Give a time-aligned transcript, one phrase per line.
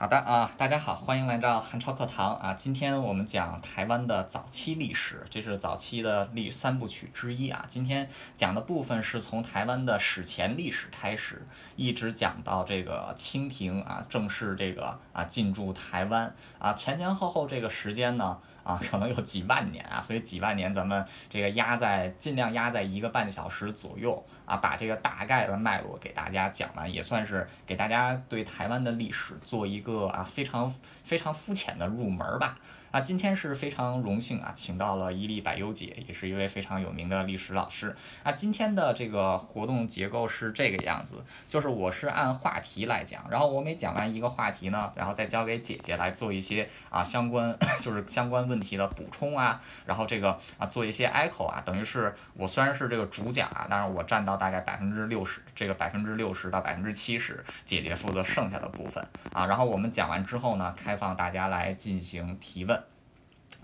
[0.00, 2.54] 好的啊，大家好，欢迎来到韩超课堂啊。
[2.54, 7.66] 今天我们讲台湾的早期历史，这是早期的历三部曲之一啊。
[7.68, 18.38] 今天讲的部分是从台湾的史前历史开始，一直讲到这个清廷啊正式这个啊进驻台湾啊，前前后后这个时间呢
[18.72, 30.06] 啊可能有几万年啊，所以几万年咱们这个压在尽量压在一个半小时左右啊，把这个大概的脉络给大家讲完，也算是给大家对台湾的历史做一个。
[30.06, 32.56] 啊非常非常肤浅的入门吧。
[32.90, 37.94] 啊，今天是非常荣幸啊，请到了伊利百优姐，也是一位非常有名的历史老师。
[38.24, 62.79] 啊，今天的这个活动结构是这个样子，就是我是按话题来讲，然后我每讲完一个话题呢，然后再交给姐姐来做一些啊相关 就是相关问题的补充啊，然后这个啊做一些 echo 啊，等于是我虽然是这个主讲啊，但是我占到大概百分之六十，这个百分之六十到百分之七十，姐姐负责剩下的部分啊，然后我们讲完之后呢，开放大家来进行提问。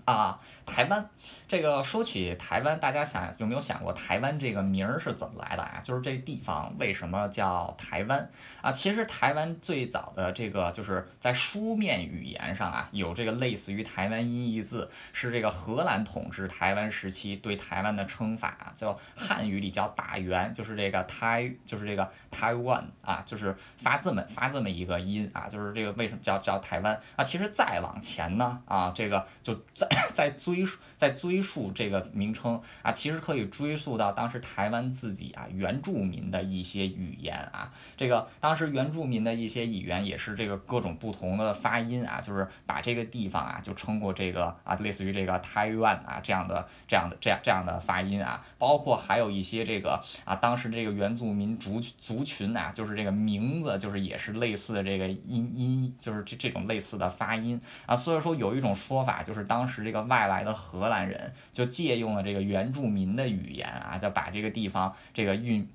[0.07, 1.09] 啊，台湾
[1.49, 5.81] 这个说起台湾，大家想有没有想过台湾这个名儿是怎么来的啊？
[5.83, 8.29] 就是这地方为什么叫台湾
[8.61, 8.71] 啊？
[8.71, 27.25] 其实台湾最早的这个就是在书面语言上啊，有这个类似于台湾音译字，是这个荷兰统治台湾时期对台湾的称法，叫汉语里叫大元，就是这个台，就是这个台湾啊，就是发这么发这么一个音啊，就是这个为什么叫叫台湾啊？
[27.25, 29.85] 其实再往前呢啊，这个就在。
[30.13, 59.86] 在追溯，在追溯这个名称啊，其实可以追溯到当时台湾自己啊原住民的一些语言啊，这个当时原住民的一些语言也是这个各种不同的发音啊，就是把这个地方啊就称过这个啊类似于这个台湾啊这样的这样的这样这样的发音啊，包括还有一些这个啊当时这个原住民族族群啊，就是这个名字就是也是类似的这个音音，就是这这种类似的发音啊，所以说有一种说法就是当时。
[59.87, 65.65] 这个外来的荷兰人就借用了这个原住民的语言啊，就把这个地方这个运。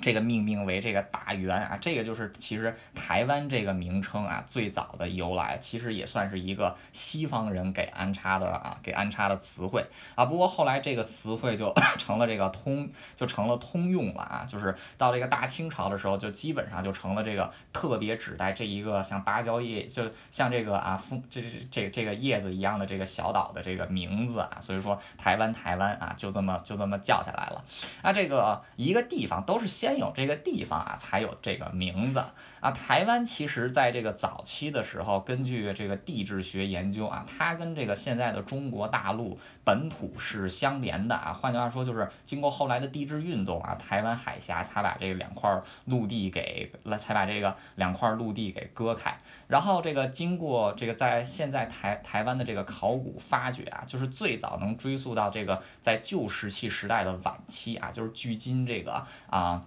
[0.00, 9.84] 这个命名为这个大圆啊，这个就是其实台湾这个名称啊最早的由来，其实也算是一个西方人给安插的啊，给安插的词汇
[10.14, 10.24] 啊。
[10.24, 14.46] 不过后来这个词汇就 成了这个通，就成了通用了啊。
[14.50, 24.58] 就是到这个大清朝的时候，就基本上就成了这个特别指代这一个像芭蕉叶，就像这个啊风这这这这个叶子一样的这个小岛的这个名字啊。
[24.62, 27.64] 所以说台湾台湾啊就这么就这么叫下来了。
[28.00, 29.89] 啊，这个一个地方都是先。
[29.90, 32.22] 先有这个地方啊，才有这个名字
[32.60, 32.70] 啊。
[32.70, 41.32] 台湾其实在这个早期的时候，根据这个地质学研究啊，它跟这个现在的中国大陆本土是相连的啊。
[41.32, 49.18] 换句话说，就是经过后来的地质运动啊，台湾海峡才把这两块陆地给来，才把这个两块陆地给割开。
[49.48, 59.64] 然后这个经过这个在现在台台湾的这个考古发掘啊，就是最早能追溯到这个在旧石器时代的晚期啊，就是距今这个啊。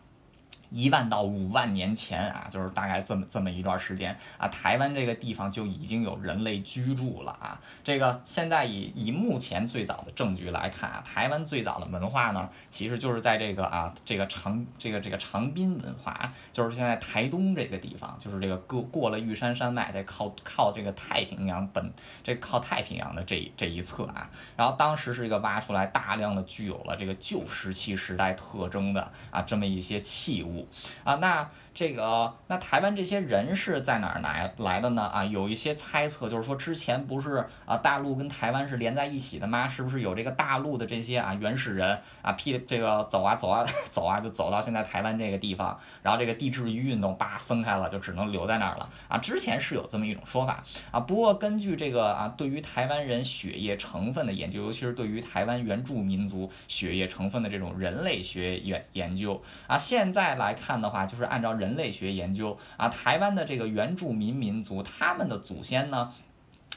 [0.73, 7.61] 一万到五万年前啊，就是大概这么这么一段时间啊，台湾这个地方就已经有人类居住了啊。
[7.83, 30.62] 这个现在以以目前最早的证据来看啊，台湾最早的文化呢，其实就是在这个啊这个长这个这个长滨文化，就是现在台东这个地方，就是这个过过了玉山山脉，再靠靠这个太平洋本这靠太平洋的这这一侧啊，然后当时是一个挖出来大量的具有了这个旧石器时代特征的啊这么一些器物。
[31.03, 35.01] 啊，那这个那台湾这些人是在哪儿来来的呢？
[35.01, 39.67] 啊，有一些猜测，就是说之前不是啊大陆跟台湾是连在一起的吗？
[39.69, 49.17] 是不是有这个大陆的这些啊原始人啊，批这个走啊走啊 走啊，就走到现在台湾这个地方，然后这个地质运动叭分开了，就只能留在那儿了啊。
[49.17, 60.52] 之前是有这么一种说法啊，不过根据这个啊对于台湾人血液成分的研究，尤其是对于台湾原住民族血液成分的这种人类学研研究啊，现在来。
[60.53, 66.13] 看的话，就是按照人类学研究啊，台湾的这个原住民民族，他们的祖先呢。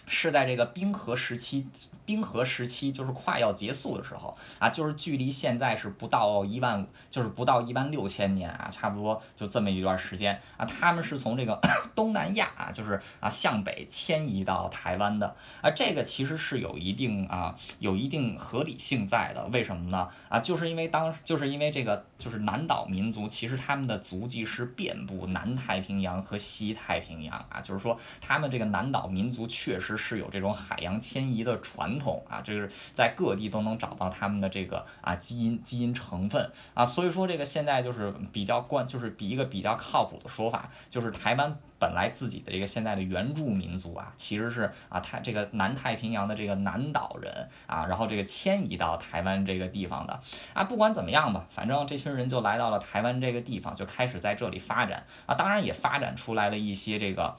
[0.06, 1.66] 是在这个冰河时期，
[2.04, 11.60] 冰河时期就是快要结束的时候啊，就是距离现在是不到一万，就是不到一万六千年啊，差不多就这么一段时间啊，他们是从这个
[11.96, 20.10] 东南亚啊，就是啊向北迁移到台湾的啊，这个其实是有一定啊有一定合理性在的，为什么呢？
[20.28, 29.95] 啊，就是因为当就是因为这个就是南岛民族，其实他们的足迹是遍布南太平洋和西太平洋啊，就是说他们这个南岛民族确实。
[29.96, 41.56] 是有这种海洋迁移的传统啊，这是在各地都能找到他们的这个啊基因基因成分啊，所以说这个现在就是比较关，就是比一个比较靠谱的说法，就是台湾。
[41.78, 50.22] 本来自己的这个现在的原住民族啊，其实是啊，太这个南太平洋的这个南岛人啊，然后这个迁移到台湾这个地方的
[50.54, 57.36] 啊，不管怎么样吧，反正这群人就来到了台湾这个地方，就开始在这里发展啊，当然也发展出来了一些这个。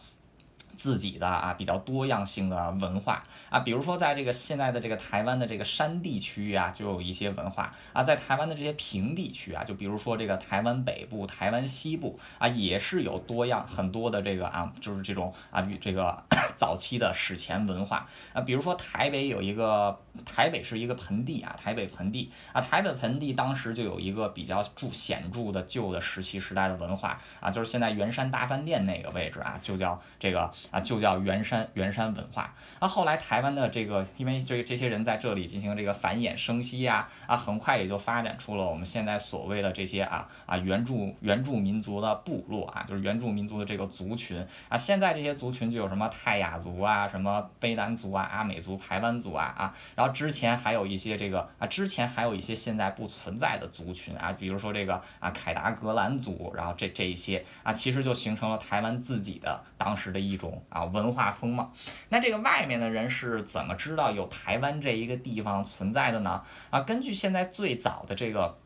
[0.78, 3.24] 自己的啊比较多样性的文化。
[3.50, 7.74] 啊，比如说在这个现在的这个台湾的这个山地区域啊，就有一些文化。
[7.94, 16.24] 啊，在台湾的这些平地区啊，就比如说这个台湾北部、台湾西部啊，也是有多样很多的这个啊，就是这种啊这个
[16.56, 18.08] 早期的史前文化。
[18.34, 30.52] 啊，比如说台北有一个台北是一个盆地啊，台北盆地啊，台北盆地当时就有一个比较著显著的旧的石器时代的文化啊，就是现在圆山大饭店那个位置啊，就叫这个。
[30.72, 32.54] 啊，就叫圆山圆山文化。
[32.80, 44.78] 那后来台湾的这个，因为这这些人在这里进行这个繁衍生息呀，啊，很快也就发展出了我们现在所谓的这些啊啊原住原住民族的部落啊，就是原住民族的这个族群啊。
[44.78, 49.76] 现在这些族群就有什么泰雅族啊，什么卑南族啊，阿美族、排湾族啊啊。
[49.96, 60.64] 然后之前还有一些这个啊，之前还有一些现在不存在的族群啊，比如说这个啊凯达格兰族，然后这这一些啊，其实就形成了台湾自己的当时的一种。
[60.70, 61.72] 啊，文化风貌，
[62.10, 66.44] 那这个外面的人是怎么知道有台湾这一个地方存在的呢？
[66.70, 68.58] 啊，根据现在最早的这个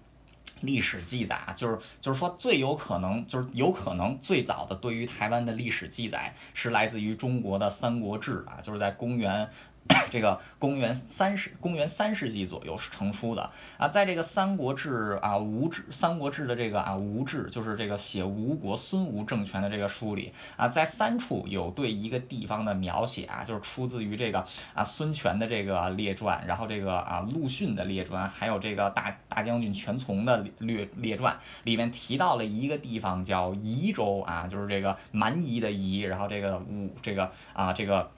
[0.61, 9.49] 历史记载啊，就是就是说最有可能就是有可能最早的对于台湾的历史记载是来自于中国的《三国志》啊，就是在公元。
[10.11, 24.45] 这个公元三世公元三世纪左右是成书的啊，在这个《三国志》啊吴志《三国志》的这个啊吴志，就是这个写吴国孙吴政权的这个书里啊，在三处有对一个地方的描写啊，就是出自于这个
[24.75, 38.11] 啊孙权的这个列传，然后这个啊陆逊的列传，还有这个大大将军全琮的列列传里面提到了一个地方叫宜州啊，就是这个蛮夷的夷，然后这个吴这个啊这个。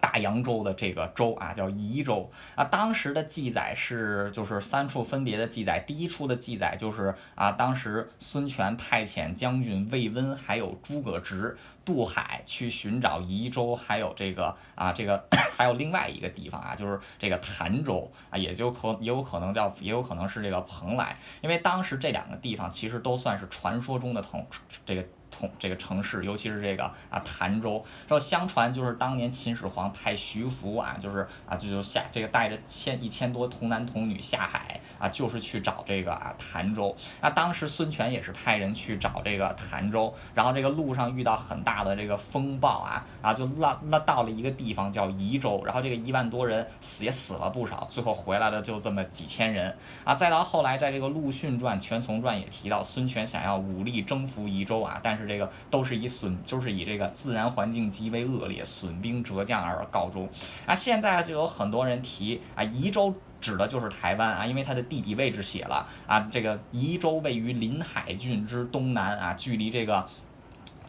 [0.00, 2.64] 大洋洲的这个州啊，叫夷州啊。
[2.64, 5.78] 当时的记载是，就是三处分别的记载。
[5.78, 15.24] 第一处的记载就是啊，当时孙权派遣将军魏温还有诸葛直渡海去寻找夷州，还有这个啊，这个
[15.56, 24.46] 还有另外一个地方啊，就是这个潭州啊，也就可也有可能叫，也有可能是这个蓬莱，因为当时这两个地方其实都算是传说中的同
[24.86, 25.04] 这个。
[25.30, 36.96] 同这个城市，尤其是这个啊潭州，说相传就是当年秦始皇派徐福啊，就是啊就就下这个带着千一千多童男童女下海啊，就是去找这个啊潭州。
[37.20, 50.16] 那当时孙权也是派人去找这个潭州，然后这个路上遇到很大的这个风暴啊，然后就拉拉到了一个地方叫宜州，然后这个一万多人死也死了不少，最后回来了就这么几千人啊。
[50.16, 55.19] 再到后来，在这个陆逊传、全琮传也提到，孙权想要武力征服宜州啊，但。
[55.20, 60.28] 是这个都是以损，就是以这个自然环境极为恶劣，损兵折将而告终。
[60.66, 70.08] 啊，现在就有很多人提啊，宜州指的就是台湾啊，因为它的地理位置写了啊，这个宜州位于临海郡之东南啊，距离这个。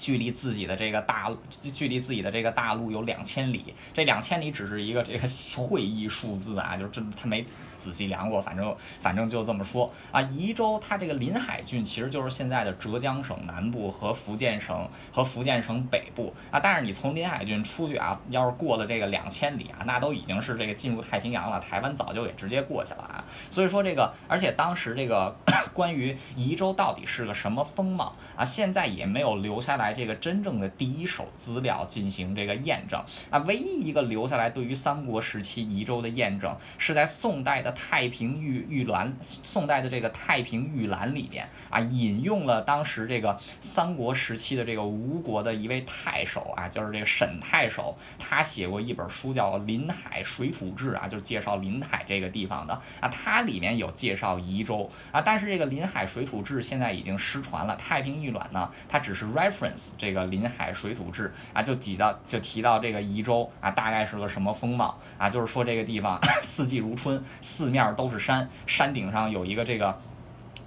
[0.02, 1.32] 距离自己的这个大，
[1.76, 5.28] 距离自己的这个大陆有两千里，这两千里只是一个这个
[5.62, 7.46] 会议数字啊，就是这他没
[7.78, 10.22] 仔细量过，反正反正就这么说啊。
[10.22, 23.24] 宜州它这个临海郡其实就是现在的浙江省南部和福建省和福建省北部啊，但是你从临海郡出去啊，要是过了这个两千里啊，那都已经是这个进入太平洋了，台湾早就给直接过去了啊。
[23.52, 25.36] 所以说这个，而且当时这个
[25.76, 29.91] 关于宜州到底是个什么风貌啊，现在也没有留下来。
[29.94, 33.04] 这个真正的第一手资料进行这个验证。
[33.30, 41.50] 啊，唯一一个留下来对于三国时期宜州的验证，是在宋代的《太平御御览》宋代的这个《太平御览》里边。
[41.70, 52.82] 啊，引用了当时这个三国时期的这个吴国的一位太守啊，就是这个沈太守，他写过一本书叫《临海水土志》啊，就是介绍临海这个地方的。
[53.00, 54.92] 啊，它里面有介绍宜州。
[55.12, 59.81] 啊，但是这个《临海水土志》现在已经失传了，《太平御览》呢，它只是 reference。
[59.98, 65.30] 这个临海水土志啊，就提到就提到这个宜州啊，大概是个什么风貌啊？
[65.30, 70.00] 就是说这个地方 四季如春，四面都是山，山顶上有一个这个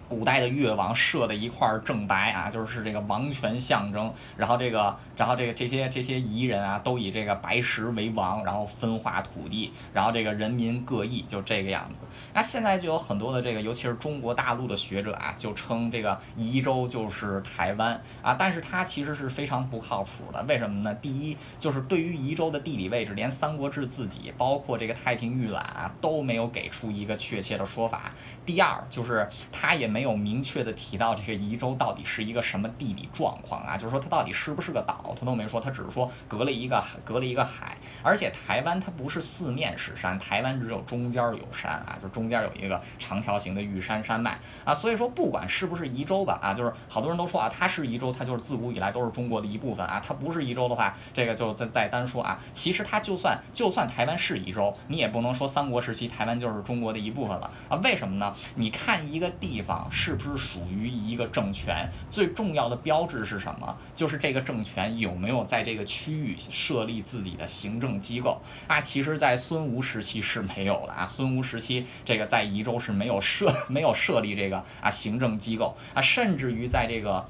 [0.08, 4.12] 古代的越王射的一块正白啊，就是这个王权象征。
[4.36, 12.02] 然后这个，然后这个这些这些夷人啊，都以这个白石为王，然后分化土地，然后这个人民各异，就这个样子。
[12.32, 20.42] 那现在就有很多的这个，尤其是中国大陆的学者啊，就称这个夷州就是台湾啊，但是它其实是非常不靠谱的。
[20.44, 20.94] 为什么呢？
[20.94, 28.12] 第一，就是对于夷州的地理位置，连《三国志》自己，包括这个《太平御览》啊，都没有给出一个确切的说法。
[28.46, 58.34] 第二，就是它也没有明确的提到这个夷州到底是一个什么地理状况啊，就是说它到底是不是个岛，它都没说，它只是说隔了一个隔了一个海，而且台湾它不是四面是山，台湾只有中间有山啊，就中间有一个长条形的玉山山脉啊，所以说不管是不是夷州吧啊，就是好多人都说啊，它是夷州，它就是自古以来都是中国的一部分啊，它不是夷州的话，这个就再再单说啊，其实它就算就算台湾是夷州，你也不能说三国时期台湾就是中国的一部分了啊，为什么呢？
[58.56, 63.76] 你看一个地方是不是属于一个政权，最重要的标志是什么？
[63.94, 68.80] 就是这个政权有没有在这个区域设立自己的行政机构啊？
[68.80, 77.26] 其实，在孙吴时期是没有的啊，孙吴时期这个在宜州是没有设 没有设立这个啊行政机构啊，甚至于在这个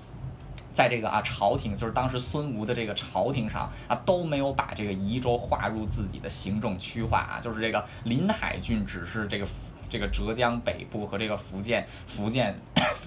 [0.72, 9.46] 在这个啊朝廷，就是当时孙吴的这个朝廷上啊都没有把这个宜州划入自己的行政区划啊，就是这个临海郡只是这个。
[9.94, 12.58] 这个浙江北部和这个福建，福建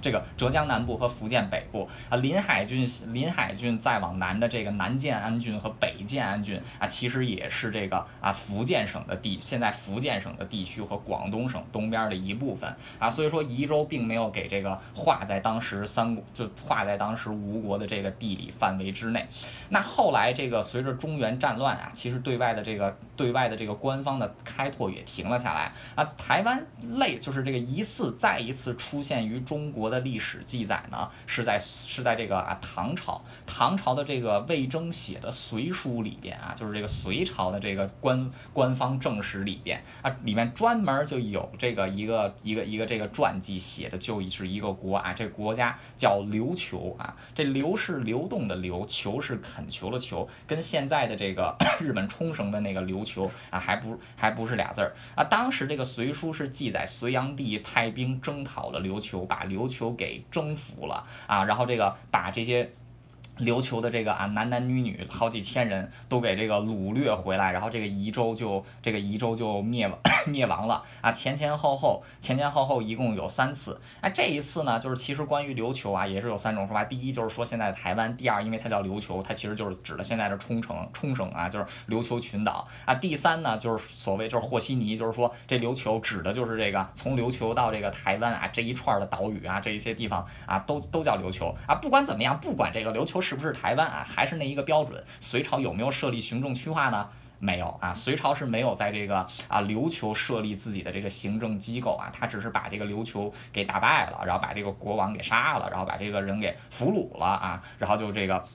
[0.01, 19.27] 这个浙江南部和福建北部啊，临海郡临海郡再往南的这个南建安郡和北建安郡啊，其实也是这个啊福建省的地，现在福建省的地区和广东省东边的一部分啊，所以说宜州并没有给这个划在当时三国就划在当时吴国的这个地理范围之内。
[19.67, 26.65] 那后来这个随着中原战乱啊，其实对外的这个对外的这个官方的开拓也停了下来啊，台湾。
[26.97, 56.66] 类就是这个疑似再一次出现于中国的历史记载呢，是在是在这个啊唐朝，唐朝的这个魏征写的隋书里边啊，就是这个隋朝的这个官官方正史里边啊，里面专门就有这个一个一个一个这个传记写的就是一个国啊，这国家叫琉球啊，这流是流动的流，球是恳求的求，跟现在的这个 日本冲绳的那个琉球啊，还不还不是俩字儿啊，当时这个隋书是记。
[56.71, 62.71] 载隋炀帝派兵征讨了琉球，把琉球给征服了啊，然后这个把这些。
[63.39, 70.83] 琉球的这个啊男男女女好几千人都给这个掳掠回来，然后这个夷州就这个夷州就灭亡 灭亡了。
[71.01, 82.67] 啊前前后后前前后后一共有三次，哎这一次呢就是其实关于琉球啊也是有三种说法，第一就是说现在的台湾，第二因为它叫琉球，它其实就是指的现在的冲绳冲绳啊就是琉球群岛。
[82.85, 91.55] 啊，第三呢就是所谓就是和稀泥，就是说这琉球指的就是这个从琉球到这个台湾啊这一串的岛屿啊这一些地方啊都都叫琉球。
[91.67, 93.26] 啊不管怎么样不管这个琉球是。
[93.27, 94.07] 是不是台湾啊？
[94.09, 95.03] 还是那一个标准？
[95.19, 97.09] 隋朝有没有设立行政区划呢？
[97.39, 99.17] 没有啊，隋朝是没有在这个
[99.49, 108.45] 啊琉球设立自己的这个行政机构啊，他只是把这个琉球给打败了，然后把这个国王给杀了，然后把这个人给俘虏了啊，然后就这个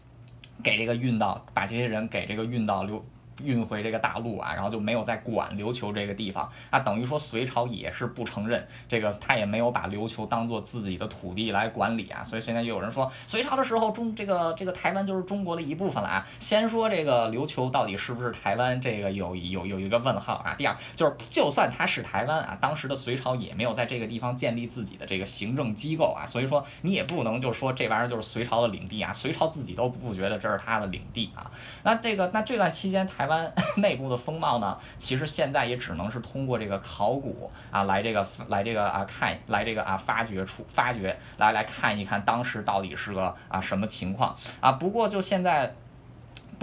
[0.65, 3.03] 给这个运到，把这些人给这个运到琉。
[3.43, 16.27] 运回这个大陆啊，然后就没有再管琉球这个地方，那等于说隋朝也是不承认这个，他也没有把琉球当做自己的土地来管理啊，所以现在就有人说隋朝的时候中这个这个台湾就是中国的一部分了啊。
[16.41, 20.55] 先说这个琉球到底是不是台湾，这个有有有一个问号啊。
[20.59, 31.51] 第二就是就算它是台湾啊，当时的隋朝也没有在这个地方建立自己的这个行政机构啊，所以说你也不能就说这玩意儿就是隋朝的领地啊，隋朝自己都不觉得这是他的领地啊。
[31.83, 33.53] 那这个那这段期间台台湾。
[33.77, 44.73] 内部的风貌呢，其实现在也只能是通过这个考古啊，来这个来这个啊看，来这个啊发掘出发掘来来看一看当时到底是个啊什么情况啊。
[44.73, 45.75] 不过就现在，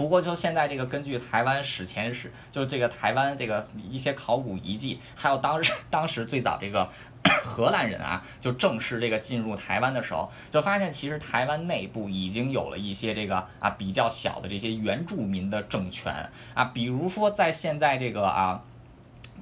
[0.00, 6.88] 不过就现在这个根据台湾史前史，就是这个台湾这个一些考古遗迹，还有当时当时最早这个。
[7.44, 18.62] 荷兰人啊，就正式这个进入台湾的时候，就发现其实台湾内部已经有了一些这个啊比较小的这些原住民的政权啊，比如说在现在这个啊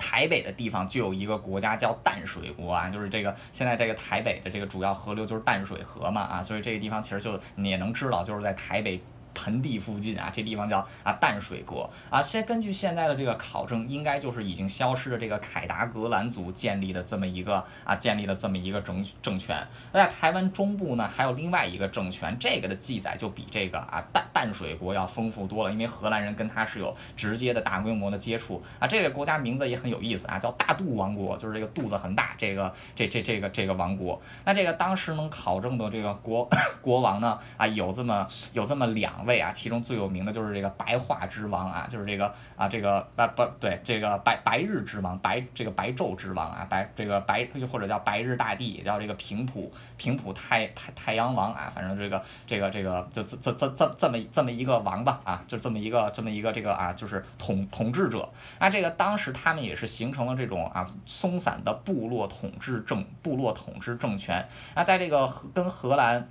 [0.00, 9.00] 台北的地方就有一个国家叫淡水国啊，就是这个现在这个台北的这个主要河流就是淡水河嘛啊，所以这个地方其实就你也能知道，就是在台北。
[9.34, 12.22] 盆地附近啊，这地方叫啊淡水国啊。
[12.22, 19.66] 现根据现在的这个考证，应该就是已经消失的这个凯达格兰族建立的这么一个啊建立了这么一个政政权。
[19.92, 28.86] 那在台湾中部呢，还有另外一个政权，这个的记载就比这个啊淡淡水国要丰富多了，因为荷兰人跟他是有直接的大规模的接触啊。
[28.86, 34.22] 这个国家名字也很有意思啊，叫大肚王国，就是这个肚子很大，这个这这这个这个王国。
[34.44, 36.48] 那这个当时能考证的这个国
[36.80, 66.28] 国王呢啊有这么有这么两位啊，其中最有名的就是这个白化之王啊，就是这个啊这个啊不对这个白白日之王白这个白昼之王啊白这个白或者叫白日大帝，也叫这个平普平普太太太阳王啊，反正这个这个这个就这这这这么这么一个王吧啊，就这么一个这么一个这个啊就是统统治者那，这个当时他们也是形成了这种啊松散的部落统治政部落统治政权那，在这个跟荷兰。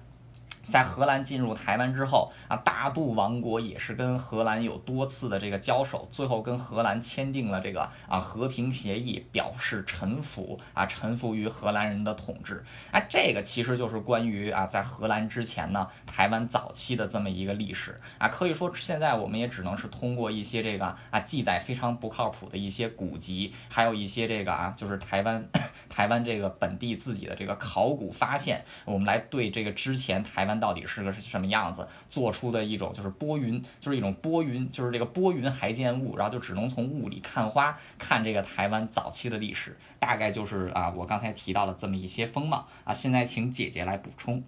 [0.69, 12.65] 在荷兰进入台湾之后啊，大肚王国也是跟荷兰有多次的这个交手，最后跟荷兰签订了这个啊和平协议，表示臣服啊臣服于荷兰人的统治。
[12.91, 25.47] 啊，这个其实就是关于啊在荷兰之前呢，台湾早期的这么一个历史啊，可以说现在我们也只能是通过一些这个啊记载非常不靠谱的一些古籍，还有一些这个啊就是台湾
[25.89, 30.56] 台湾这个本地自己的这个考古发现，我们来对这个之前台湾。
[30.59, 31.87] 到底是个什么样子？
[32.09, 42.93] 做出的一种就是拨云，就是一种拨云，就是这个拨云还见雾，然后就只能从雾里看花，看这个台湾早期的历史，大概就是啊，我刚才提到的这么一些风貌啊。
[42.93, 44.43] 现在请姐姐来补充。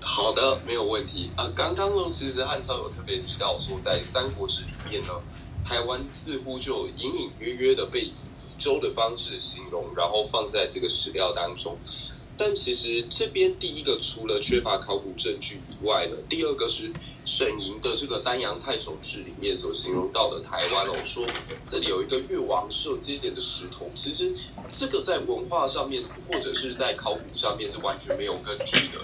[0.00, 1.50] 好的，没有问题啊。
[1.56, 5.08] 刚刚呢，其实汉超有特别提到说，在《三国志》里面呢，
[5.64, 8.12] 台湾似乎就隐隐约约的被以
[8.58, 11.76] 州的方式形容，然后放在这个史料当中。
[12.36, 16.92] 但其实这边第一个除了缺乏考古证据以外呢，第二个是
[17.24, 21.24] 沈莹的这个丹阳太守志里面所形容到的台湾哦，说
[21.64, 24.34] 这里有一个越王社接连的石头，其实
[24.72, 29.00] 这个在文化上面或者是在考古上面是完全没有根据的。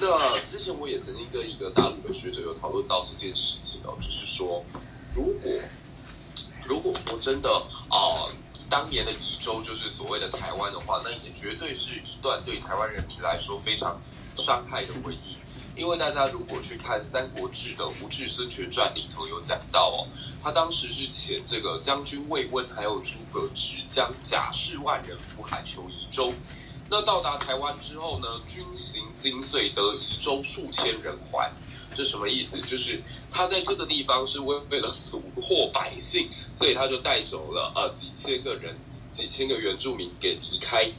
[0.00, 4.64] 那之前我也曾经跟一个大陆的学者有讨论到这件事情哦，就是说
[5.14, 5.52] 如果
[6.64, 7.48] 如果说真的
[7.88, 8.26] 啊。
[8.68, 14.00] 当年的宜州就是所谓的台湾的话，那也绝对是一段对台湾人民来说非常
[14.36, 15.36] 伤害的回忆。
[15.76, 20.08] 因为大家如果去看《三国志》的《吴志孙权传》里头有讲到哦，
[20.42, 26.32] 他当时是遣这个将军魏温还有诸葛直将甲士万人赴海求宜州。
[26.88, 31.52] 那到达台湾之后呢，军行精碎，得宜州数千人还。
[32.02, 32.60] 是什么意思？
[32.60, 38.76] 就是他在这个地方是为为了俘获百姓，所以他就带走了呃几千个人、
[39.10, 40.90] 几千个原住民给离开。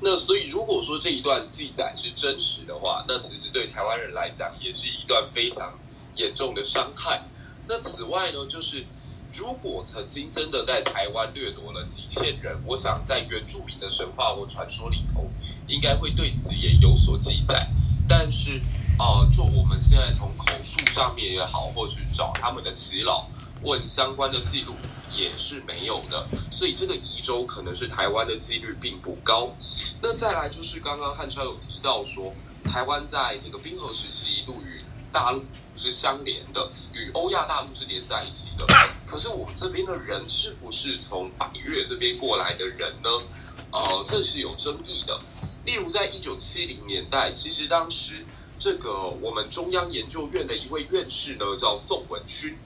[0.00, 5.78] 那所以如果说这一段记载是真实的话，那其实对台湾人来讲也是一段非常
[6.16, 7.22] 严重的伤害。
[7.68, 8.84] 那此外呢，就是
[9.32, 15.30] 如果曾经真的在台湾掠夺了几千人，我想在原住民的神话或传说里头，
[15.68, 17.68] 应该会对此也有所记载。
[18.08, 18.60] 但是，
[19.00, 23.26] 呃，就我们现在从口述上面也好，或去找他们的耆老
[23.62, 24.74] 问相关的记录，
[25.10, 26.28] 也是没有的。
[26.52, 29.56] 所以这个移州可能是台湾的几率并不高。
[30.02, 32.34] 那再来就是刚刚汉超有提到说，
[32.66, 38.66] 台湾在这个冰河时期一度与大陆是相连的，与欧亚大陆是连在一起的。
[39.06, 43.08] 可是我们这边的人是不是从百越这边过来的人呢？
[43.72, 45.18] 呃，这是有争议的。
[45.64, 48.26] 例如，在一九七零年代，其实当时
[48.60, 52.58] 这个我们中央研究院的一位院士呢，叫宋文勋，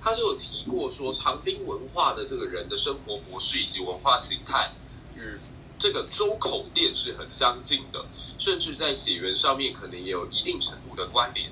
[0.00, 4.72] 他就有提过说，长滨文化的这个人的生活模式以及文化形态
[5.14, 5.38] 与
[5.78, 8.06] 这个周口店是很相近的，
[8.38, 11.50] 甚至在血缘上面可能也有一定程度的关联。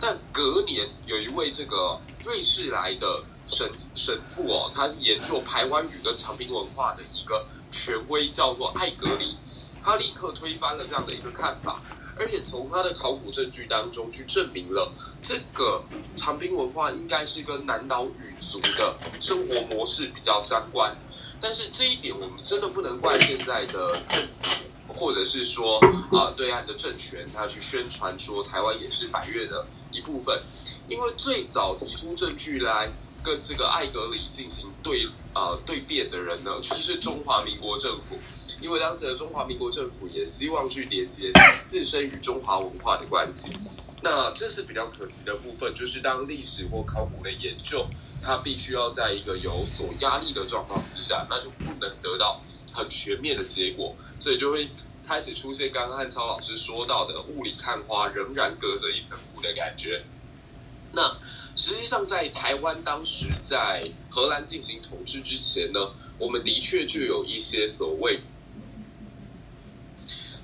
[0.00, 9.36] 但隔年有一位这个瑞士来的神神父哦，他是研究台湾语跟长滨文化的一个权威，叫做艾格里。
[9.82, 11.80] 他立刻推翻了这样的一个看法，
[12.18, 15.84] 而且从他的考古证据当中去证明了这个
[16.16, 20.96] 长滨文化应该是跟南岛语族的生活模式比较相关。
[21.40, 25.78] 但是这一点我们真的不能怪现在的政府，或者是说
[26.10, 30.42] 啊对岸的政权，他去宣传说台湾也是百越的一部分，
[30.88, 32.90] 因为最早提出证据来
[33.22, 38.18] 跟这个艾格里进行对啊对辩的人呢，其实是中华民国政府。
[38.60, 41.30] 因为当时的中华民国政府也希望去连接
[41.64, 43.50] 自身与中华文化的关系，
[44.02, 47.86] 那这是比较可惜的部分，就是当历史或考古的研究，
[48.22, 52.40] 它必须要在一个有所压力的状况之下，那就不能得到
[52.72, 54.70] 很全面的结果，所以就会
[55.06, 60.04] 开始出现刚刚汉超老师说到的雾里看花，仍然隔着一层雾的感觉。
[60.92, 61.16] 那
[61.54, 68.20] 实际上在台湾当时在荷兰进行统治之前呢，我们的确就有一些所谓，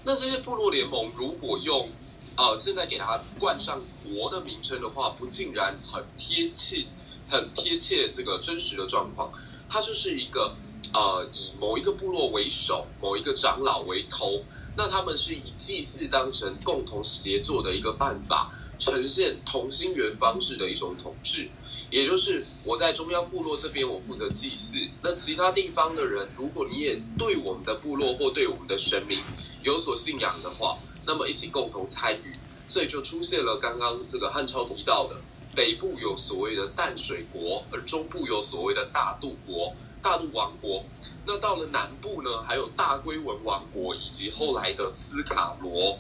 [0.04, 1.88] 那这些部落联盟如果用
[2.36, 6.86] 呃现在给它冠上国的名称的话，不竟然很贴切，
[7.28, 9.30] 很贴切这个真实的状况，
[9.68, 10.54] 它就是一个。
[10.92, 14.44] 呃，以某一个部落为首，某一个长老为头，
[14.76, 21.48] 那他们是以祭祀当成共同协作的一个办法，呈现同心圆方式的一种统治。
[21.90, 29.18] 也就是我在中央部落这边，我负责祭祀，那其他地方的人，如果你也对我们的部落或对我们的神明
[29.62, 32.36] 有所信仰的话，那么一起共同参与，
[32.68, 35.16] 所以就出现了刚刚这个汉超提到的。
[35.54, 40.84] 北部有所谓的淡水国，而中部有所谓的大渡国、大渡王国。
[41.26, 45.98] 那到了南部呢，还有大龟文王国以及后来的斯卡罗，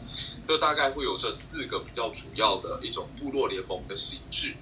[0.48, 4.56] 就大概会有这四个比较主要的一种部落联盟的形制。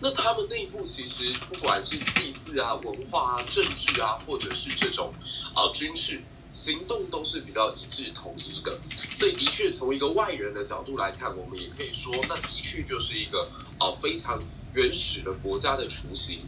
[0.00, 5.14] 那他们内部其实不管是祭祀啊、文化啊、政治啊，或者是这种
[5.54, 6.22] 啊军事。
[6.54, 8.78] 行动都是比较一致统一的，
[9.16, 14.40] 所以的确从一个外人的角度来看，我们也可以说，那的确就是一个呃非常
[14.72, 16.46] 原始的国家的雏形。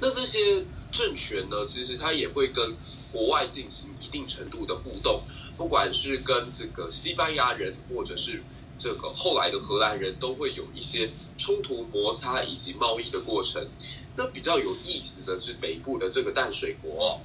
[0.00, 2.76] 那这些政权呢，其实它也会跟
[3.12, 5.22] 国外进行一定程度的互动，
[5.58, 8.42] 不管是跟这个西班牙人，或者是
[8.78, 13.68] 这个后来的荷兰人，都会有一些冲突摩擦以及贸易的过程。
[14.16, 17.20] 那比较有意思的是北部的这个淡水国。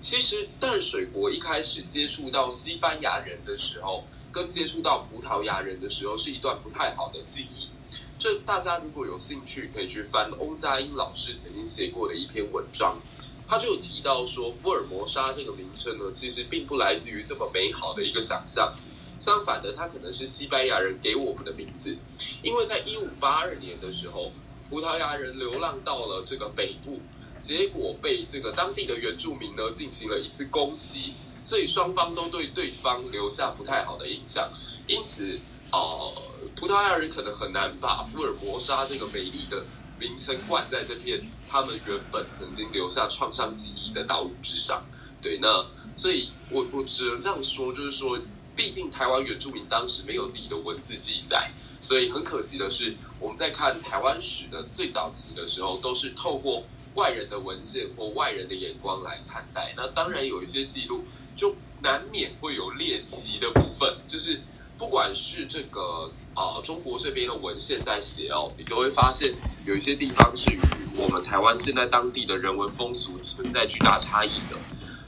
[0.00, 7.68] 其实淡水国一开始接触到西班牙人的时候，跟接触到葡萄牙人的时候是一段不太好的记忆。
[8.16, 13.00] 这大家如果有兴趣，可以去翻翁佳音老师曾经写过的一篇文章，
[13.48, 18.76] 他就提到说，福尔摩沙这个名称呢，其实并不来自于这么美好的一个想象，
[19.18, 21.96] 相反的，它可能是西班牙人给我们的名字，
[22.42, 24.32] 因为在一五八二年的时候，
[24.68, 27.00] 葡萄牙人流浪到了这个北部。
[27.40, 34.50] 结果被这个当地的原住民呢进行了一次攻击，所以双方都对对方留下不太好的印象。
[34.88, 35.38] 因此，
[35.70, 36.12] 呃，
[36.56, 39.64] 葡萄牙人可能很难把福尔摩沙这个美丽的
[40.00, 44.84] 名称冠在这片他们原本曾经留下创伤记忆的岛屿之上。
[45.22, 45.64] 对，那
[45.96, 48.18] 所以我我只能这样说，就是说，
[48.58, 56.64] 毕竟台湾原住民当时没有自己的文字记载，所以很可惜的是，我们在看台湾史的最早期的时候，都是透过。
[56.94, 61.04] 外人的文献或外人的眼光来看待，那当然有一些记录
[61.36, 64.40] 就难免会有猎奇的部分，就是
[64.76, 69.32] 不管是这个啊中国这边的文献在写哦，你都会发现
[69.64, 70.58] 有一些地方是与
[70.96, 74.58] 我们台湾现在当地的人文风俗存在巨大差异的。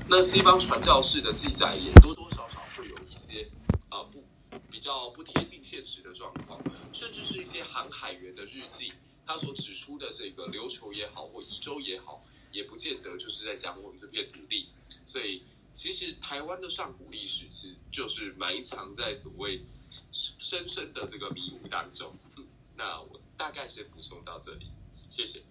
[0.06, 2.46] 那西方传教士的记载也多多少
[3.90, 4.24] 啊不
[4.70, 6.60] 比较不贴近现实的状况，
[6.92, 8.92] 甚至是一些航海员的日记。
[9.26, 14.70] 他所指出的这个琉球也好，或宜州也好，也不见得就是在讲我们这片土地。
[15.06, 19.62] 所以，其实台湾的上古历史是就是埋藏在所谓
[20.10, 22.12] 深深的这个迷雾当中。
[22.76, 24.66] 那我大概先补充到这里，
[25.08, 25.42] 谢谢。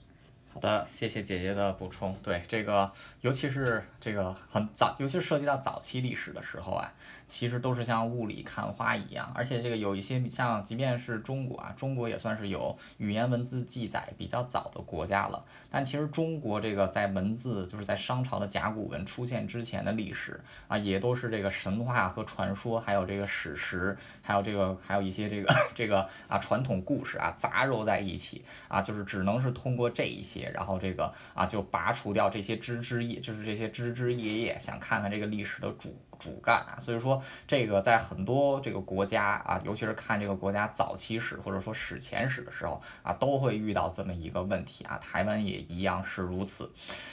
[0.52, 2.20] 好的，谢谢姐姐的补充。
[2.22, 6.92] 对这个，尤其是这个很早，尤其是涉及到早期历史的时候啊。
[7.30, 15.46] 其实都是像雾里看花一样，而且这个有一些像，即便是中国啊，中国也算是有语言文字记载比较早的国家了。
[15.70, 35.96] 但其实中国这个在文字，就是在商朝的甲骨文出现之前的历史啊，也都是这个神话和传说，还有这个史实，还有这个还有一些这个这个啊传统故事啊杂糅在一起啊，就是只能是通过这一些，然后这个啊就拔除掉这些枝枝叶，就是这些枝枝叶叶，想看看这个历史的主。
[36.20, 46.72] 主干啊，所以说这个在很多这个国家啊，尤其是看这个国家早期史或者说史前史的时候啊，都会遇到这么一个问题啊，台湾也一样是如此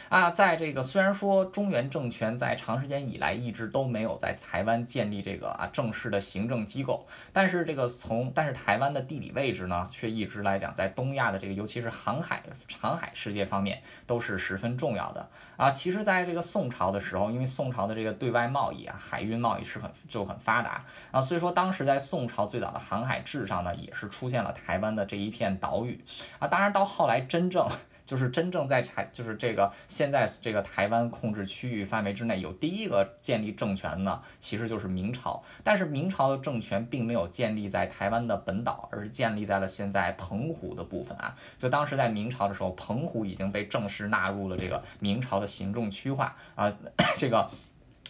[0.08, 0.30] 啊。
[0.30, 12.42] 在这个虽然说中原政权在长时间以来一直都没有在台湾建立这个啊正式的行政机构，但是这个从但是台湾的地理位置呢，却一直来讲在东亚的这个尤其是航海
[12.80, 15.70] 航海世界方面都是十分重要的啊。
[15.70, 18.95] 其实在这个宋朝的时候，因为宋朝的这个对外贸易啊。
[18.96, 26.04] 海运贸易是很就很发达啊，所以说当时在宋朝最早的航海志上呢，也是出现了台湾的这一片岛屿
[26.38, 26.48] 啊。
[26.48, 27.68] 当然到后来真正
[28.06, 35.42] 就是真正在台就是这个现在这个台湾控制区域范围之内有第一个建立政权呢，其实就是明朝。
[35.64, 41.36] 但是明朝的政权并没有建立在台湾的本岛，而是建立在了现在澎湖的部分啊。
[41.58, 46.72] 就当时在明朝的时候，澎湖已经被正式纳入了这个明朝的行政区划啊，
[47.18, 47.50] 这个。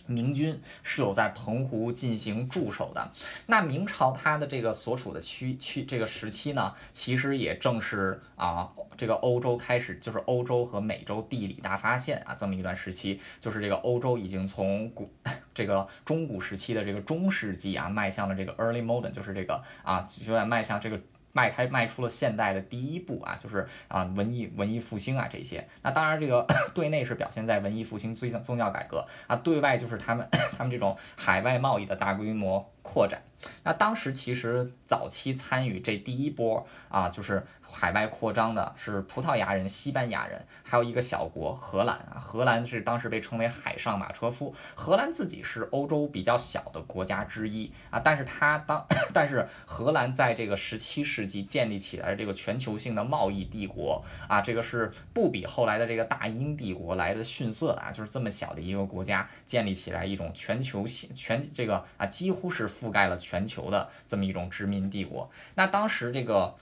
[0.07, 3.13] 明军是有在澎湖进行驻守的。
[3.47, 15.13] 那明朝它的这个所处的区区这个时期呢，其实也正是啊这个欧洲开始就是欧洲和美洲地理大发现啊这么一段时期，就是这个欧洲已经从古
[15.55, 21.01] 这个中古时期的这个中世纪啊迈向了这个 early modern，就是这个啊有点迈向这个。
[21.37, 25.69] 迈开迈出了现代的第一步啊，就是啊文艺文艺复兴啊这些。
[25.83, 33.21] 那当然这个 对内是表现在文艺复兴、宗教宗教改革啊，对外就是他们 他们这种海外贸易的大规模扩展。
[33.63, 42.21] 那当时其实早期参与这第一波啊，就是海外扩张的是葡萄牙人、西班牙人，还有一个小国荷兰啊。
[42.21, 44.55] 荷兰是当时被称为海上马车夫。
[44.75, 63.36] 荷兰自己是欧洲比较小的国家之一啊，但是它当 但是荷兰在这个十七世纪建立起来这个全球性的贸易帝国啊，这个是不比后来的这个大英帝国来的逊色的啊，就是这么小的一个国家建立起来一种全球性全这个啊几乎是覆盖了全。
[63.37, 66.55] 全球的这么一种殖民帝国，那当时这个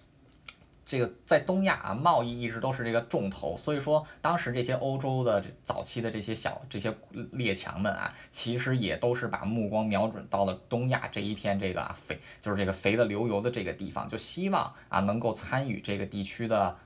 [0.85, 6.97] 这个在东亚啊，贸易一直都是这个重头，所以说当时这些欧洲的早期的这些小这些
[7.31, 16.77] 列强们啊，其实也都是把目光瞄准到了东亚这一片这个啊肥就是这个肥的流油的这个地方，就希望啊能够参与这个地区的。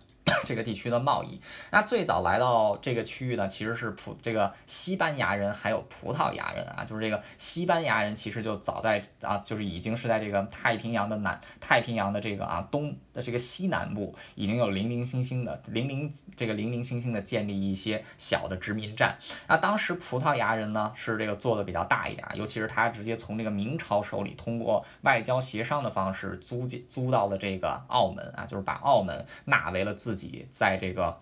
[0.45, 19.19] 这个地区的贸易，那最早来到这个区域呢，其实是葡这个西班牙人还有葡萄牙人啊，就是这个西班牙人其实就早在啊，就是已经是在这个太平洋的南太平洋的这个啊东的这个西南部，已经有零零星星的零零这个零零星星的建立一些小的殖民站。
[19.47, 30.18] 那当时葡萄牙人呢是这个做的比较大一点，尤其是他直接从这个明朝手里通过外交协商的方式租借租到了这个澳门啊，就是把澳门纳为了自。
[30.18, 31.19] 己己在这个。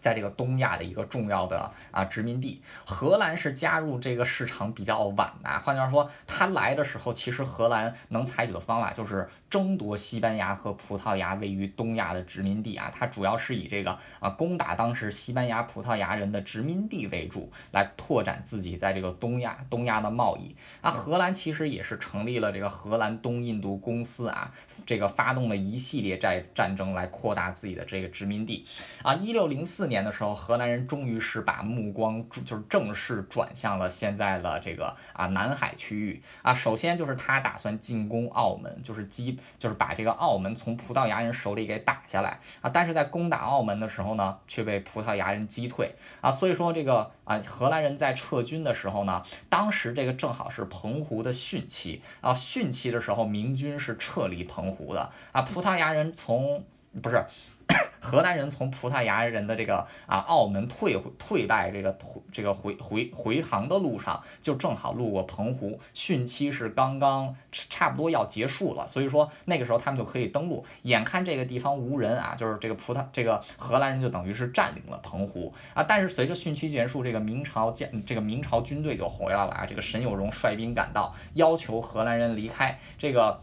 [0.00, 5.58] 在这个东亚的一个重要的啊殖民地，荷兰是加入这个市场比较晚的。
[5.58, 12.92] 换句话说，他来的时候，其实荷兰能采取的方法就是争夺西班牙和葡萄牙位于东亚的殖民地啊。
[12.94, 20.56] 它主要是以这个啊攻打当时西班牙、葡萄牙人的殖民地为主，来拓展自己在这个东亚东亚的贸易。
[20.80, 24.52] 啊，荷兰其实也是成立了这个荷兰东印度公司啊，
[24.86, 28.66] 这个发动了一系列战战争来扩大自己的这个殖民地。
[29.02, 29.96] 啊，一六零四年。
[29.96, 36.52] 年的时候，荷兰人终于是把目光就是正式转向了现在的这个啊南海区域啊。
[36.52, 42.68] 首先就是他打算进攻澳门，就是击就是把这个澳门从葡萄牙人手里给打下来啊。
[42.68, 46.30] 但是在攻打澳门的时候呢，却被葡萄牙人击退啊。
[46.30, 52.34] 所以说这个啊荷兰人在撤军的时候呢，当时这个正好是澎湖的汛期啊。
[52.34, 55.40] 汛期的时候，明军是撤离澎湖的啊。
[55.40, 56.64] 葡萄牙人从
[57.00, 57.24] 不是。
[58.00, 61.98] 荷兰人从葡萄牙人的这个啊澳门退退败这个
[62.32, 70.64] 这个回回回航的路上，就正好路过澎湖，汛期是刚刚差不多要结束了，所以说那个时候他们就可以登陆。
[70.82, 75.82] 眼看这个地方无人啊，就是这个葡萄这个荷兰人就等于是占领了澎湖啊。
[75.82, 83.42] 但是随着汛期结束，这个明朝建这个明朝军队就回来了啊，这个沈有容率兵赶到，要求荷兰人离开这个。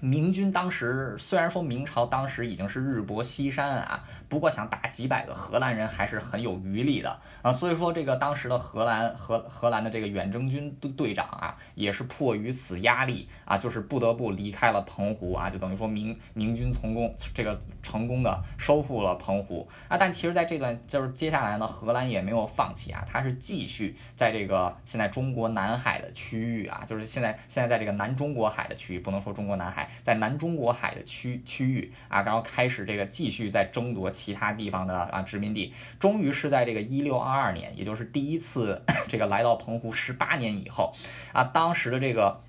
[0.00, 4.04] 明军当时虽然说明朝当时已经是日薄西山啊，
[4.34, 29.90] 不过想打几百个荷兰人还是很有余力的啊，所以说这个当时的荷兰荷荷兰的这个远征军的队长啊，也是迫于此压力啊，就是不得不离开了澎湖啊，就等于说明明军成功这个成功的收复了澎湖啊，但其实在这段就是接下来呢，荷兰也没有放弃啊，他是继续在这个现在中国南海的区域啊，就是现在现在在这个南中国海的区域，不能说中国南海。
[30.02, 40.94] 在南中国海的区区域啊，然后开始这个继续在争夺其他地方的啊殖民地，终于是在这个一六二二年，也就是第一次 这个来到澎湖十八年以后
[41.34, 42.40] 啊，当时的这个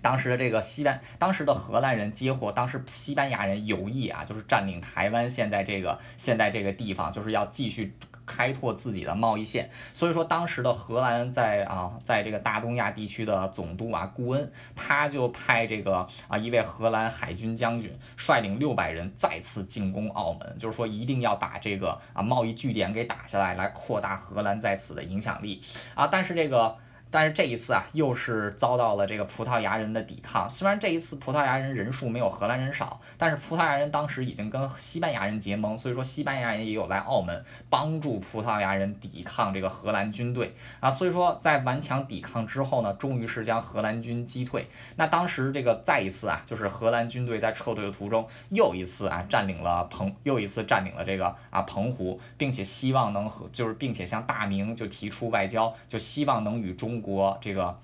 [0.00, 7.92] 当时的这个西班当时的荷兰人接获当时西班牙人有意啊，就是占领台湾现在这个现在这个地方，就是要继续。
[8.26, 25.62] 开拓自己的贸易线，所以说当时的荷兰在啊，在这个大东亚地区的总督啊，顾恩，他就派这个啊一位荷兰海军将军率领六百人再次进攻澳门，就是说一定要把这个啊贸易据点给打下来，来扩大荷兰在此的影响力
[25.94, 26.76] 啊，但是这个。
[27.12, 30.50] 但是这一次啊，又是遭到了这个葡萄牙人的抵抗。
[30.50, 40.90] 虽然这一次葡萄牙人人数没有荷兰人少，但是葡萄牙人当时已经跟西班牙人结盟，所以说西班牙人也有来澳门帮助葡萄牙人抵抗这个荷兰军队啊。
[40.90, 44.70] 所以说在顽强抵抗之后呢，终于是将荷兰军击退。
[44.96, 57.01] 那当时这个再一次啊，就是荷兰军队在撤退的途中，又一次啊占领了澎，又一次占领了这个啊澎湖，并且希望能和就是并且向大明就提出外交，就希望能与中。
[57.02, 57.78] 国这个。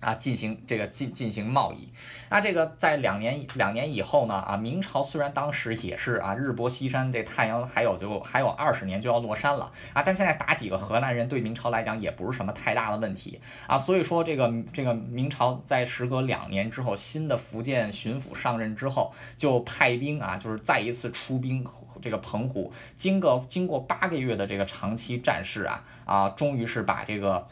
[0.00, 1.88] 啊，进行这个进进行贸易，
[2.28, 21.66] 那这个在两年两年以后呢，啊，明朝虽然当时也是啊日薄西山，这太阳还有就还有二十年就要落山了啊，但现在打几个河南人对明朝来讲也不是什么太大的问题啊，所以说这个这个明朝在时隔两年之后，新的福建巡抚上任之后，就派兵啊，就是再一次出兵
[22.02, 27.48] 这个澎湖，经过经过八个月的这个长期战事啊啊，终于是把这个。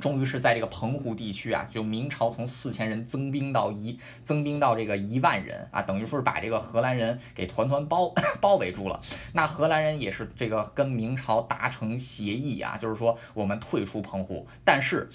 [0.00, 9.02] 终于是在这个澎湖地区啊，就明朝从四千人增兵到一增兵到这个一万人啊，等于说是把这个荷兰人给团团包 包围住了。
[9.32, 15.10] 那荷兰人也是这个跟明朝达成协议啊，就是说我们退出澎湖，但是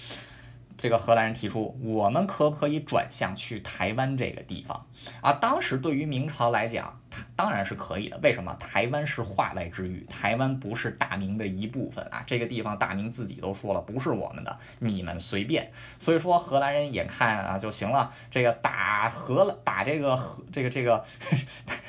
[0.78, 4.86] 这个荷兰人提出，我们可不可以转向去台湾这个地方
[5.20, 5.32] 啊？
[5.34, 7.00] 当时对于明朝来讲。
[7.34, 8.54] 当然是可以的，为什么？
[8.60, 12.24] 台湾是化外之域，台湾不是大明的一部分啊。
[12.26, 15.72] 这个地方大明自己都说了，不是我们的，你们随便。
[15.98, 21.06] 所以说荷兰人眼看啊就行了，这个打荷兰打这个荷这个这个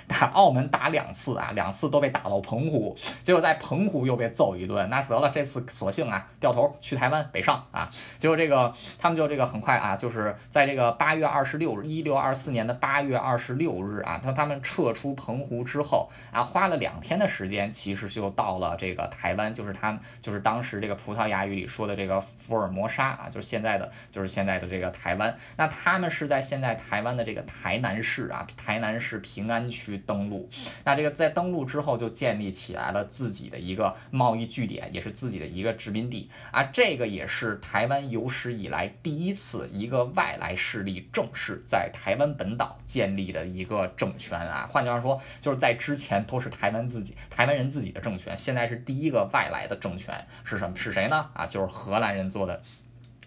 [0.19, 7.91] 打澳门打两次啊，两次都被打到澎湖，结果在澎湖又被揍一顿，那得了，这次索性啊掉头去台湾北上啊。
[8.19, 15.17] 结果这个他们就这个很快啊，就是在这个八月二十六日，一六二四年的八月二十六日啊，他他们撤出。
[15.17, 25.37] 澎湖之后啊，花了两天的时间，其实就到了这个台湾，就是他就是当时这个葡萄牙语里说的这个福尔摩沙啊，就是现在的就是现在的这个台湾。
[25.55, 30.49] 那他们是在现在台湾的这个台南市啊，台南市平安区登陆。
[30.83, 36.63] 那这个在登陆之后，就建立起来了自己的一个贸易据点，也是自己的一个殖民地啊。
[36.63, 44.69] 这个也是台湾有史以来第一次一个外来势力正式在台湾本岛建立的一个政权啊。
[44.71, 45.21] 换句话说。
[45.39, 50.75] 就是在之前都是台湾自己台湾人自己的政权，现在是第一个外来的政权是什么？
[50.75, 51.29] 是谁呢？
[51.33, 52.61] 啊，就是荷兰人做的，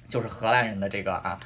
[0.08, 1.40] 就是荷兰人的这个啊。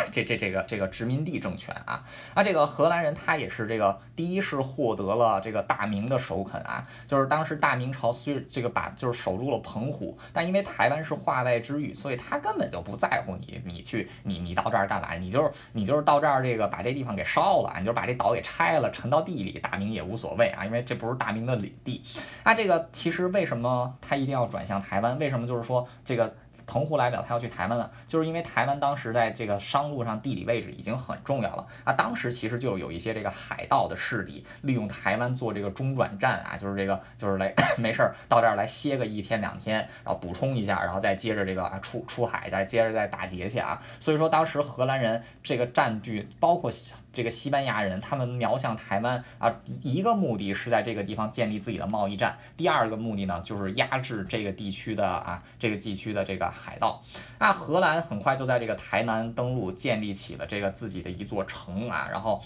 [0.12, 2.04] 这这这个这个殖民地政权啊，
[2.34, 15.14] 那这个荷兰人他也是这个第一是获得了这个大明的首肯啊，就是当时大明朝虽这个把就是守住了澎湖，但因为台湾是化外之域，所以他根本就不在乎你你去你你到这儿干嘛？
[15.14, 22.02] 你就是你就是到这儿这个把这地方给烧了，你就把这岛给拆了沉到地里，大明也无所谓啊，因为这不是大明的领地。
[22.44, 25.18] 那这个其实为什么他一定要转向台湾？
[25.18, 26.34] 为什么就是说这个？
[26.66, 31.92] 澎湖来不了，他要去台湾了，就是因为台湾当时在这个商路上地理位置已经很重要了啊。
[31.92, 43.82] 当时其实就有一些这个海盗的势力，利用台湾做这个中转站啊，就是这个就是来 没事儿到这儿来歇个一天两天，然后补充一下，然后再接着这个啊出出海，再接着再打劫去啊。
[44.00, 46.70] 所以说当时荷兰人这个占据包括。
[47.14, 57.02] 这个西班牙人他们瞄向台湾啊，一个目的是在这个地方建立自己的贸易战，第二个目的呢就是压制这个地区的啊这个地区的这个海盗。
[57.38, 62.42] 那荷兰很快就在这个台南登陆，建立起了这个自己的一座城啊，然后。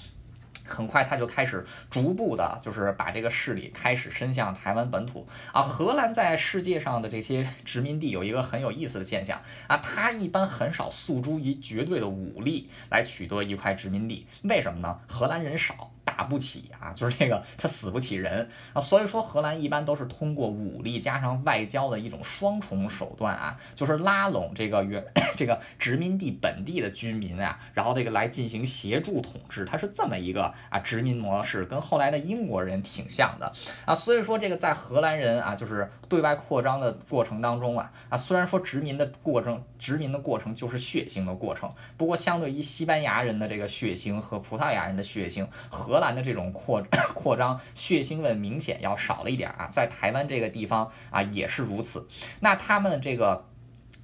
[0.68, 5.62] 很快他就开始逐步的，就是把这个势力开始伸向台湾本土啊。
[5.62, 15.00] 荷兰在世界上的这些殖民地有一个很有意思的现象啊，他一般很少诉诸于绝对的武力来取得一块殖民地，为什么呢？
[15.08, 15.90] 荷兰人少。
[16.08, 18.48] 打不起啊， 就是这个他死不起人。
[18.72, 25.04] 啊，所以说荷兰一般都是通过武力加上外交的一种双重手段啊，就是拉拢这个原
[25.36, 33.52] 这个殖民地本地的居民啊，然后这个来进行协助统治，它是这么一个啊殖民模式，跟后来的英国人挺像的。
[33.84, 46.08] 啊，所以说这个在荷兰人啊就是对外扩张的过程当中啊啊，虽然说殖民的过程殖民的过程就是血腥的过程，不过相对于西班牙人的这个血腥和葡萄牙人的血腥，荷兰。
[46.08, 46.82] 的这种扩
[47.14, 52.08] 扩张血腥味明显要少了一点啊，在台湾这个地方啊也是如此。
[52.40, 53.44] 那他们这个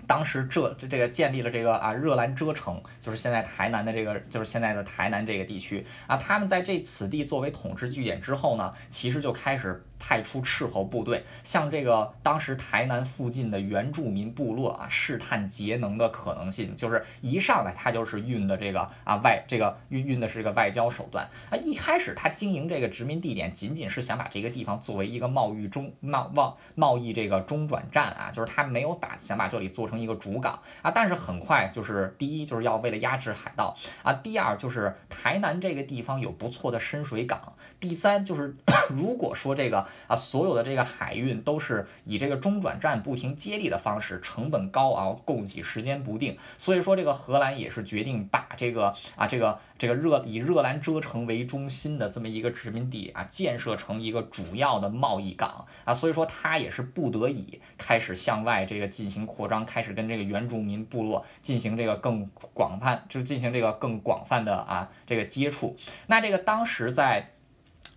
[0.07, 9.85] 当时这这这个建立了这个啊热兰遮城，就是现在台南的这个就是现在的台南这个地区啊，他们在这此地作为统治据点之后呢，其实就开始。
[10.07, 21.57] 派出斥候部队，向这个当时台南附近的原住民部落啊试探节能的可能性，就是一上来他就是运的这个啊外这个运运的是这个外交手段啊。
[21.57, 30.91] 一开始他经营这个殖民地点，仅仅是想把这个地方作为一个贸易中贸贸贸易这个中转站啊，就是他没有把想把这里做成一个主港啊。
[30.91, 38.55] 但是很快就是第一就是要为了压制海盗啊，第二就是台南这个地方有不错的深水港，第三就是
[38.95, 39.87] 如果说这个。
[40.07, 65.77] 啊，所有的这个海运都是以这个中转站不停接力的方式，成本高昂，供给时间不定，所以说这个荷兰也是决定把这个啊这个这个热以热兰遮城为中心的这么一个殖民地啊建设成一个主要的贸易港啊，所以说它也是不得已开始向外这个进行扩张，开始跟这个原住民部落进行这个更广泛，就进行这个更广泛的啊这个接触。
[66.07, 67.34] 那这个当时在。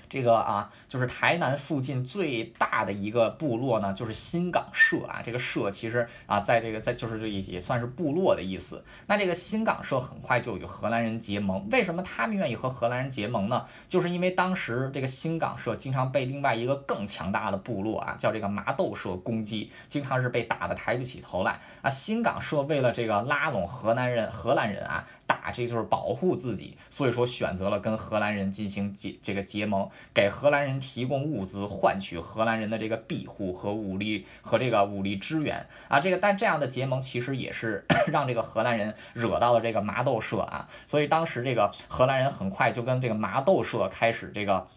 [0.09, 5.21] 这个啊，就是台南附近最大的一个部落呢，就是新港社啊。
[5.25, 8.83] 这个社其实啊，在这个在就是这也算是部落的意思。
[9.05, 11.67] 那这个新港社很快就与荷兰人结盟。
[11.71, 13.65] 为什么他们愿意和荷兰人结盟呢？
[13.87, 21.89] 就是因为当时这个新港社经常被另外一个更强大的部落啊，叫这个麻豆社攻击，经常是被打得抬不起头来啊。
[21.89, 25.07] 新港社为了这个拉拢荷兰人，荷兰人啊。
[25.27, 44.67] 打这就是保护自己，所以说选择了跟荷兰人进行结这个结盟，给荷兰人提供物资，换取荷兰人的这个庇护和武力和这个武力支援啊，这个但这样的结盟其实也是 让这个荷兰人惹到了这个麻豆社啊，所以当时这个荷兰人很快就跟这个麻豆社开始这个。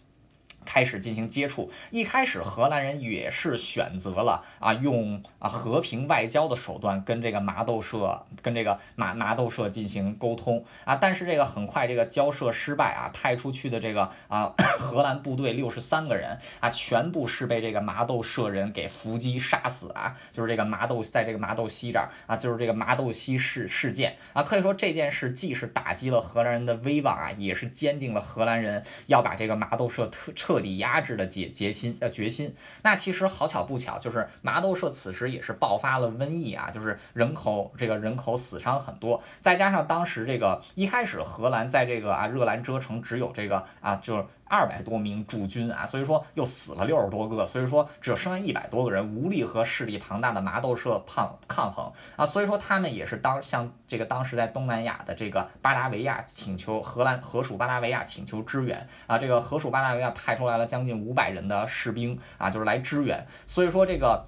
[0.64, 30.49] 开始进行接触，一开始荷兰人也是选择了啊用啊和平外交的手段跟这个麻豆社跟这个麻麻豆社进行沟通啊，但是这个很快这个交涉失败啊，派出去的这个啊 荷兰部队六十三个人啊全部是被这个麻豆社人给伏击杀死啊，就是这个麻豆在这个麻豆西这儿啊，就是这个麻豆西事事件啊，可以说这件事既是打击了荷兰人的威望啊，也是坚定了荷兰人要把这个麻豆社特彻。
[30.50, 44.24] 彻底压制的决决心呃决心，那其实好巧不巧，就是麻豆社此时也是爆发了瘟疫啊，就是人口这个人口死伤很多，再加上当时这个一开始荷兰在这个啊热兰遮城只有这个啊就是。
[44.50, 64.26] 二百多名驻军啊，所以说又死了六十多个，所以说只剩下一百多个人，无力和势力庞大的麻豆社抗抗衡啊，所以说他们也是当向这个当时在东南亚的这个巴达维亚请求荷兰荷属巴达维亚请求支援啊，这个荷属巴达维亚派出来了将近五百人的士兵啊，就是来支援，所以说这个。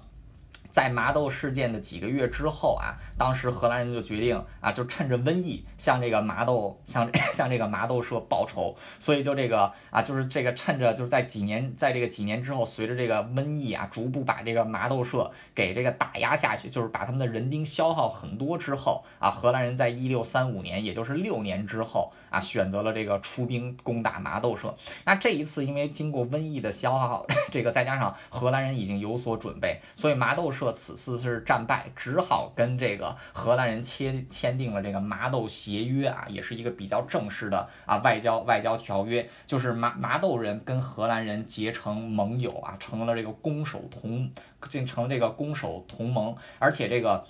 [0.73, 24.75] 在麻豆事件的几个月之后啊，当时荷兰人就决定啊，就趁着瘟疫向这个麻豆向 向这个麻豆社报仇，所以就这个啊，就是这个趁着就是在几年在这个几年之后，随着这个瘟疫啊，逐步把这个麻豆社给这个打压下去，就是把他们的人丁消耗很多之后啊，荷兰人在一六三五年，也就是六年之后啊，选择了这个出兵攻打麻豆社。
[25.05, 30.62] 那这一次因为经过瘟疫的消耗， 这个再加上荷兰人已经有所准备，所以麻豆社。
[30.71, 44.31] 此次是战败，只好跟这个荷兰人签签订了这个麻豆协约啊，也是一个比较正式的啊外交外交条约，就是麻麻豆人跟荷兰人结成盟友啊，成了这个攻守同，
[44.69, 47.25] 进成了这个攻守同盟，而且这个。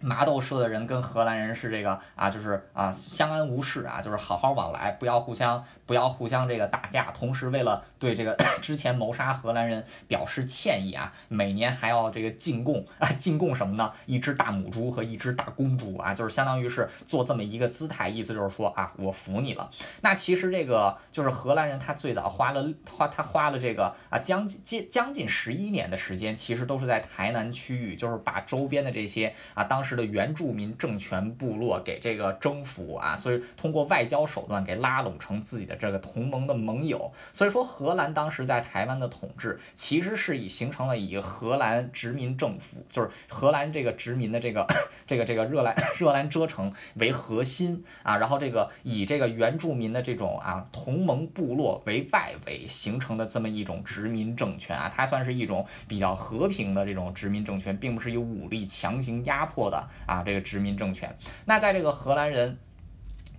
[0.00, 7.10] 麻豆社的人跟荷兰人是这个啊，就是啊相安无事啊，就是好好往来，不要互相不要互相这个打架。
[7.10, 13.92] 同时为了对这个之前谋杀荷兰人表示歉意啊，每年还要这个进贡啊进贡什么呢？
[14.06, 19.72] 一只大母猪和一只大公猪啊，就是相当于是做这么一个姿态，意思就是说啊我服你了。
[20.00, 29.87] 那其实这个就是荷兰人他最早花了花他花了这个啊将近近将近十一年的时间，其实都是在台南区域，就是把周边的这些啊当时。
[29.88, 37.12] 时的原住民政权部落给这个征服啊，所以通过外交手段给拉拢成自己的这个同盟的盟友。
[37.32, 44.66] 所以说荷兰当时在台湾的统治，其实是以形成了以荷兰殖民政府，就是荷兰这个殖民的这个
[45.06, 59.77] 这个这个热兰热兰遮城为核心啊，然后这个以这个原住民的这种啊同盟部落为外围形成的这么一种殖民政权啊，它算是一种比较和平的这种殖民政权，并不是以武力强行压迫的。
[60.06, 62.58] 啊，这个殖民政权，那在这个荷兰人。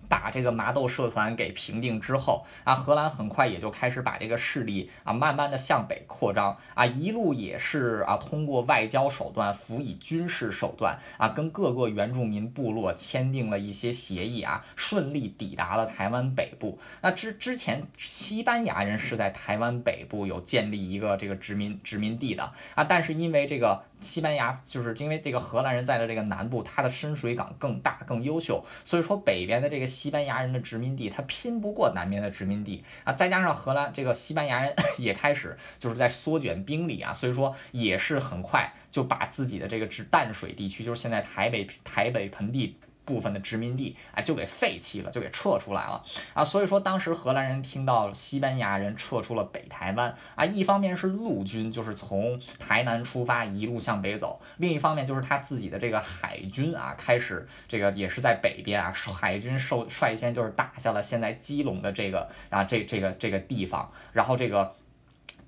[0.09, 16.79] 把这个麻豆社团给平定之后啊，荷兰很快也就开始把这个势力啊慢慢的向北扩张啊，一路也是啊通过外交手段辅以军事手段啊，跟各个原住民部落签订了一些协议啊，顺利抵达了台湾北部。
[17.01, 29.98] 那之之前西班牙人是在台湾北部有建立一个这个殖民殖民地的啊，但是因为这个西班牙就是因为这个荷兰人在的这个南部，它的深水港更大更优秀，所以说北边的这个。
[29.99, 42.77] 西班牙人的殖民地，他拼不过南边的殖民地啊，再加上荷兰这个西班牙人 也开始就是在缩减兵力啊，所以说也是很快就把自己的这个直淡水地区，就是现在台北台北盆地。
[43.09, 46.05] 部分的殖民地啊就给废弃了，就给撤出来了
[46.35, 46.43] 啊。
[46.43, 64.75] 所以说当时荷兰人听到西班牙人撤出了北台湾啊，一方面是陆军就是从台南出发一路向北走，另一方面就是他自己的这个海军啊开始这个也是在北边啊，海军受率先就是打下了现在基隆的这个啊这这个这个地方，然后这个。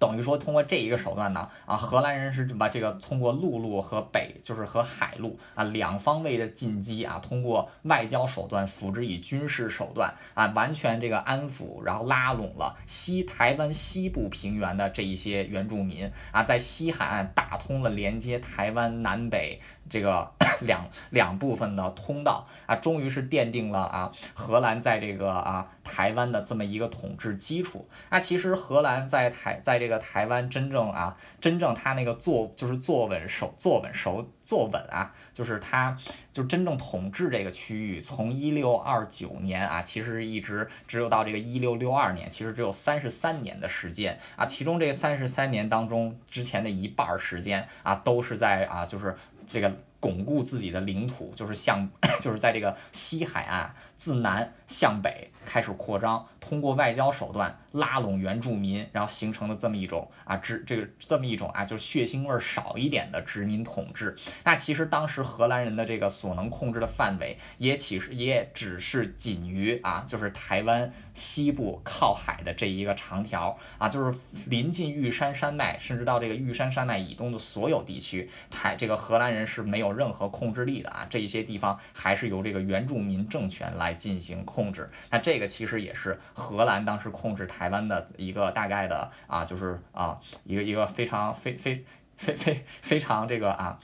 [0.01, 20.31] 等于说通过这一个手段呢，啊，荷兰人是把这个通过陆路和北，就是和海路啊两方位的进击啊，通过外交手段辅之以军事手段啊，完全这个安抚，然后拉拢了西台湾西部平原的这一些原住民啊，在西海岸打通了连接台湾南北这个
[20.61, 30.01] 两两部分的通道啊，终于是奠定了啊荷兰在这个啊台湾的这么一个统治基础啊，其实荷兰在台在这个。
[30.11, 35.99] 台湾真正啊，真正他那个坐就是坐稳手坐稳手坐稳啊，就是他
[36.33, 49.15] 就真正统治这个区域，从一六二九年啊，其实一直只有到这个一六六二年，其实只有三十三年的时间啊，其中这三十三年当中，之前的一半时间啊，都是在啊，就是
[49.47, 49.77] 这个。
[50.01, 51.89] 巩固自己的领土，就是向，
[52.21, 64.17] 就是在这个西海岸自南向北开始扩张，通过外交手段拉拢原住民，然后形成了这么一种啊殖这个这么一种啊就是血腥味少一点的殖民统治。
[64.43, 79.91] 那其实当时荷兰人的这个所能控制的范围，也其实也只是仅于啊就是台湾西部靠海的这一个长条啊，就是临近玉山山脉，甚至到这个玉山山脉以东的所有地区，台这个荷兰人是没有。
[79.91, 84.91] 任何控制力的啊，这一些地方还是由这个原住民政权来进行控制。
[85.09, 91.85] 那这个其实也是荷兰当时控制台湾的一个大概的啊，就是啊一个一个非常非非
[92.17, 93.79] 非非非常这个啊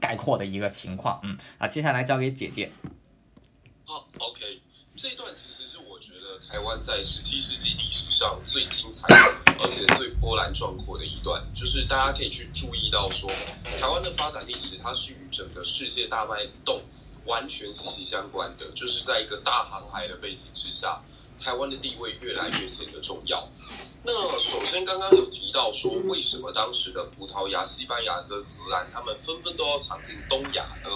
[0.00, 1.20] 概括的一个情况。
[1.22, 2.72] 嗯啊，接下来交给姐姐。
[3.84, 4.60] 好，OK，
[4.94, 9.06] 这一段其实是我觉得台湾在十七世纪历史上最精彩，
[9.60, 13.28] 而且最波澜壮阔的一段，就是大家可以去注意到说，
[13.80, 16.80] 台湾的发展历史它是与整个世界大脉动
[17.26, 21.02] 完全息息相关的，就是在一个大航海的背景之下，
[21.38, 23.48] 台湾的地位越来越显得重要。
[24.02, 30.90] 那首先刚刚有提到说，为什么当时的葡萄牙、西班牙跟荷兰他们纷纷都要闯进东亚呢？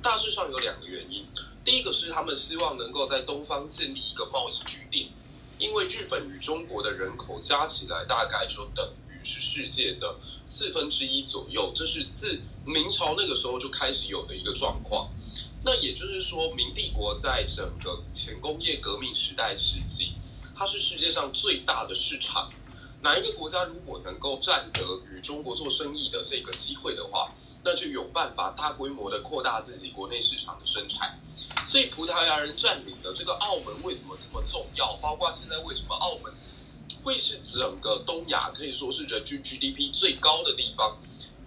[0.00, 1.26] 大致上有两个原因。
[1.64, 5.10] 第一个是他们希望能够在东方建立一个贸易据点，
[5.58, 10.16] 因为日本与中国的人口加起来大概就等于是世界的
[10.46, 15.10] 四分之一左右，这是自明朝那个时候就开始有的一个状况。
[15.70, 20.14] 那也就是说，明帝国在整个前工业革命时代时期，
[20.56, 22.50] 它是世界上最大的市场。
[23.02, 24.80] 哪一个国家如果能够占得
[25.12, 31.20] 与中国做生意的这个机会的话，那就有办法大规模的扩大自己国内市场的生产。
[31.66, 34.96] 所以葡萄牙人占领的这个澳门为什么这么重要？
[35.02, 36.32] 包括现在为什么澳门
[37.02, 40.96] 会是整个东亚可以说是人均 GDP 最高的地方？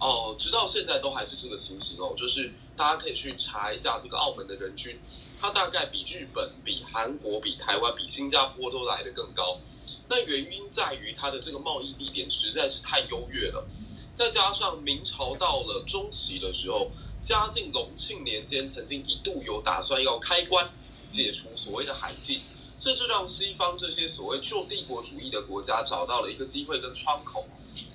[0.02, 2.12] 哦，直到现在都还是这个情形哦。
[2.16, 4.98] 就是大家可以去查一下这个澳门的人均，
[5.40, 9.60] 它大概比日本、比韩国、比台湾、比新加坡都来得更高。
[10.08, 13.64] 那原因在于它的这个贸易地点实在是太优越了，
[14.16, 16.90] 再加上明朝到了中期的时候，
[17.22, 20.70] 嘉靖、隆庆年间曾经一度有打算要开关
[21.08, 22.40] 解除所谓的海禁，
[22.82, 27.46] 这就让西方这些所谓旧帝国主义的国家找到了一个机会跟窗口。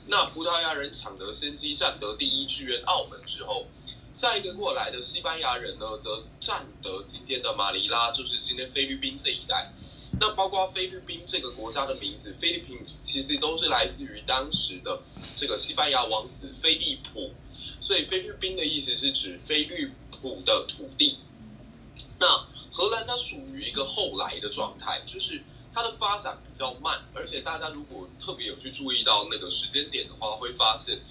[0.06, 3.66] 那葡萄牙人抢得先机，占得第一，志愿澳门之后，
[4.14, 9.74] 下一个过来的西班牙人呢，则占得今天的马尼拉，就是今天菲律宾这一带。
[10.22, 15.02] 那包括菲律宾这个国家的名字，Philippines，其实都是来自于当时的
[15.36, 17.34] 这个西班牙王子菲利普，
[17.82, 21.18] 所以菲律宾的意思是指菲利普的土地。
[22.20, 25.44] 那荷兰它属于一个后来的状态，就是
[25.74, 31.02] 它的发展比较慢，而且大家如果特别有去注意到那个时间点的话，会发现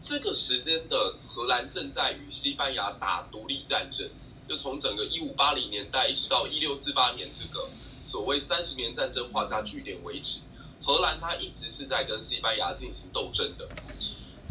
[0.00, 4.10] 这个时间的荷兰正在与西班牙打独立战争，
[4.48, 7.68] 就从整个一五八零年代一直到一六四八年这个。
[8.00, 10.40] 所谓三十年战争画下句点为止，
[10.82, 13.66] 荷兰它一直是在跟西班牙进行斗争的。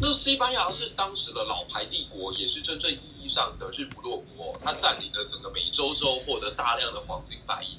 [0.02, 4.58] 那西班牙是当时的老牌帝国，也是真正意义上的日不落国。
[4.60, 7.78] 它占领了整个美洲之后，获得大量的黄金白银。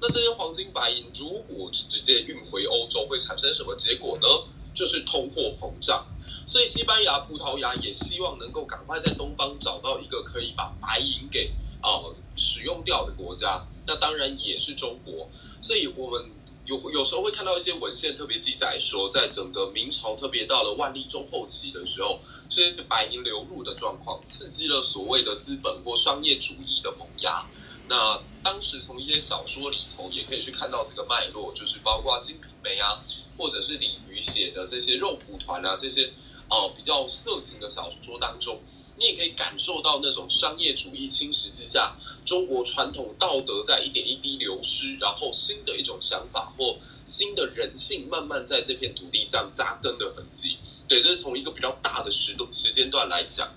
[0.00, 4.26] 那这些黄金白银如果直接运回欧洲，会产生什么结果呢？
[4.74, 6.04] 就是通货膨胀。
[6.44, 11.52] 所以西班牙、葡萄牙也希望能够赶快在东方找到一个可以把白银给。
[11.84, 15.28] 呃，使用掉的国家，那当然也是中国。
[15.60, 16.30] 所以我们
[16.64, 27.46] 有有时候会看到一些文献特别记载说，在整个明朝特别到了万历中后期的时候，这些白银流入的状况，刺激了所谓的资本或商业主义的萌芽。
[27.86, 33.04] 那当时从一些小说里头也可以去看到这个脉络，就是包括《金瓶梅》啊，
[33.36, 36.14] 或者是李渔写的这些肉蒲团啊，这些
[36.48, 38.62] 哦比较色情的小说当中。
[39.04, 41.94] 你也可以感受到那种商业主义侵蚀之下，
[42.24, 50.56] 中国传统道德在一点一滴流失，然后新的一种想法或新的人性慢慢在这片土地上扎根的痕迹。
[50.88, 53.52] 对，这是从一个比较大的时时间段来讲。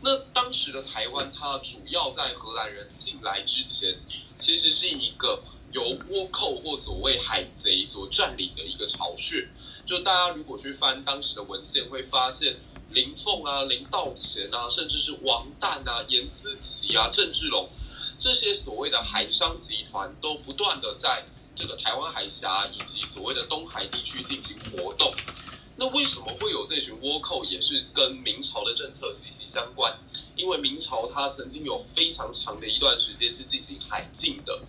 [0.00, 3.98] 那当时的台湾，它主要在荷兰人进来之前，
[4.34, 5.42] 其实是一个
[5.72, 9.48] 由倭寇或所谓海贼所占领的一个巢穴。
[9.84, 12.56] 就大家如果去翻当时的文献，会发现。
[12.90, 17.68] 林凤啊、林道乾啊，甚至是王旦啊、严思齐啊、郑志龙，
[18.16, 21.22] 这些所谓的海商集团，都不断的在
[21.54, 25.14] 这个台湾海峡以及所谓的东海地区进行活动。
[25.80, 29.96] 那为什么会有这群倭寇，也是跟明朝的政策息息相关？
[30.34, 34.60] 因为明朝它曾经有非常长的一段时间是进行海禁的。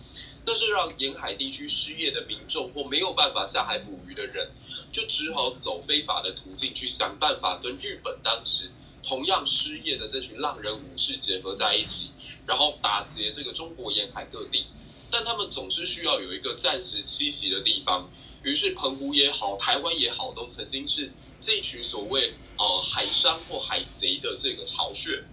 [0.46, 4.52] 那是让沿海地区失业的民众或没有办法下海捕鱼的人，
[4.92, 8.70] 就只好走非法的途径去想办法跟日本当时
[9.02, 12.12] 同样失业的这群浪人武士结合在一起，
[12.46, 14.66] 然后打劫这个中国沿海各地。
[15.10, 18.10] 但他们总是需要有一个暂时栖息的地方，
[18.42, 25.24] 于是澎湖也好，台湾也好，都曾经是这群所谓呃海商或海贼的这个巢穴。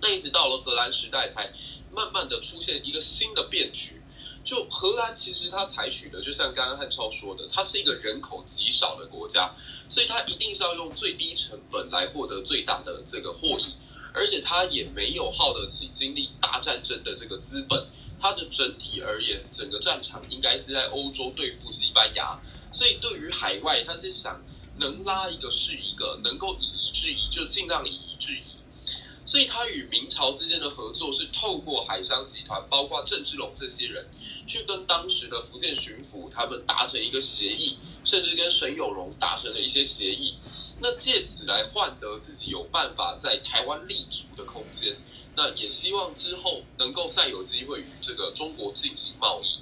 [0.00, 1.52] 那一直到了荷兰时代，才
[1.92, 4.02] 慢慢的出现一个新的变局。
[4.44, 9.54] 就荷兰其实它采取的，就像刚刚汉超说的，它是一个人口极少的国家，
[9.88, 13.74] 所以它一定是要用最低成本来获得最大的这个获益，
[14.14, 17.86] 而且他也没有耗得起经历大战争的这个资本，
[18.20, 22.40] 他的整体而言，整个战场应该是在欧洲对付西班牙，
[22.72, 24.40] 所以对于海外，他是想
[24.78, 28.40] 能拉一个是一个，能够以夷制夷就尽量以夷制夷。
[29.26, 34.06] 所以他与明朝之间的合作是透过海商集团，包括郑芝龙这些人，
[34.46, 40.36] 去跟当时的福建巡抚他们达成一个协议，甚至跟沈有容达成了一些协议，
[40.80, 44.96] 那借此来换得自己有办法在台湾立足的空间，
[45.36, 49.60] 那也希望之后能够再有机会与这个中国进行贸易。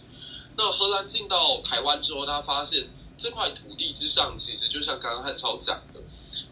[0.57, 6.01] 那荷兰进到台湾之后，他发现这块土地之上，其实就像刚刚汉超讲的。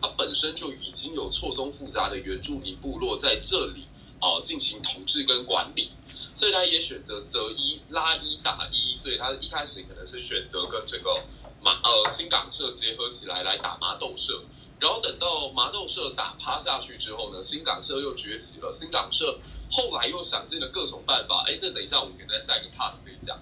[0.01, 3.85] 它本身就已经有错综复杂的原住民部落在这里
[4.19, 5.91] 啊进行统治跟管理，
[6.35, 11.23] 所以他也选择择一拉一打一，所以他一开始可能是选择跟这个
[11.63, 14.43] 麻呃新港社结合起来来打麻豆社，
[14.79, 19.39] 然后等到麻豆社打趴下去之后呢，新港社又崛起了，新港社
[19.71, 23.39] 后来又想尽了各种办法，哎，这等一下我们可以在下一个 part 可以讲，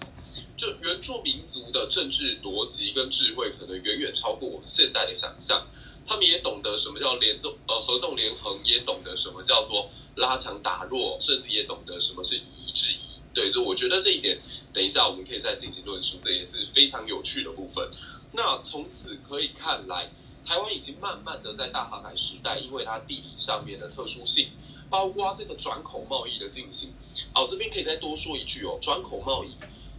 [0.57, 5.67] 就原住民族的政治逻辑跟智慧可能远远超过我们现代的想象。
[6.05, 13.08] 他们也懂得什么叫联纵呃合纵连横，也懂得什么叫做拉强打弱，甚至也懂得什么是夷制夷。
[13.33, 14.39] 对，所以我觉得这一点，
[14.73, 17.89] 等一下我们可以再进行论述，这也是非常有趣的部分。
[18.31, 20.09] 那从此可以看来，
[20.45, 24.49] 台湾已经慢慢的在大航海时代，因为它地理上面的特殊性，
[24.89, 26.93] 包括这个转口贸易的进行。
[27.33, 29.49] 哦，这边可以再多说一句哦，转口贸易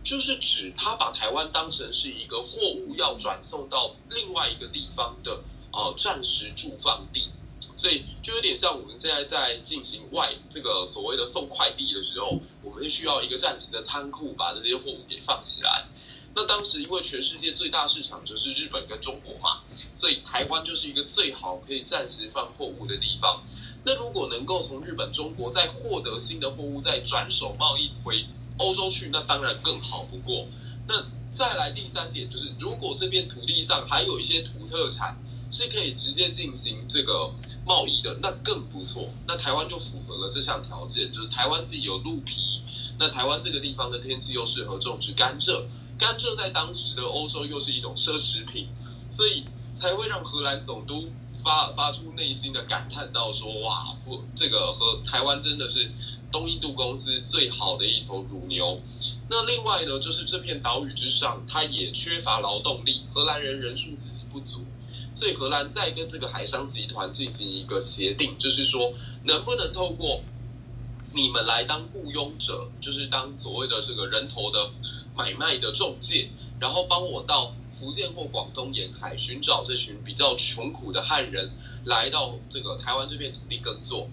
[0.02, 5.42] 就是指它把台湾当成是一个货物要转送到另外一个地方的。
[5.72, 7.28] 哦，暂时驻放地，
[7.76, 15.86] 所以就有点像我们现在在进行外这个所谓的送快递的时候，我们需要一个暂时的仓库，把这些货物给放起来。
[16.34, 19.62] 那当时因为全世界最大市场就是日本跟中国嘛，
[19.94, 23.42] 所以台湾就是一个最好可以暂时放货物的地方。
[23.84, 28.26] 那如果能够从日本、中国再获得新的货物，再转手贸易回
[28.58, 30.46] 欧洲去，那当然更好不过。
[30.86, 35.16] 那再来第三点就是，如果这片土地上还有一些土特产。
[35.50, 37.32] 是可以直接进行这个
[37.66, 39.10] 贸易的，那更不错。
[39.26, 42.62] 那台湾就符合了这项条件，就是台湾自己有鹿皮，
[42.98, 45.64] 那台湾这个地方的天气又适合种植甘蔗，
[45.98, 48.68] 甘蔗在当时的欧洲又是一种奢侈品，
[49.10, 49.44] 所以
[49.74, 51.10] 才会让荷兰总督
[51.42, 53.96] 发发出内心的感叹到说，哇，
[54.36, 55.90] 这个和台湾真的是
[56.30, 58.80] 东印度公司最好的一头乳牛。
[59.28, 64.64] 那另外呢，就是这片岛屿之上，它也缺乏劳动力，荷兰人人数自己不足。
[65.20, 68.94] 所以荷兰在跟这个海商集团进行一个协定，就是说
[69.24, 70.22] 能不能透过
[71.12, 74.70] 你们来当雇佣者，就是当所谓的这个人头的
[75.14, 81.50] 买卖的中介，然后帮我到福建或广东沿海寻找这群比较穷苦的汉人，
[81.84, 84.08] 来到这个台湾这片土地耕作。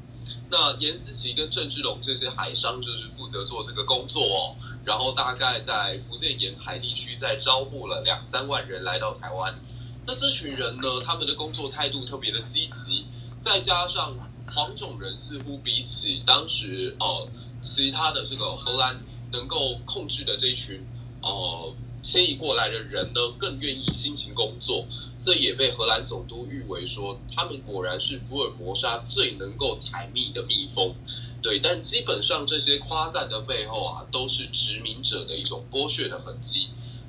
[0.49, 9.55] 那严思齐跟郑志龙这些海商就是负责做这个工作哦，然后大概在福建沿海地区在招募了两三万人来到台湾。
[10.07, 13.05] 那这群人呢，他们的工作态度特别的积极，
[13.41, 14.15] 再加上
[14.47, 17.27] 黄种人似乎比起当时呃
[17.61, 19.03] 其他的这个荷兰
[19.33, 20.83] 能够控制的这群
[21.21, 21.73] 呃。
[22.03, 24.85] 迁移过来的人呢，更愿意辛勤工作，
[25.17, 30.95] 这也被荷兰总督誉为说，他们果然是福尔摩沙最能够采蜜的蜜蜂。
[31.41, 36.67] 对，但基本上这些夸赞的背后啊，都是殖民者的一种剥削的痕迹。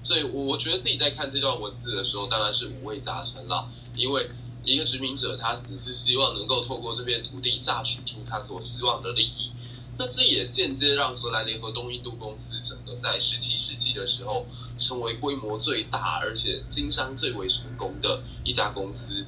[0.09, 3.68] 所以，我觉得自己在看这段文字的时候，当然是五味杂陈了。
[3.94, 4.30] 因为
[4.64, 9.52] 一个殖民者，他只是希望能够透过这片土地榨取出他所希望的利益。
[9.98, 14.46] 那这也间接让荷兰联合东印度公司整个在十七世纪的时候
[14.78, 19.26] 成为规模最大而且经商最为成功的一家公司。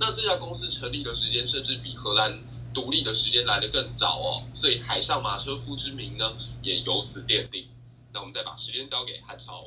[0.00, 2.40] 那这家公司成立的时间甚至比荷兰
[2.72, 7.66] 独立的时间来得更早哦，所以海上马车夫之名呢也由此奠定。
[8.14, 9.66] 那我们再把时间交给汉朝。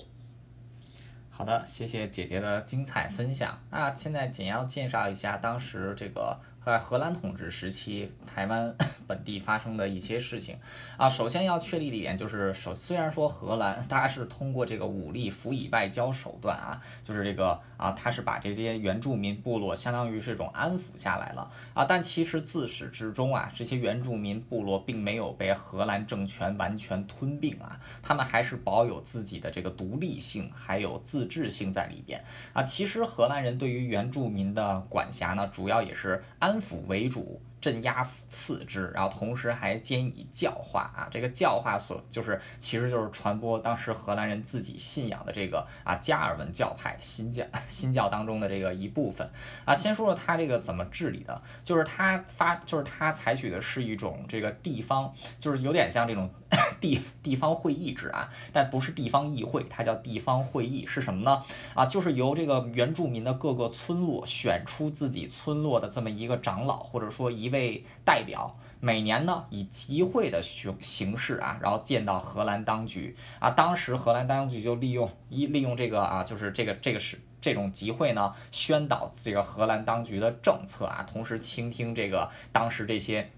[1.37, 3.59] 好的，谢谢姐姐的精彩分享。
[3.69, 6.39] 那现在简要介绍一下当时这个。
[6.65, 10.57] 在荷兰统治时期，台湾 本地发生的一些事情
[10.97, 32.63] 啊，首先要确立的一点就是，首虽然说荷兰它是通过这个武力辅以外交手段啊，就是这个啊，它是把这些原住民部落相当于是一种安抚下来了啊，但其实自始至终啊，这些原住民部落并没有被荷兰政权完全吞并啊，他们还是保有自己的这个独立性还有自治性在里边啊。
[32.63, 36.54] 其实荷兰人对于原住民的管辖呢，主要也是安。
[36.55, 49.31] 安抚为主，镇压次之，然后同时还兼以教化啊，这个教化所就是其实就是传播当时荷兰人自己信仰的这个啊加尔文教派新教 新教当中的这个一部分
[49.65, 49.73] 啊。
[49.73, 56.29] 先说说他这个怎么治理的，就是他发就是他采取的是一种这个地方，就是有点像这种。
[56.79, 61.43] 地地方会议制啊，但不是地方议会，它叫地方会议，是什么呢？
[61.73, 83.31] 啊，就是由这个原住民的各个村落选出自己村落的这么一个长老，或者说一位被代表，每年呢以集会的形形式啊，然后见到荷兰当局啊，当时荷兰当局就利用一利用这个啊，就是这个这个是这种集会呢，宣导这个荷兰当局的政策啊，同时倾听这个当时这些。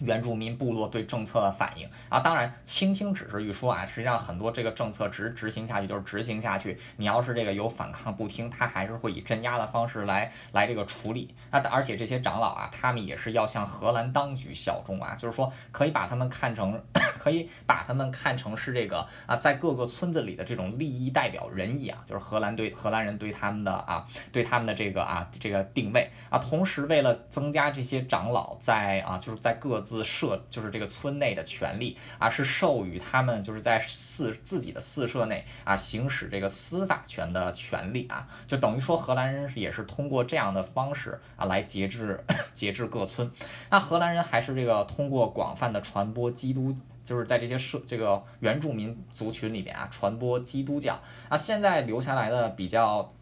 [0.00, 6.78] 原住民部落对政策的反应啊，当然倾听只是一说啊，实际上很多这个政策执执行下去就是执行下去。
[6.96, 11.34] 你要是这个有反抗不听，他还是会以镇压的方式来来这个处理。
[11.50, 16.82] 那而且这些长老啊，他们也是要向荷兰当局效忠啊，就是说可以把他们看成
[17.18, 26.38] 可以把他们看成是这个啊，在各个村子里的这种利益代表人一样，就是荷兰对荷兰人对他们的啊对他们的这个啊这个定位啊。
[26.38, 43.30] 同时为了增加这些长老在啊就是在各自设就是这个村内的权利啊，是授予他们就是在四自己的四社内啊行使这个司法权的权利啊，就等于说荷兰人也是通过这样的方式啊来节制 节制各村。
[43.70, 46.74] 那荷兰人还是这个通过广泛的传播基督，
[47.04, 53.12] 就是在这些社这个原住民族群里边啊传播基督教啊，现在留下来的比较。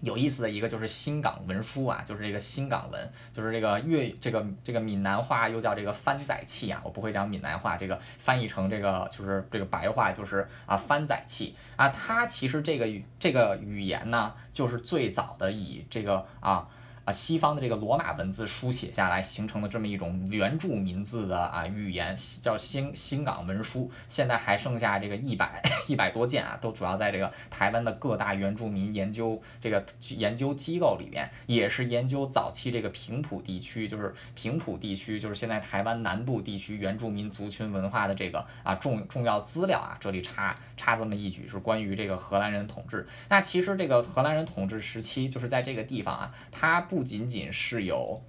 [0.00, 12.88] 有意思的一个就是新港文书啊，就是这个新港文，就是这个粤这个这个闽南话又叫这个番仔器啊，我不会讲闽南话，这个翻译成这个就是这个白话就是啊番仔器啊，它其实这个
[13.18, 16.68] 这个语言呢，就是最早的以这个啊。
[17.06, 23.90] 啊，西方的这个罗马文字书写下来形成的这么一种原住民字的啊语言，叫新新港文书。
[24.10, 39.96] 现在还剩下这个一百一百多件啊，都主要在这个台湾的各大原住民研究这个研究机构里边，也是研究早期这个平埔地区，就是平埔地区，就是现在台湾南部地区原住民族群文化的这个啊重重要资料啊。
[40.00, 43.08] 这里插插这么一句，是关于这个荷兰人统治。
[43.30, 46.90] 那其实这个荷兰人统治时期，就是在这个地方啊，它。
[46.90, 48.22] 不不仅仅是有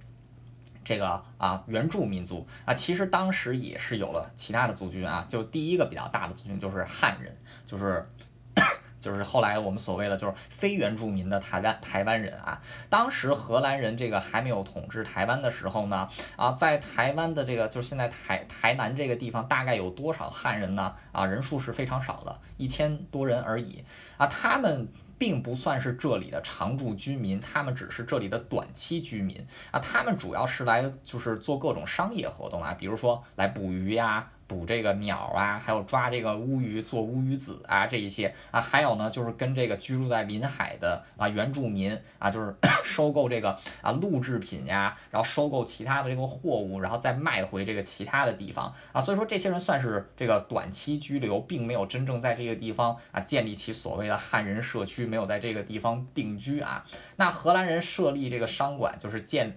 [0.82, 5.26] 这个啊原住民族啊，其实当时也是有了其他的族群啊。
[5.28, 8.08] 就第一个比较大的族群就是汉人，就是
[8.98, 12.62] 就是后来我们所谓的就是非原住民的台湾台湾人啊。
[12.88, 20.96] 当时荷兰人这个还没有统治台湾的时候呢啊，在台湾的这个就是现在台台南这个地方大概有多少汉人呢？
[21.12, 23.84] 啊，人数是非常少的，一千多人而已
[24.16, 24.88] 啊，他们。
[25.22, 29.78] 并不算是这里的常住居民，他们只是这里的短期居民啊。
[29.78, 56.84] 他们主要是来就是做各种商业活动啊，比如说来捕鱼呀、捕这个鸟啊，还有抓这个乌鱼做乌鱼子啊这一些啊，还有呢就是跟这个居住在临海的啊原住民啊，就是 收购这个啊鹿制品呀，然后收购其他的这个货物，然后再卖回这个其他的地方啊，所以说这些人算是这个短期居留，并没有真正在这个地方啊建立起所谓的汉人社区，没有在这个地方定居啊。
[57.16, 59.56] 那荷兰人设立这个商馆，就是建。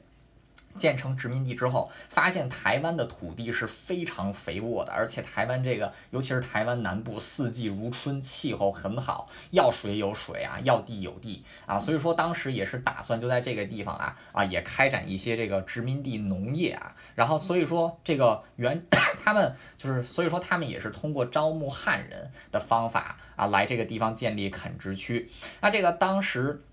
[0.78, 18.86] 建成殖民地之后，发现台湾的土地是非常肥沃的，而且台湾这个，尤其是台湾南部，四季如春，气候很好，要水有水啊，要地有地啊，所以说当时也是打算就在这个地方啊啊，也开展一些这个殖民地农业啊，然后所以说这个原
[19.23, 26.63] 他们就是，所以说他们也是通过招募汉人的方法啊，来这个地方建立垦殖区，那这个当时。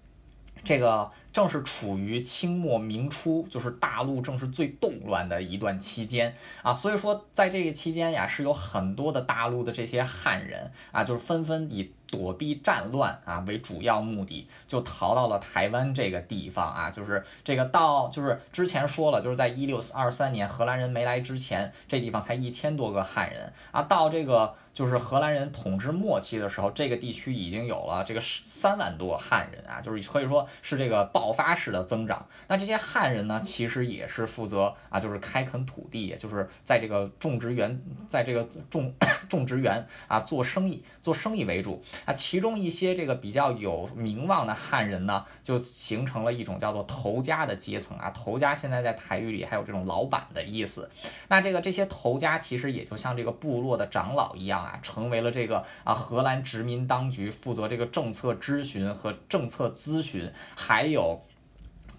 [0.64, 24.55] 这个正是处于清末明初，就是大陆正是最动乱的一段期间啊，所以说在这个期间呀，是有很多的大陆的这些汉人啊，就是纷纷以躲避战乱啊为主要目的，就逃到了台湾这个地方啊，就是这个到就是之前说了，就是在一六二三年荷兰人没来之前，这地方才一千多个汉人啊，到这个。
[24.74, 32.28] 就是荷兰人统治末期的时候，这个地区已经有了这个三万多汉人啊，就是可以说是这个爆发式的增长。
[32.48, 38.94] 那这些汉人呢，其实也是负责啊，就是开垦土地，也就是在这个种植园，在这个种
[39.28, 42.14] 种植园啊做生意，做生意为主啊。
[42.14, 48.08] 其中一些这个比较有名望的汉人呢，就形成了一种叫做头家的阶层啊。
[48.10, 50.90] 头家现在在台语里还有这种老板的意思。
[51.28, 54.61] 那这个这些头家其实也就像这个部落的长老一样。
[54.62, 61.22] 啊，成为了这个啊荷兰殖民当局负责这个政策咨询和政策咨询，还有。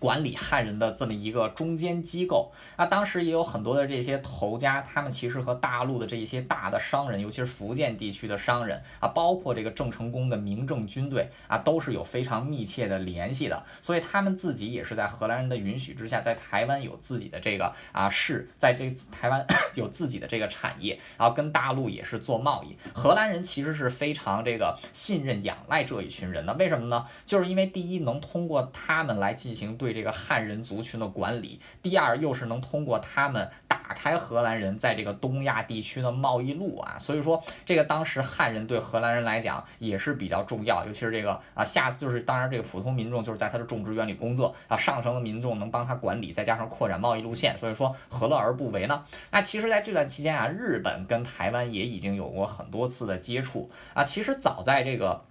[0.03, 13.63] 管理汉人的这么一个中间机构，那当时也有很多的这些头家，他们其实和大陆的这一些大的商人，尤其是福建地区的商人啊，包括这个郑成功的明政军队啊，都是有非常密切的联系的。
[13.81, 22.75] 所以他们自己也是在荷兰人的允许之下，在台湾有自己的这个啊市，在这台湾 有自己的这个产业，然后跟大陆也是做贸易。
[22.93, 27.07] 荷兰人其实是非常这个信任仰赖这一群人的，为什么呢？
[27.25, 29.92] 就是因为第一能通过他们来进行对。
[29.93, 49.05] 这个汉人族群的管理，第二又是能通过他们打开荷兰人在这个东亚地区的贸易路啊，所以说这个当时汉人对荷兰人来讲也是比较重要，尤其是这个啊，下次就是当然这个普通民众就是在他的种植园里工作啊，上层的民众能帮他管理，再加上扩展贸易路线，所以说何乐而不为呢？
[49.31, 55.23] 那其实在这段期间啊，日本跟台湾也已经有过很多次的接触啊，其实早在这个。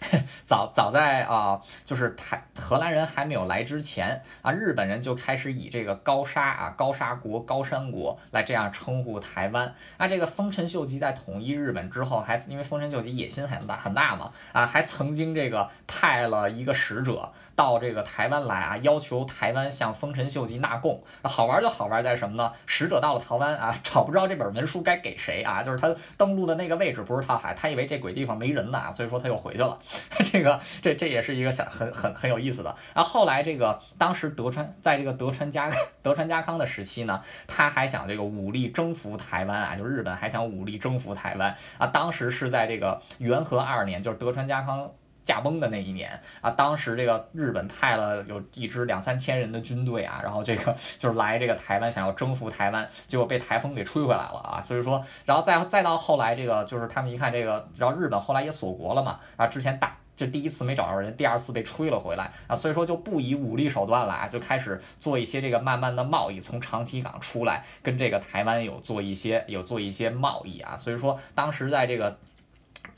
[0.46, 9.74] 早早在啊，就是台荷兰人还没有来之前啊，日本人就开始以这个高沙啊、高沙国、高山国来这样称呼台湾。
[9.98, 21.02] 那这个丰臣秀吉在统一日本之后，还因为丰臣秀吉野心很大很大嘛啊，还曾经这个派了一个使者到这个台湾来啊，要求台湾向丰臣秀吉纳贡。
[21.22, 22.52] 好玩就好玩在什么呢？
[22.66, 25.62] 使者到了台湾啊，找不着这本文书该给谁啊？
[25.62, 29.80] 就是他登陆的那个位置不是他海，他以为这鬼地方没人呢，所以说他又回去了。
[30.32, 32.76] 这个这这也是一个小很很很有意思的。
[32.94, 35.70] 然后后来这个当时德川在这个德川家
[36.02, 41.86] 德川家康的时期呢，他还想这个武力征服台湾啊，就日本还想武力征服台湾啊。
[41.86, 44.92] 当时是在这个元和二年，就是德川家康
[45.28, 46.50] 驾崩的那一年啊。
[46.52, 54.62] 当时这个日本派了有一支两三千人的军队啊，然后这个就是来这个台湾想要征服台湾，结果被台风给吹回来了啊。
[54.62, 59.98] 所以说，然后再再到后来这个就是他们一看这个，然后日本后来也锁国了嘛，啊之前打。
[60.16, 72.18] 就第一次没找着人，第二次被吹了回来啊，所以说就不以武力手段了啊，就开始做一些这个慢慢的贸易，从长崎港出来，跟这个台湾有做一些有做一些贸易啊，所以说当时在这个。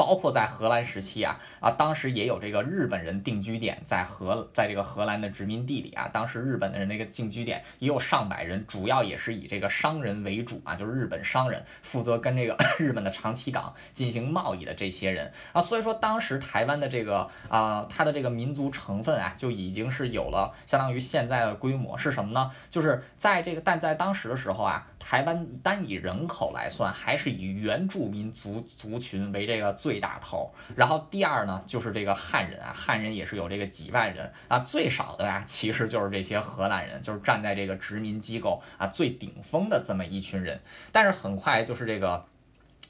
[0.00, 22.52] 包括在荷兰时期啊啊，当时也有这个日本人定居点在荷，在这个荷兰的殖民地里啊，当时日本的人那个定居点也有上百人，主要也是以这个商人为主啊，就是日本商人负责跟这个 日本的长崎港进行贸易的这些人啊，所以说当时台湾的这个啊，它的这个民族成分啊，就已经是有了相当于现在的规模是什么呢？
[22.70, 30.00] 就是在这个但在当时的时候啊，台湾单以人口来算，还是以原住民族族群为这个最。
[30.00, 42.24] 大头，然后第二呢，就是这个汉人啊，汉人也是有这个几万人啊，最少的呀，其实就是这些荷兰人，就是站在这个殖民机构啊最顶峰的这么一群人，但是很快就是这个。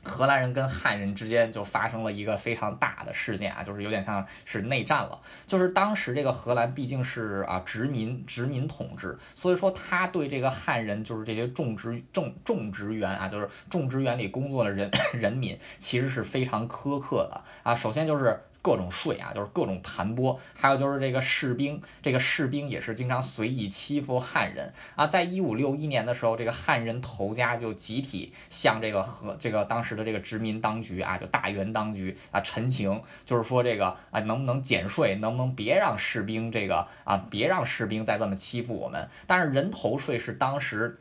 [0.03, 5.21] 荷兰人跟汉人之间就发生了一个非常大的事件啊，就是有点像是内战了。
[5.47, 17.75] 就是当时这个荷兰毕竟是啊殖民殖民统治，所以说他对这个汉人就是这些种植种种植园啊，就是种植园里工作的人 人民，其实是非常苛刻的啊。
[17.75, 18.41] 首先就是。
[18.63, 25.07] 各种税啊，就是各种盘剥，还有就是这个士兵，这个士兵也是经常随意欺负汉人啊。
[25.07, 39.09] 在一五六一年的时候，这个汉人头家就集体向这个和这个当时的这个殖民当局啊，就大元当局啊陈情，就是说这个啊能不能减税，能不能别让士兵这个啊别让士兵再这么欺负我们。
[39.27, 41.01] 但是人头税是当时。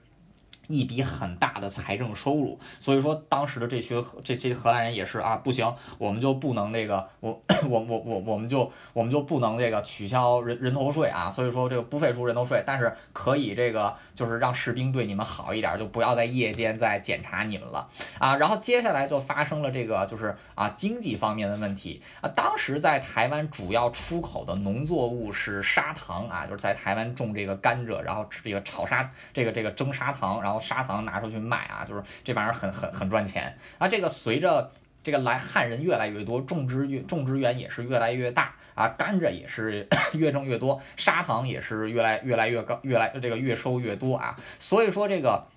[0.69, 17.89] 一笔很大的财政收入，所以说当时的这群这这荷兰人也是啊，不行，我们就不能那个，我我我我我们就我们就不能这个取消人人头税啊，所以说这个不废除人头税，但是可以这个就是让士兵对你们好一点，就不要在夜间再检查你们了
[18.19, 18.37] 啊。
[18.37, 30.58] 然后接下来就发生了这个就是啊经济方面的问题啊，当时在台湾主要出口的农作物是砂糖啊，就是在台湾种这个甘蔗，然后这个炒砂这个这个蒸砂糖，然后。
[30.59, 33.87] 砂糖拿出去卖啊，就是这玩意儿很很很赚钱啊。
[33.87, 34.71] 这个随着
[35.03, 44.37] 这个来汉人越来越多，种植园种植园也是越来越大啊，甘蔗也是 越种越多，砂糖也是越来越来越高，越来这个越收越多啊。
[44.59, 45.47] 所以说这个。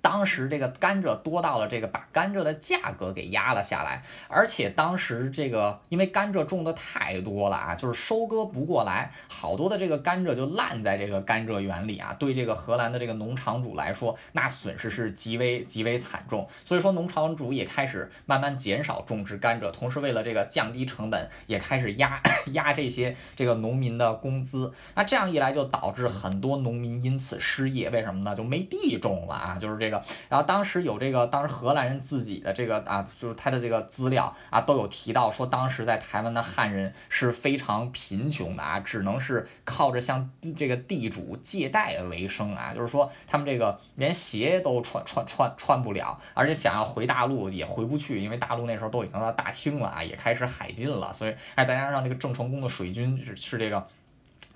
[0.00, 16.48] 当时这个甘蔗多到了这个把甘蔗的价格给压了下来，而且当时这个因为甘蔗种的太多了啊，就是收割不过来，好多的这个甘蔗就烂在这个甘蔗园里啊，对这个荷兰的这个农场主来说，那损失是极为极为惨重。
[16.64, 24.72] 所以说农场主也开始慢慢减少种植甘蔗，同时为了这个降低成本，也开始压压这些这个农民的工资。
[24.94, 28.36] 那这样一来就导致很多农民因此失业，为什么呢？
[28.36, 29.87] 就没地种了啊，就是这。
[29.88, 53.86] 这个，然后当时有这个，当时荷兰人自己的这个啊，就是他的这个资料啊，都有提到说，当时在台湾的汉人是非常贫穷的啊，只能是靠着向这个地主借贷为生啊，就是说他们这个连鞋都穿穿穿穿不了，而且想要回大陆也回不去，因为大陆那时候都已经到大清了啊，也开始海禁了，所以哎，再加上这个郑成功的水军是是这个。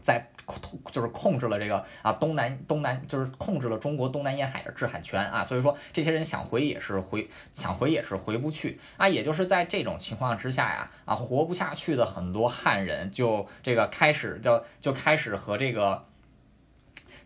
[0.02, 16.04] 在控就是控制了这个啊东南东南就是控制了中国东南沿海的制海权啊，所以说这些人想回也是回想回也是回不去啊，也就是在这种情况之下呀啊活不下去的很多汉人就这个开始就就开始和这个。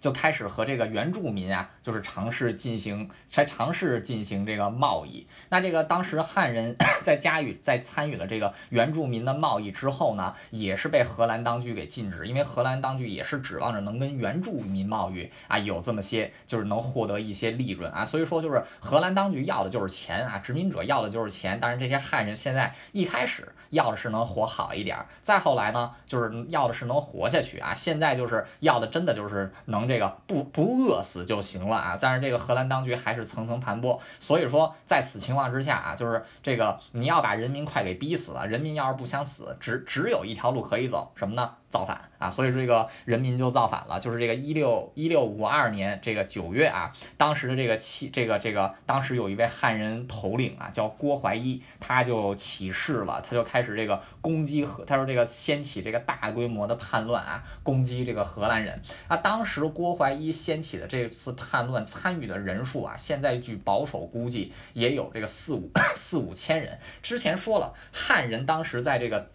[0.00, 5.26] 就开始和这个原住民啊，就是尝试进行，才尝试进行这个贸易。
[5.48, 18.04] 那这个当时汉人 在加与在参与了这个原住民的贸易之后呢，也是被荷兰当局给禁止，因为荷兰当局也是指望着能跟原住民贸易啊，有这么些就是能获得一些利润啊。
[18.04, 21.58] 所以说就是荷兰当局要的就是钱啊，殖民者要的就是钱。
[21.60, 27.74] 但是这些汉人现在一开始要的是能活好一点，再后来呢，就是要的是能活下去啊。
[27.74, 29.95] 现在就是要的真的就是能这。
[29.96, 41.54] 这个不不饿死就行了啊，但是这个荷兰当局还是层层盘剥，所以说在此情况之下啊，就是这个你要把人民快给逼死了，人民要是不想死，只只有一条路可以走，什么呢？
[41.70, 42.30] 造反啊！
[42.30, 59.16] 所以说这个人民就造反了，就是这个一六一六五二年这个九月啊，当时的这个起这个这个当时有一位汉人头领啊，叫郭怀一，他就起事了，他就开始这个攻击和他说这个掀起这个大规模的叛乱啊，攻击这个荷兰人啊。
[59.16, 66.78] 当时郭怀一掀起的这次叛乱参与的人数啊，现在据保守估计也有这个四五 四五千人。
[67.02, 69.30] 之前说了，汉人当时在这个。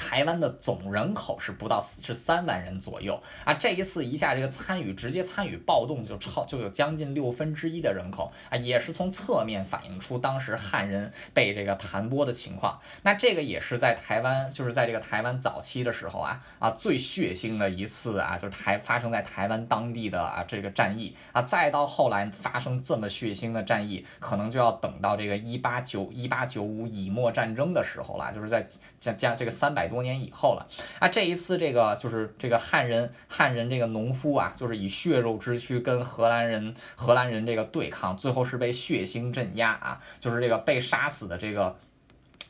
[0.00, 12.80] 台湾的总人口是不到四十三万人左右啊，这一次一下这个参与直接参与暴动就超就有将近六分之一的人口啊，也是从侧面反映出当时汉人被这个盘剥的情况。
[13.02, 28.66] 那这个也是在台湾，就是在这个台湾早期的时候啊啊最血腥的一次啊，就是台发生在台湾当地的啊这个战役啊，再到后来发生这么血腥的战役，可能就要等到这个一八九一八九五以末战争的时候了，就是在
[28.98, 29.89] 将将这个三百。
[29.90, 30.68] 多年以后了。
[31.00, 41.76] 啊，这一次这个就是这个汉人汉人这个农夫啊，就是以血肉之躯跟荷兰人荷兰人这个对抗，最后是被血腥镇压啊，就是这个被杀死的这个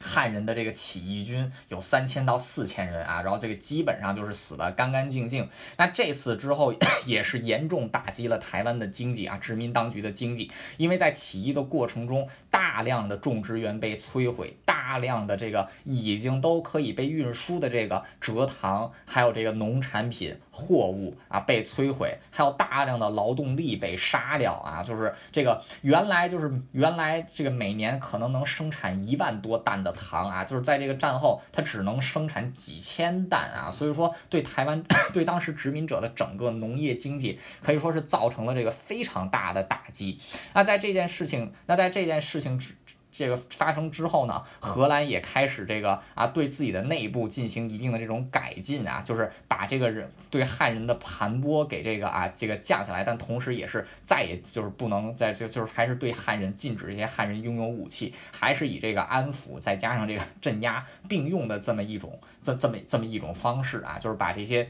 [0.03, 5.51] 汉人的这个起义军有三千到四千人啊，然后这个基本上就是死的干干净净。
[5.77, 6.75] 那这次之后
[7.05, 29.90] 也是严重打击了台湾的经济啊，殖民当局的经济，因为在起义的过程中，大量的种植园被摧毁，大量的这个已经都可以被运输的这个蔗糖，还有这个农产品货物啊被摧毁，还有大量的劳动力被杀掉啊，就是这个原来就是原来这个每年可能能生产一万多担的。
[29.93, 40.21] 糖啊，就是在这个战后，它只能生产几千担啊，所以说对台湾 对当时殖民者的整个农业经济可以说是造成了这个非常大的打击。
[40.55, 42.75] 那在这件事情，那在这件事情之。
[43.13, 64.69] 这个发生之后呢，荷兰也开始这个啊，对自己的内部进行一定的这种改进啊，就是把这个人对汉人的盘剥给这个啊这个降下来，但同时也是再也就是不能在就就是还是对汉人禁止这些汉人拥有武器，还是以这个安抚再加上这个镇压并用的这么一种这这么这么一种方式啊，就是把这些。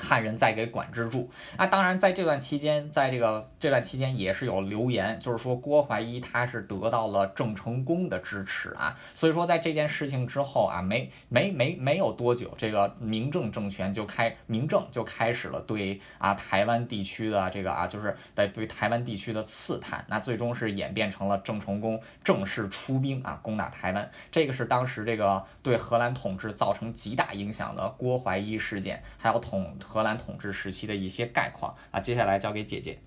[0.00, 29.76] 汉人再给管制住，那当然在这段期间，在这个这段期间也是有流言，就是说郭怀一他是得到了郑成功的支持啊，所以说在这件事情之后啊，没没没没有多久，这个明政政权就开明政就开始了对啊台湾地区的这个啊就是在对台湾地区的刺探，那最终是演变成了郑成功正式出兵啊攻打台湾，这个是当时这个对荷兰统治造成极大影响的郭怀一事件，还有统。
[29.90, 33.02] 荷兰统治时期的一些概况啊，接下来交给姐姐。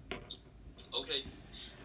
[0.92, 1.24] OK，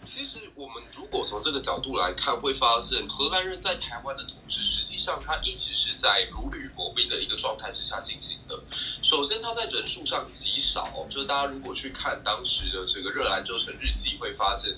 [0.05, 8.61] 其实我们如果从这个角度来看，会发现荷兰人在台湾的统治，实际上他一直是在如履薄冰的一个状态之下进行的。
[8.69, 14.77] 首先，他在人数上极少，就是大家如果去看当时的这个热兰州城日记，会发现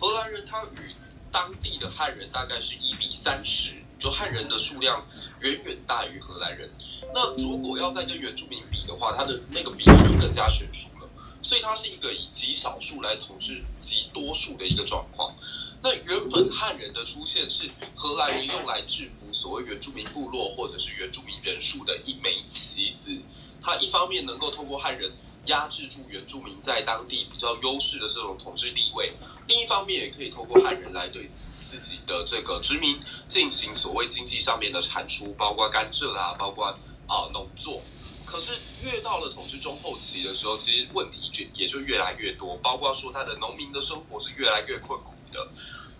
[0.00, 0.94] 荷兰人他与
[1.30, 3.77] 当地的汉人大概是一比三十。
[3.98, 5.04] 就汉人的数量
[5.40, 6.70] 远远大于荷兰人，
[7.12, 11.08] 那如果要再跟原住民比的话，它的那个比例就更加悬殊了。
[11.40, 15.34] 所以它是一个以极少数来统治极多数的一个状况。
[15.80, 23.16] 那原本汉人的出现是荷兰人用来制服所谓原住民部落或者是原住民人数的一枚棋子。
[23.62, 25.12] 它一方面能够通过汉人
[25.46, 29.12] 压制住原住民在当地比较优势的这种统治地位，
[29.46, 31.30] 另一方面也可以透过汉人来对。
[31.68, 32.98] 自己的这个殖民
[33.28, 36.68] 进行所谓经济上面的产出，包括甘蔗啊，包括
[37.06, 37.82] 啊农作。
[38.24, 45.46] 可是越到了统治中后期的时候，其实问题就也就越来越多，包括说他的农民的生活是越来越困苦的。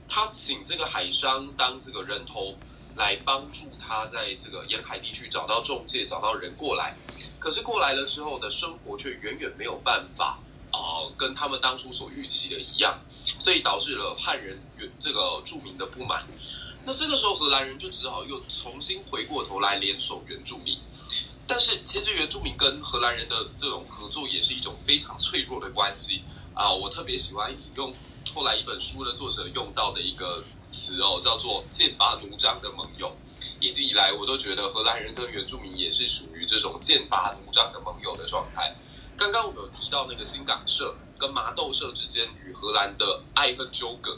[0.08, 2.56] 他请这个海商当这个人头
[2.96, 6.96] 来帮助他在这个沿海地区找到中介，找到人过来。
[7.38, 10.38] 可是过来了之后的生活却远远没有办法。
[10.70, 13.00] 啊，跟他们当初所预期的一样，
[13.38, 16.26] 所以导致了汉人原这个著名的不满。
[16.84, 20.78] 那这个时候荷兰人就只好又重新回过头来联手原住民。
[21.46, 26.22] 但是其实原住民跟荷兰人的这种合作也是一种非常脆弱的关系
[26.54, 26.70] 啊。
[26.72, 27.94] 我特别喜欢引用
[28.34, 33.16] 后来一本书的作者用到的一个词哦，叫做剑拔弩张的盟友。
[33.60, 38.76] 一直以来我都觉得荷兰人跟原住民也是属于这种剑拔弩张的盟友的状态。
[39.18, 44.16] 刚刚我们有提到那个新港社跟麻豆社之间与荷兰的爱恨纠葛。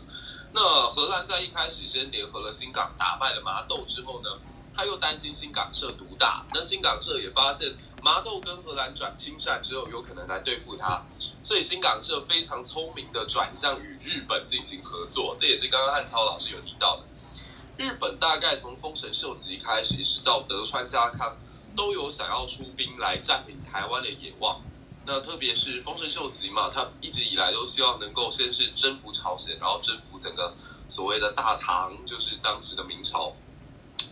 [0.53, 4.29] 那荷兰在一开始先联合了新港，打败了麻豆之后呢，
[4.77, 6.45] 他又担心新港社独大。
[6.53, 11.03] 那新港社也发现麻豆跟荷兰转亲善之后，有可能来对付他，
[11.43, 15.35] 所以新港社非常聪明的转向与日本进行合作。
[15.39, 17.05] 这也是刚刚汉超老师有提到的。
[17.79, 21.39] 日本大概从丰臣秀吉开始，一直到德川家康，
[21.75, 24.61] 都有想要出兵来占领台湾的野望。
[25.07, 30.55] 那特别是丰臣秀吉嘛，他一直以来都希望能够先是征服朝鲜，然后征服整个
[30.89, 33.35] 所谓的大唐，就是当时的明朝，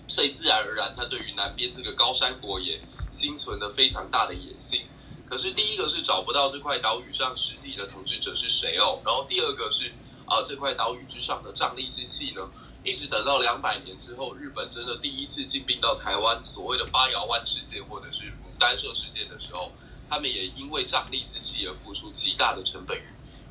[0.09, 2.81] 所以自然而然他对于南边这个高山国也
[3.13, 4.87] 心存了非常大的野心。
[5.27, 9.93] 可是第一个是找不到这块岛屿上实际的统治者是谁哦，然后第二个是
[10.25, 12.51] 啊这块岛屿之上的瘴疠之气呢，
[12.83, 19.71] 一直等到两百年之后，日本真的第一次进兵到台湾，所谓的八瑶湾事件或者是牡丹社事件的时候。
[20.09, 22.99] 他们也因为瘴疠之气而付出极大的成本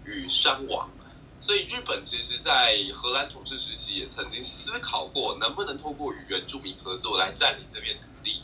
[0.06, 0.90] 与与伤亡，
[1.40, 8.42] 所以日本其实在荷兰统治时期也曾经思考过能不能透过与原住民合作来占领这片土地，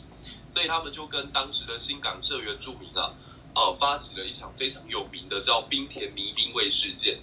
[0.48, 3.14] 所以他们就跟当时的新港社原住民啊，
[3.54, 7.20] 呃，发起了一场非常有名的叫冰田迷兵卫事件，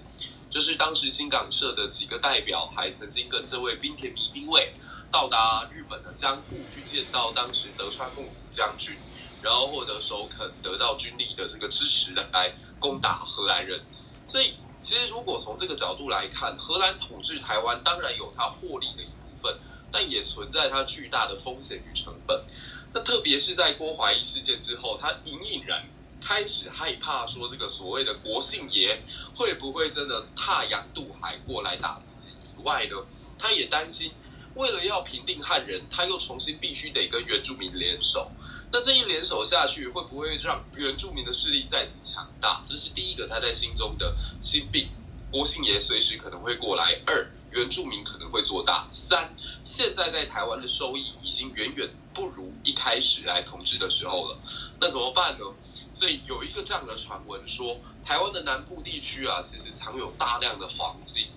[0.50, 4.74] 就是当时新港社的几个代表还曾经跟这位冰田迷兵卫
[5.12, 8.98] 到达日本的江户去见到当时德川幕府将军。
[9.42, 13.82] 然后获得首肯，得到军力的这个支持来攻打荷兰人。
[14.28, 19.58] 所以，其实如果从这个角度来看，荷兰统治台湾当然有它获利的一部分，
[19.92, 22.46] 但也存在它巨大的风险与成本。
[22.94, 25.86] 那特别是在郭怀义事件之后，他隐隐然
[26.22, 29.02] 开始害怕说，这个所谓的国姓爷
[29.36, 32.34] 会不会真的踏洋渡海过来打自己？
[32.58, 32.96] 以外呢，
[33.40, 34.12] 他也担心，
[34.56, 38.32] 为了要平定汉人，他又重新必须得跟原住民联手。
[38.72, 42.64] 那这一联手下去，会不会让原住民的势力再次强大？
[42.66, 44.90] 这是第一个他在心中的心病。
[45.32, 47.00] 郭姓爷随时可能会过来。
[47.06, 48.88] 二，原住民可能会做大。
[48.92, 49.34] 三，
[49.64, 54.38] 现在在台湾的收益已经远远不如一开始来统治的时候了。
[54.80, 55.46] 那怎么办呢？
[55.94, 61.28] 所以有一个这样的传闻说，台湾的南部地区啊，其实藏有大量的黄金。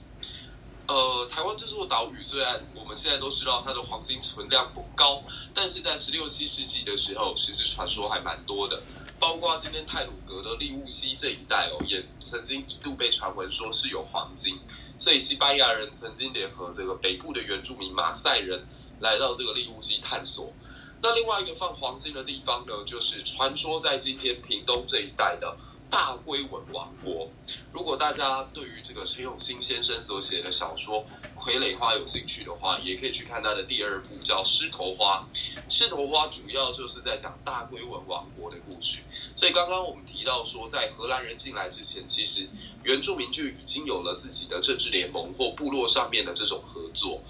[0.87, 5.23] 呃，台湾这座岛屿虽然我们现在都知道它的黄金存量不高，
[5.55, 8.83] 但是在十六七世纪的时候，其实传说还蛮多的。
[9.19, 14.59] 包括今天泰鲁格的利乌西这一带哦，也曾经一度被传闻说是有黄金。
[14.99, 18.67] 所以西班牙人曾经联合这个北部的原住民马赛人
[19.01, 20.53] 来到这个利乌西探索。
[21.01, 25.57] 那另外一个放黄金的地方呢，就是传说在今天屏东这一带的。
[25.95, 27.31] 大龟文王国。
[27.73, 31.07] 如果大家对于这个陈永新先生所写的小说
[31.41, 35.25] 《傀儡花》有兴趣的话，也可以去看他的第二部叫《狮头花》。
[35.73, 38.99] 狮头花主要就是在讲大龟文王国的故事。
[39.37, 42.49] 所以刚刚我们提到说，在荷兰人进来之前，其实
[42.83, 47.23] 原住民就已经有了自己的政治联盟或部落上面的这种合作。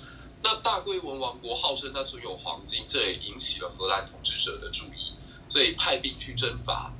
[0.42, 5.12] 那大龟文王国号称它所有黄金，这也引起了荷兰统治者的注意，
[5.50, 6.94] 所以派兵去征伐。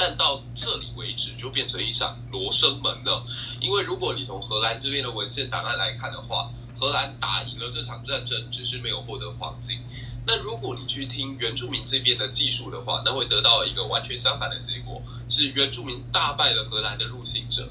[0.00, 3.22] 但到这里为止，就变成一场罗生门了。
[3.60, 9.78] 因为如果你从荷兰这边的文献档案来看的话，荷兰打赢了这场战争，只是没有获得黄金。
[10.26, 17.68] 那如果你去听原住民这边的技术的话，那会得到一个完全相反的结果，是原住民大败了荷兰的入侵者。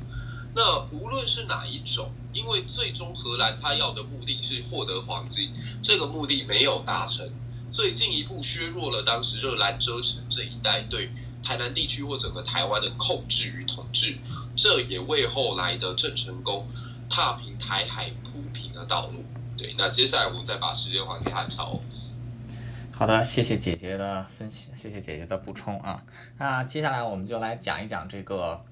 [0.54, 5.52] 那无论是哪一种，因为最终荷兰他要的目的是获得黄金，
[5.82, 7.28] 这个目的没有达成，
[7.72, 11.10] 所以进一步削弱了当时热兰遮城这一带对。
[11.44, 14.18] 台南地区或整个台湾的控制与统治，
[14.56, 16.68] 这也为后来的郑成功
[17.10, 19.24] 踏平台海铺平了道路。
[19.58, 21.80] 对，那接下来我们再把时间还给汉朝。
[22.92, 26.04] 好的，谢谢姐姐的分析，谢谢姐姐的补充啊。
[26.38, 28.64] 那接下来我们就来讲一讲这个。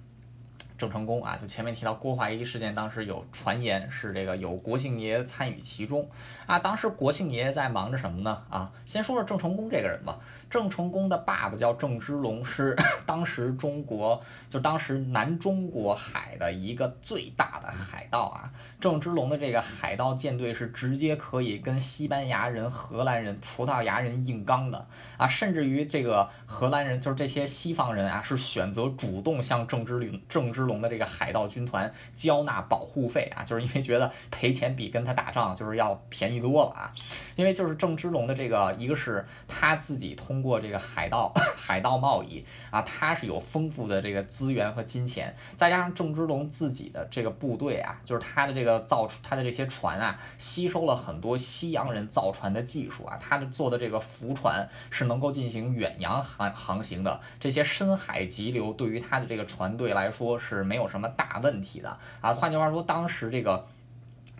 [0.77, 6.07] 郑成功啊，就前面提到郭怀一事件，当时有传言是这个有国姓爷参与其中
[6.45, 6.59] 啊。
[6.59, 8.43] 当时国姓爷在忙着什么呢？
[8.51, 10.19] 啊，先说说郑成功这个人吧。
[10.49, 12.75] 郑成功的爸爸叫郑芝龙，是
[13.05, 18.53] 当时中国就当时南中国海的一个最大的海盗啊。
[18.79, 24.85] 郑芝龙的这个海盗舰队是直接可以跟西班牙人、荷兰人、葡萄牙人硬刚的
[25.17, 36.93] 啊，甚至于这个荷兰人就是这些西方人啊，是选择主动向郑芝龙郑芝龙的这个海盗军团交纳保护费啊，就是因为觉得赔钱比跟他打仗就是要便宜多了啊。
[37.35, 60.67] 因为就是郑芝龙的这个，一个是他自己通通过这个海盗 海盗贸易啊，他是有丰富的这个资源和金钱，再加上郑芝龙自己的这个部队啊，就是他的这个造他的这些船啊，吸收了很多西洋人造船的技术啊，他的做的这个浮船是能够进行远洋航航行的，这些深海急流对于他的这个船队来说是。
[60.67, 63.67] 没有什么大问题的啊，换句话说，当时这个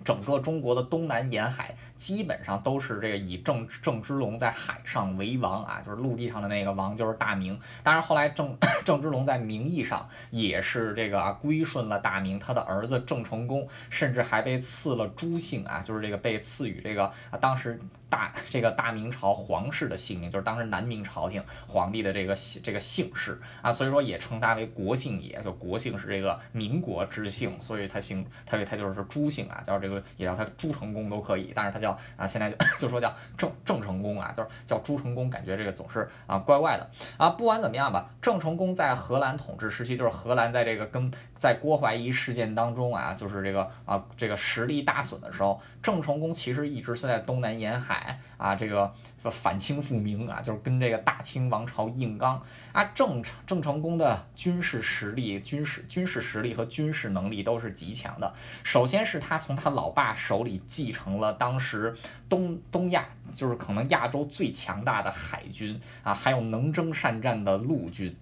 [0.04, 1.76] 整个中国的东南沿海。
[1.98, 7.60] 基本上都是这个以郑郑芝龙在海上为王啊，就是陆地上的那个王就是大明。
[7.84, 17.80] 当然后来郑 郑芝龙在名义上也是这个啊归顺了大明，他的儿子郑成功甚至还被赐了朱姓啊，就是这个被赐予这个啊当时
[18.10, 31.87] 大这个大明朝皇室的姓名，就是当时南明朝廷皇帝的这个这个姓氏啊，所以说也称他为国姓爷，就国姓是这个民国之姓，所以他姓他他就是朱姓啊，叫这个也叫他朱成功都可以，但是他叫。
[32.16, 37.30] 啊，现在就 就说叫郑郑成功啊，就是叫朱成功，感觉这个总是啊怪怪的啊。
[37.30, 48.94] 不管怎么样吧，郑成功在荷兰统治时期，就是荷兰在这个跟在郭怀疑事件当中啊，就是这个啊这个实力大损的时候，郑成功其实一直是在东南沿海啊这个。
[49.22, 52.84] 说反清复明啊，就是跟这个大清王朝硬刚啊。
[52.96, 58.36] 郑郑成功的军事实力、军事军事实力和军事能力都是极强的。
[58.64, 61.98] 首先是他从他老爸手里继承了当时
[62.30, 68.16] 东东亚，就是可能亚洲最强大的海军啊，还有能征善战的陆军。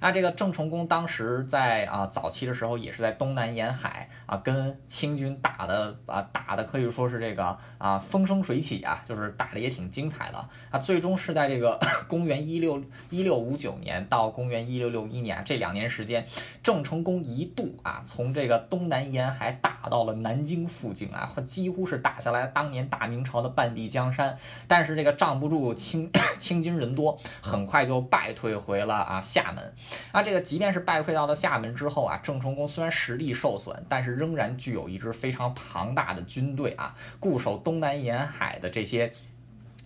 [0.00, 11.78] 啊，这个郑成功当时在啊早期的时候也是在东南沿海啊跟清军打的啊打的可以说是这个啊风生水起啊，就是打的也挺精彩的啊，最终是在这个
[12.08, 16.26] 公元一六一六五九年到公元一六六一年这两年时间，
[16.62, 26.10] 郑成功一度啊从这个东南沿海打到了南京附近啊，几乎是打下来当年大明朝的半壁江山，但是这个仗不住清
[26.40, 29.74] 清军人多，很快就败退回了啊厦门。
[30.12, 39.12] 啊，这个即便是败溃到了厦门之后啊，郑成功虽然实力受损，但是仍然具有一支非常庞大的军队啊，固守东南沿海的这些。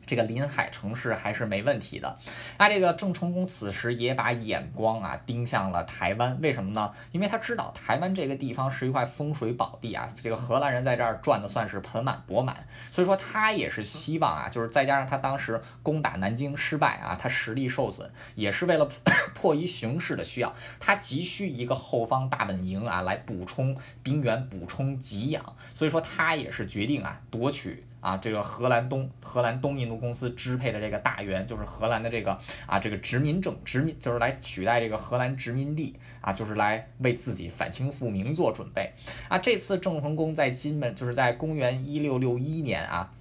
[0.06, 2.18] 这个临海城市还是没问题的。
[2.58, 6.92] 那这个郑成功此时也把眼光啊盯向了台湾，为什么呢？
[7.12, 18.88] 因为他知道台湾这个地方是一块风水宝地啊，这个荷兰人在这儿赚的算是盆满钵满，所以说他也是希望啊，就是再加上他当时攻打南京失败啊，他实力受损，也是为了
[19.34, 27.86] 迫于形势的需要，他急需一个后方大本营啊来补充兵源、补充给养，所以说他也是决定啊夺取。
[28.04, 38.92] 啊，这个荷兰东荷兰东印度公司支配的这个大元，就是荷兰的这个啊这个殖民政殖民，就是来取代这个荷兰殖民地啊，就是来为自己反清复明做准备
[39.30, 39.38] 啊。
[39.38, 43.14] 这次郑成功在金门，就是在公元一六六一年啊，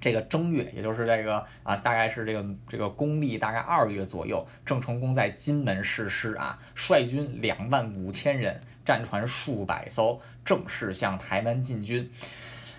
[0.00, 12.12] 这个正月，也就是这个啊，大概是这个这个公历大概二月左右，郑成功在金门誓师啊，率军两万五千人，战船数百艘，正式向台湾进军。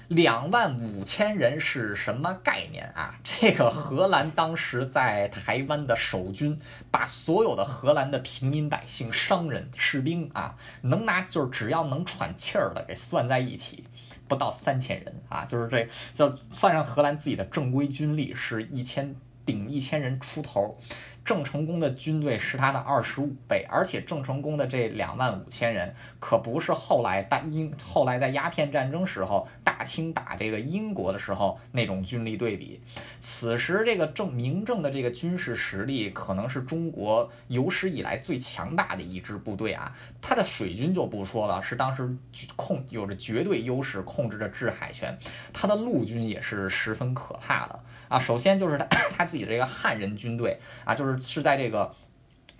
[0.07, 3.19] 两万五千人是什么概念啊？
[3.25, 6.59] 这个荷兰当时在台湾的守军，
[6.91, 13.85] 把所有的荷兰的平民百姓、商人、士兵啊，能拿就是只要能喘气儿的给算在一起，
[14.27, 19.15] 不到三千人啊，就是这就算上荷兰自己的正规军力是一千
[19.45, 20.79] 顶一千人出头。
[21.25, 32.79] 郑成功的军队是他的二十五倍，而且郑成功的这两万五千人可不是后来大英后来在鸦片战争时候大清打这个英国的时候那种军力对比。
[33.19, 42.15] 此时这个郑明正的这个军事实力可能是中国有史以来最强大的一支部队啊，他的水军就不说了，是当时
[42.55, 45.17] 控有着绝对优势，控制着制海权。
[45.53, 48.85] 他的陆军也是十分可怕的啊，首先就是他
[49.17, 51.19] 他自己这个汉人军队啊，就是。
[51.21, 51.93] 是在这个。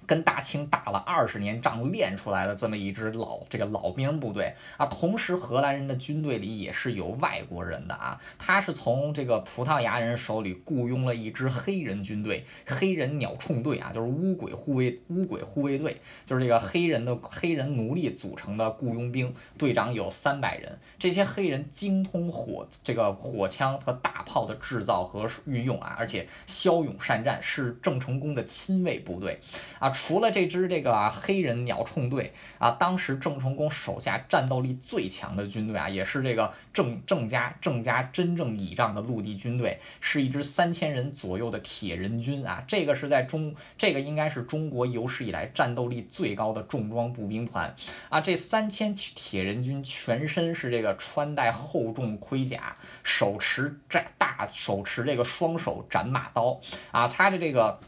[0.07, 29.39] 跟大清打了二十年仗练出来的这么一支老这个老兵部队啊，同时荷兰人的军队里也是有外国人的啊，他是从这个葡萄牙人手里雇佣了一支黑人军队，黑人鸟铳队啊，就是乌鬼护卫乌鬼护卫队，就是这个黑人的黑人奴隶组成的雇佣兵，队长有三百人，这些黑人精通火这个火枪和大炮的制造和运用啊，而且骁勇善战，是郑成功的亲卫部队
[29.79, 29.94] 啊。
[29.95, 42.63] 除了这支这个黑人鸟铳队啊，当时郑成功手下战斗力最强的军队啊，也是这个郑郑家郑家真正倚仗的陆地军队，是一支三千人左右的铁人军啊。
[42.67, 47.75] 这个是在中，这个应该是中国有史以来战斗力最高的重装步兵团
[48.09, 48.21] 啊。
[48.21, 56.59] 这三千铁人军全身是这个穿戴厚重盔甲，手持这大手持这个双手斩马刀
[56.91, 57.79] 啊，他的这个。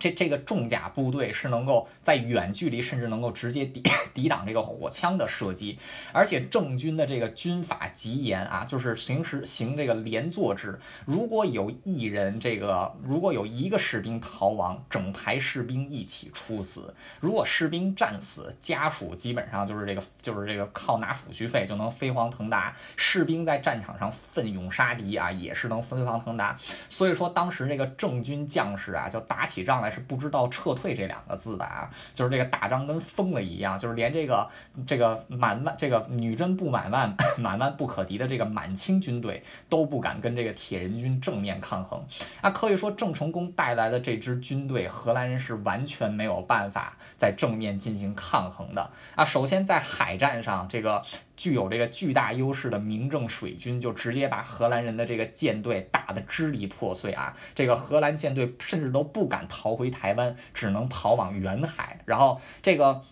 [0.00, 3.82] 这这个重甲部队是能够在远距离，甚至能够直接抵
[4.14, 5.78] 抵挡这个火枪的射击，
[6.14, 22.74] 而且郑军的这个军法极严啊，就是行时行这个连坐制，如果有一人这个如果有一个士兵逃亡，整排士兵一起处死；如果士兵战死，家属基本上就是这个就是这个靠拿抚恤费就能飞黄腾达。
[22.96, 26.58] 士兵在战场上奋勇杀敌啊，也是能飞黄腾达。
[26.88, 29.89] 所以说当时这个郑军将士啊，就打起仗来。
[29.90, 34.50] 是不知道撤退这两个字的啊，就是这个打仗跟疯了一样，就是连这个
[34.86, 42.06] 这个满万这个女真不满万 满万不可敌的这个满清军队都不敢跟这个铁人军正面抗衡
[42.40, 49.24] 啊，可以说郑成功带来的这支军队，荷兰人是完全没有办法在正面进行抗衡的啊。
[49.24, 51.04] 首先在海战上，这个。
[51.40, 57.34] 具有这个巨大优势的明政水军就直接把荷兰人的这个舰队打得支离破碎啊！
[57.54, 62.00] 这个荷兰舰队甚至都不敢逃回台湾，只能逃往远海。
[62.04, 63.04] 然后这个。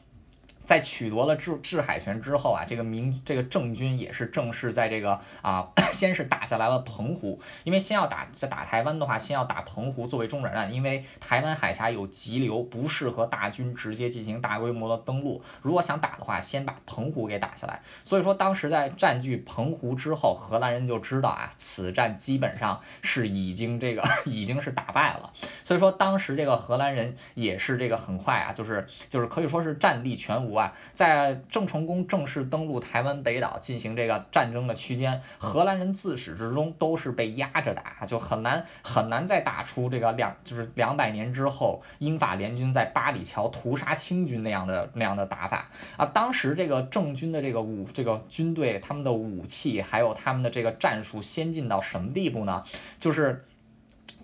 [0.69, 15.43] 在取得了制制海权之后啊，这个明这个郑军也是正式在这个啊， 先是打下来了澎湖，因为先要打在打台湾的话，先要打澎湖作为中转站，因为台湾海峡有急流，不适合大军直接进行大规模的登陆。
[15.63, 17.81] 如果想打的话，先把澎湖给打下来。
[18.05, 25.33] 所以说当时在占据澎湖之后，荷兰人就知道啊，此战基本上是已经这个 已经是打败了。
[25.65, 30.58] 所以说当时这个荷兰人也是这个很快啊，就是就是可以说是战力全无
[30.95, 46.07] 在郑成功正式登陆台湾北岛进行这个战争的区间，荷兰人自始至终都是被压着打，就很难很难再打出这个两就是两百年之后英法联军在八里桥屠杀清军那样的那样的打法啊。
[46.07, 52.65] 当时这个郑军的这个武这个军队，他们的武器还有他们的这个战术先进到什么地步呢？
[52.99, 53.45] 就是。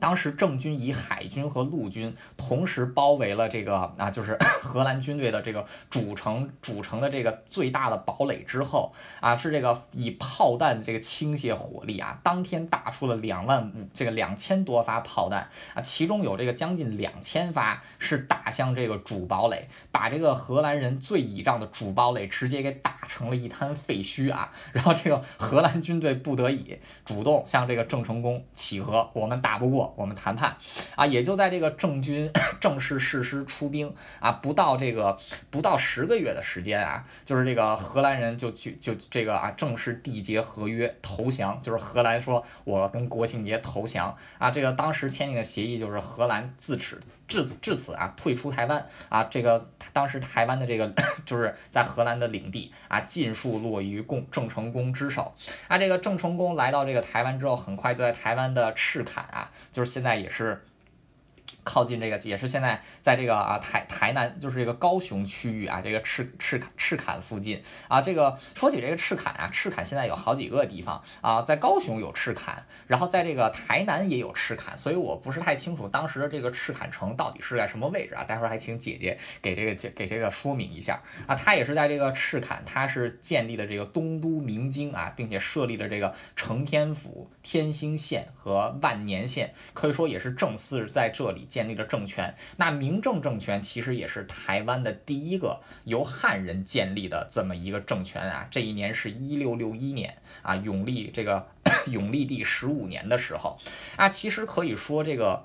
[0.01, 29.84] 当时郑军以海军和陆军同时包围了这个啊，就是 荷兰军队的这个主城主城的这个最大的堡垒之后啊，是这个以炮弹这个倾泻火力啊，当天打出了两万五这个两千多发炮弹啊，其中有这个将近两千发是打向这个主堡垒，把这个荷兰人最倚仗的主堡垒直接给打成了一滩废墟啊，然后这个荷兰军队不得已主动向这个郑成功乞和，我们打不过。
[29.97, 30.57] 我们谈判。
[30.97, 32.31] 啊，也就在这个郑军
[32.61, 35.19] 正式誓师出兵啊，不到这个
[35.51, 44.17] 不到十个月的时间啊，就是这个荷兰人就去就这个啊正式缔结合约投降，就是荷兰说我跟国庆节投降。
[44.39, 48.87] 啊，这个当时签订的协议就是荷兰自此至至此啊退出台湾。
[49.09, 50.93] 啊，这个当时台湾的这个
[51.27, 55.35] 就是在荷兰的领地啊尽数落于共郑成功之手。
[55.69, 59.91] 啊，这个郑成功来到这个台湾之后，很快就在台湾的赤坎啊，就是。
[59.91, 60.63] 现在也是。
[61.65, 91.47] 靠近这个也是现在在这个啊台台南就是这个高雄区域啊这个赤赤赤坎附近啊这个说起这个赤坎啊赤坎现在有好几个地方啊在高雄有赤坎，然后在这个台南也有赤坎，所以我不是太清楚当时的这个赤坎城到底是在什么位置啊，待会儿还请姐姐给这个给这个说明一下啊，它也是在这个赤坎，它是建立的这个东都明京啊，并且设立了这个承天府、天兴县和万年县，可以说也是正式在这里。
[91.55, 98.49] 建立了政权，那明政政权其实也是台湾的第一个由汉人建立的这么一个政权啊。
[98.51, 101.47] 这一年是一六六一年啊，永历这个
[101.87, 103.61] 永历帝十五年的时候
[103.95, 105.45] 啊，其实可以说这个。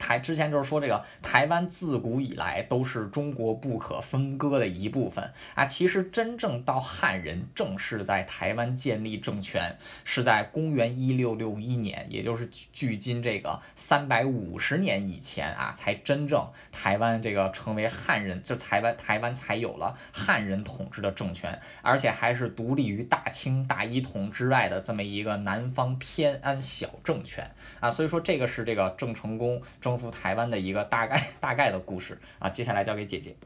[0.00, 27.50] 台之前就是说这个台湾自古以来都是中国不可分割的一部分啊，其实真正到汉人正式在台湾建立政权是在公元一六六一年，也就是距今这个三百五十年以前啊，才真正台湾这个成为汉人，就台湾台湾才有了汉人统治的政权，而且还是独立于大清大一统之外的这么一个南方偏安小政权
[27.80, 29.60] 啊，所以说这个是这个郑成功。
[29.90, 33.36] 征服台湾的一个大概大概的故事啊，接下来交给姐姐。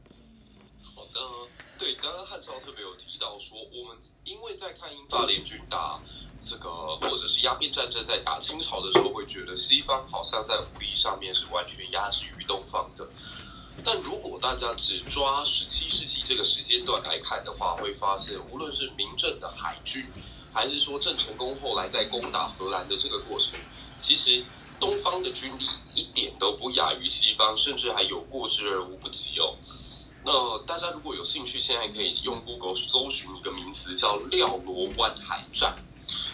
[0.94, 1.20] 好的，
[1.78, 5.98] 对，刚刚汉少特别有提到说，我们因为在看英法联军打
[6.42, 13.08] 这个或者是鸦片战争在打清朝的时候，会觉得西方好像在武力上面是完全压制于东方的。
[13.82, 20.04] 但如果大家只抓十七世纪这个时间段来看的话，会发现无论是明政的海军，
[20.52, 23.58] 还是说郑成功后来在攻打荷兰的这个过程，
[23.96, 24.44] 其实。
[24.84, 29.56] 东方的军力一点都不亚于西方，甚至还有过之而无不及哦。
[30.22, 35.74] 那大家如果有兴趣，现在可以用 Google 搜寻一个名词，叫廖罗湾海战。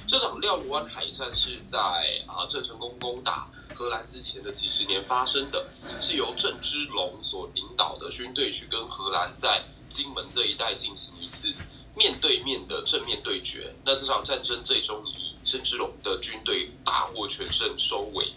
[0.09, 1.79] 这场廖罗湾海战是在
[2.27, 5.69] 啊郑成功攻打荷兰之前的几十年发生的，
[6.01, 11.55] 是由郑芝龙所领导的军队去跟荷兰在金门这一带进行一次。
[11.97, 18.33] 面对面的正面对决，那这场战争最终以郑芝龙的军队大获全胜收尾。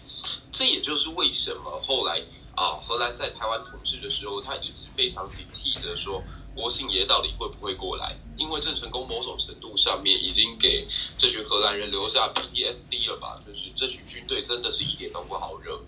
[0.52, 2.22] 这也就是为什么后来
[2.56, 6.22] 啊，荷兰在台湾统治的时候，他一直非常警惕着说，
[6.54, 8.16] 国姓爷到底会不会过来？
[8.36, 10.86] 因为郑成功某种程度上面已经给
[11.16, 15.80] 这群荷兰人留下 PTSD 了吧，就是这群军队真的是一点都不好惹。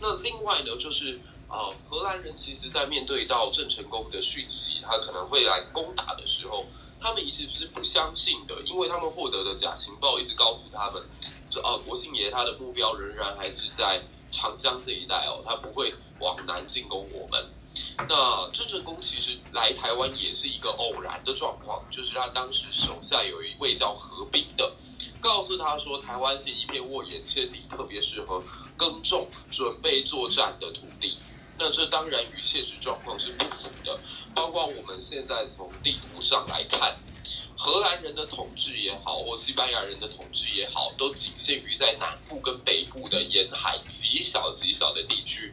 [0.00, 1.18] 那另外呢，就是
[1.48, 6.66] 啊，荷兰人其实在面对到郑成功的讯息，他可能会来攻打的时候。
[7.00, 11.02] 他们一直是不相信的，因为他们获得的假情报一直告诉他们，
[11.50, 17.48] 说哦，国姓爷他的目标仍然还是在长江这一带哦，他不会往南进攻我们。
[18.08, 24.74] 那郑成功其实来台湾也是一个偶然的状况，就是他当时手下有一位叫何斌的，
[25.20, 28.42] 告诉他说台湾是一片沃野千里，特别适合
[28.76, 31.18] 耕种、准备作战的土地。
[31.58, 33.98] 那这当然与现实状况是不符的。
[34.34, 36.96] 包括我们现在从地图上来看，
[37.56, 45.52] 荷兰人的统治也好，或西班牙人的统治也好，都仅限于在南部跟北部的沿海极小极小的地区，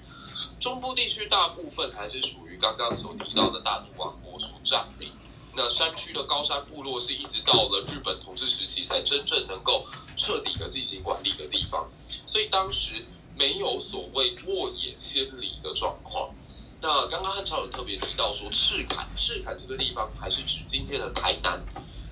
[0.59, 5.11] 中部地区大部分还是属于刚刚所提到的大肚王国所占领。
[5.57, 9.85] 那山区的高山部落是一直到了日本统治时期才真正能够
[10.17, 11.89] 彻底的进行管理的地方，
[12.25, 13.05] 所以当时
[13.37, 16.33] 没有所谓沃野千里的状况。
[16.81, 21.63] 那刚刚汉超有特别提到说赤坎，赤坎这个地方还是指今天的台南。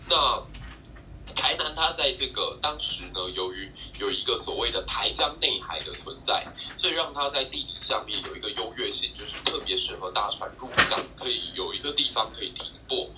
[0.10, 0.44] 那
[1.36, 6.46] 台南它在这个当时呢，由于有一个所谓的台江内海的存在，
[6.78, 13.10] 所以让它在地理上面有一个优越性，就是特别适合大船入港，可以有一个地方可以停泊。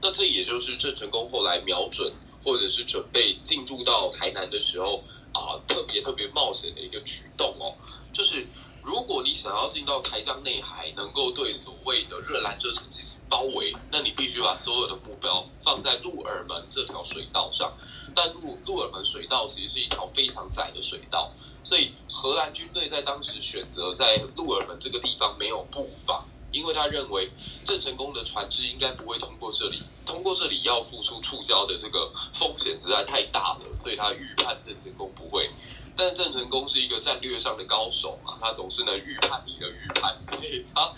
[0.00, 2.12] 那这也就是郑成功后来瞄准
[2.44, 5.02] 或者是准备进入到台南的时候
[5.32, 7.76] 啊，特别特别冒险的一个举动哦，
[8.12, 8.46] 就是
[8.82, 17.72] 如果你想要进到台江内海，能够对所谓的热兰遮城进行包围，那你必须把所有的目标放在鹿耳门这条水道上。
[18.14, 21.32] 但鹿鹿耳门水道其实是一条非常窄的水道，
[21.62, 26.28] 所以荷兰军队在当时选择在鹿耳门这个地方没有布防。
[26.52, 27.30] 因为他认为
[27.64, 35.50] 郑成功的船只应该不会通过这里，通过这里要付出触礁的这个风险实在太大了，所以他预判郑成功不会。
[35.96, 40.94] 但郑成功是一个战略上的高手嘛，他总是能预判你的预判，所以他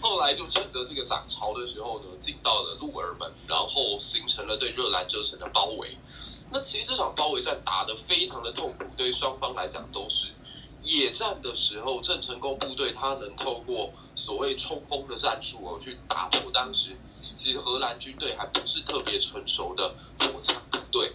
[0.00, 5.96] 后来就趁着这个涨潮的时候呢，进到了鹿耳门，然后形成了对热兰遮城的包围。
[6.50, 10.26] 那其实这场包围战打得非常的痛苦，对双方来讲都是。
[10.82, 21.12] 野战的时候，郑成功部队他能透过所谓冲锋的战术哦，去打破当时其实荷兰军队还不是特别成熟的火枪部队。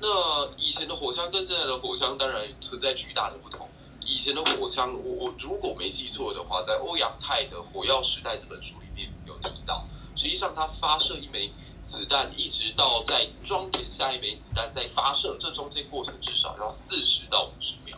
[0.00, 3.68] 那以前的火枪跟现在的火枪当然存在巨大的不同。
[4.04, 11.52] 以前的火枪，我我如果没记错的话，在欧阳泰的《火药时代》这本书里面有提到，实际上它发射一枚
[11.82, 17.96] 子弹，一直到在装填下一枚子弹再发射，这中间过程至少要四十到五十秒。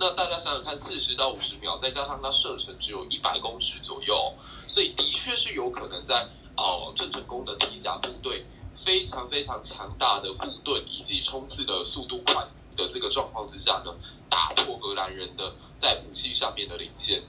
[0.00, 4.32] 那大家想想看，四十到五十秒，再加上它射程只有一百公尺左右，
[4.66, 13.94] 所以的确是有可能在哦郑成功的铁甲部队非常非常强大的护盾以及冲刺的速度快的这个状况之下呢，
[14.30, 17.22] 打破荷兰人的在武器上面的领先。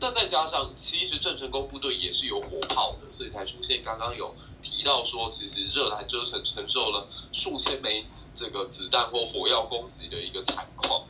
[0.00, 8.04] 那再加上其实郑成功部队也是有火炮的，所以才出现刚刚有提到说，其实热兰遮城承受了数千枚
[8.34, 11.04] 这个子弹或火药攻击的一个惨况。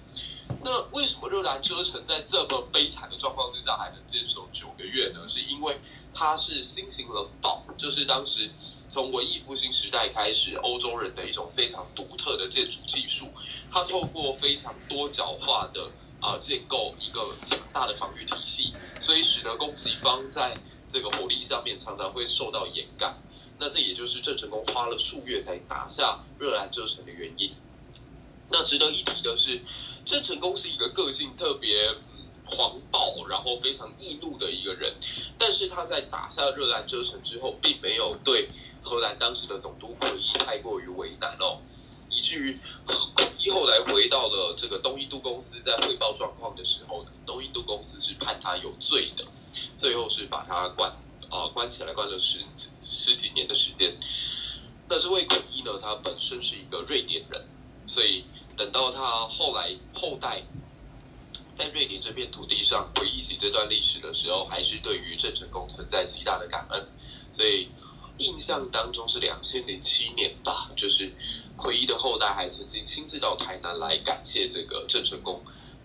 [0.68, 5.20] 那为什么热兰遮城在这么悲惨的状况之下还能坚守九个月呢？
[5.28, 5.78] 是因为
[6.12, 8.50] 它是新型冷堡，就是当时
[8.88, 13.28] 从文艺复兴时代开始，欧洲人的一种非常独特的建筑技术。
[13.70, 15.88] 它透过非常多角化的
[16.20, 23.14] 啊建构一个强大的防御体系，所以使得攻击方在这个火力上面常常会受到掩盖。
[23.60, 27.52] 那这也就是郑成功花了数月才打下热兰遮城的原因。
[28.66, 29.62] 值得一提的是。
[30.04, 31.92] 郑成功是一个个性特别
[32.44, 34.94] 狂暴，然后非常易怒的一个人，
[35.36, 38.48] 但是他在打下热兰遮城之后，并没有对
[38.80, 41.58] 荷兰当时的总督奎一太过于为难哦，
[42.08, 49.24] 以至于奎一后来回到了这个东印度公司，在汇报状况的时候呢，东印度公司是判他有罪的，
[49.74, 50.88] 最后是把他关
[51.28, 52.38] 啊关起来，关了十
[52.84, 53.98] 十几年的时间。
[54.86, 57.44] 但是魏奎一呢，他本身是一个瑞典人，
[57.88, 58.22] 所以。
[58.56, 60.42] 等到他后来后代
[61.54, 66.86] 在瑞典这片土地上回忆起这段历史的时候，还是对于郑成功存在极大的感恩。
[67.32, 67.68] 所以
[68.18, 71.12] 印象当中是两千零七年吧，就是
[71.56, 75.42] 奎一的后代还曾经亲自到台南来感谢这个郑成功，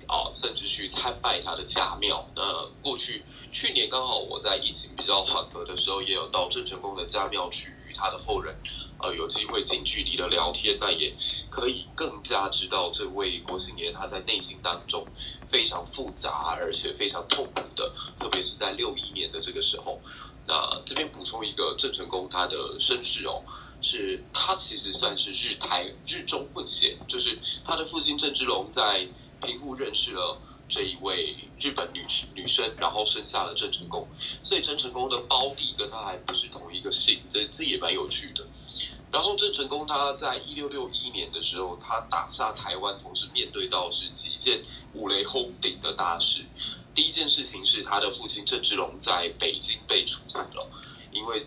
[0.07, 2.25] 啊，甚至去参拜他的家庙。
[2.35, 8.55] 那过去去年刚好我在疫情比较缓和的时候，也有到郑成功的家庙去他的后人。
[8.99, 11.15] 呃，有机会近距离的聊天，那也
[11.49, 15.07] 可以更加知道这位郭姓爷他在内心当中
[15.47, 19.99] 非常复杂而且非常痛苦的，特别是在六一年的这个时候。
[20.47, 23.43] 那这边补充一个郑成功他的身世哦，
[23.81, 29.07] 是他其实算是日台日中混血，就是他的父亲郑芝龙在
[29.41, 30.39] 平户认识了
[30.71, 34.07] 这一位日本女女生，然后生下了郑成功，
[34.41, 38.47] 所以郑成功的胞弟跟他还不是同一个姓，这这也蛮有趣的。
[39.11, 46.45] 然后郑成功他在一六六一年的时候，他打下台湾，同时面对到是几件五雷轰顶的大事。
[46.95, 50.71] 第一件事情是他的父亲郑芝龙在北京被处死了，
[51.11, 51.45] 因为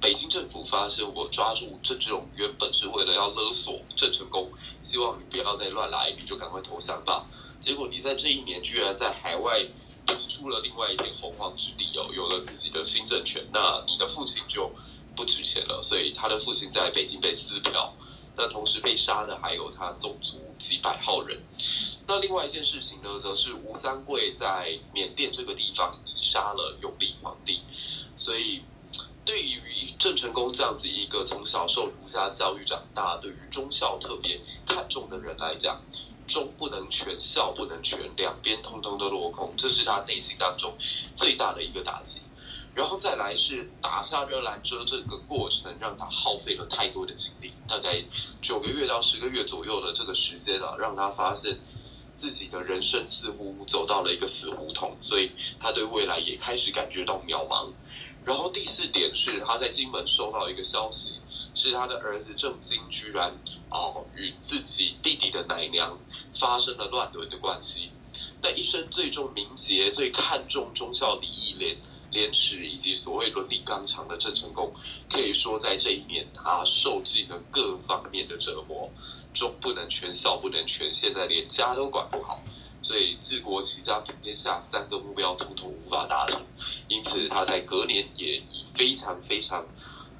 [0.00, 4.50] 北京政府发现我抓住郑芝龙原本是为了要勒索郑成功，
[4.82, 7.24] 希望你不要再乱来，你就赶快投降吧。
[7.64, 9.64] 结果你在这一年居然在海外
[10.06, 14.70] 提出了另外一片洪荒之地哦，有了自己的新政权，那你的父亲就
[15.16, 17.94] 不值钱了，所以他的父亲在北京被撕票，
[18.36, 21.42] 那同时被杀的还有他宗族几百号人。
[22.06, 27.62] 那另外一件事情呢，则是吴三桂在缅甸这个地方杀了永历皇帝，
[28.14, 28.60] 所以
[29.24, 35.80] 对于郑成功这样子一个从小受儒家教育长大，对于忠孝特别看重的人来讲，
[36.26, 40.74] 忠不能全，孝不能全，两边通通都落空，这是他内心当中
[41.14, 42.20] 最大的一个打击。
[42.74, 48.04] 然后再来是打下热兰遮这个过程，让他耗费了太多的精力，大概
[48.42, 51.58] 九个月到十个月左右的这个时间啊，让他发现。
[52.24, 55.30] 自己的人生似乎走到了一个死胡同，所以
[55.60, 57.70] 他对未来也开始感觉到渺茫。
[58.24, 61.10] 然后第四点是他在金门收到一个消息，
[61.54, 63.38] 是他的儿子郑经居然
[63.68, 65.98] 哦与自己弟弟的奶娘
[66.32, 67.90] 发生了乱伦的关系。
[68.40, 71.76] 那一生最重名节、最看重忠孝礼义廉
[72.10, 74.72] 廉耻以及所谓伦理纲常的郑成功，
[75.10, 78.90] 可以说在这一年他受尽了各方面的折磨。
[79.34, 82.40] 中不能全，孝不能全，现在连家都管不好，
[82.80, 86.40] 所以治国齐家平天下三个目标统统无法达成，
[86.88, 89.66] 因此他在隔年也以非常非常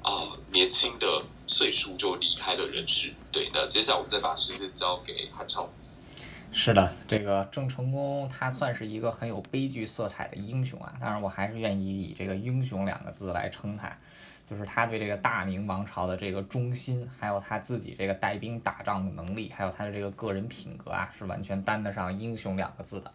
[0.03, 3.15] 啊年轻的岁数就离开了人世。
[3.31, 5.69] 对，那接下来我们再把时间交给韩超。
[6.57, 13.91] 是的，这个郑成功他算是一个很有悲剧色彩的英雄啊，当然我还是愿意以这个英雄两个字来称他。
[14.45, 23.11] 就是他对这个大明王朝的这个忠心，还有他自己这个带兵打仗的能力，还有他的这个个人品格啊，是完全担得上英雄两个字的。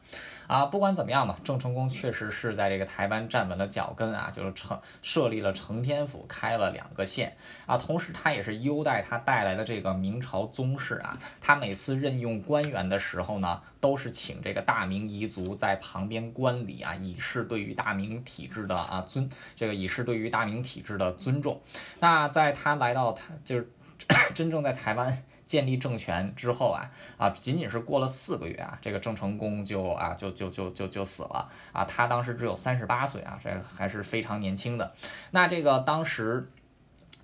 [0.50, 7.36] 啊，不管怎么样吧，郑成功确实是在这个台湾站稳了脚跟啊，就是成设立了承天府，开了两个县
[7.66, 21.60] 啊，同时他也是优待他带来的这个明朝宗室啊，他每次任用官员的时候呢，都是请这个大明彝族在旁边观礼啊，以示对于大明体制的啊尊，这个以示对于大明体制的尊重。
[22.00, 23.70] 那在他来到他就是
[24.34, 25.22] 真正在台湾。
[25.46, 34.94] 建立政权之后啊啊，仅仅是过了四个月啊，这个郑成功就啊就就就就就死了啊，他当时只有三十八岁啊，这还是非常年轻的。
[35.32, 36.52] 那这个当时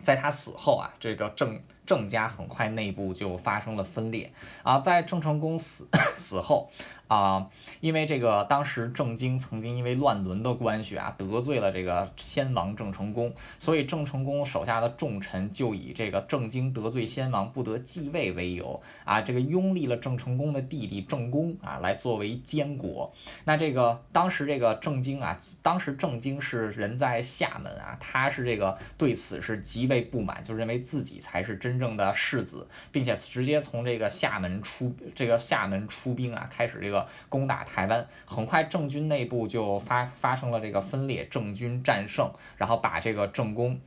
[0.02, 4.32] 在他死后啊，这个郑郑家很快内部就发生了分裂
[4.62, 5.88] 啊，在郑成功死
[6.18, 6.70] 死后。
[7.08, 23.14] 啊，因为这个当时郑经曾经因为乱伦的关系啊，得罪了这个先王郑成功，所以郑成功手下的重臣就以这个郑经得罪先王不得继位为由啊，这个拥立了郑成功的弟弟郑公啊来作为监国。
[23.44, 37.06] 那这个当时这个郑经啊，当时郑经是人在厦门啊，他是这个对此是极为不满，就认为自己才是真正的世子，并且直接从这个厦门出这个厦门出兵啊，开始这个。
[37.28, 43.80] 攻打台湾，很快郑军内部就发发生了这个分裂，郑军战胜，然后把这个郑公，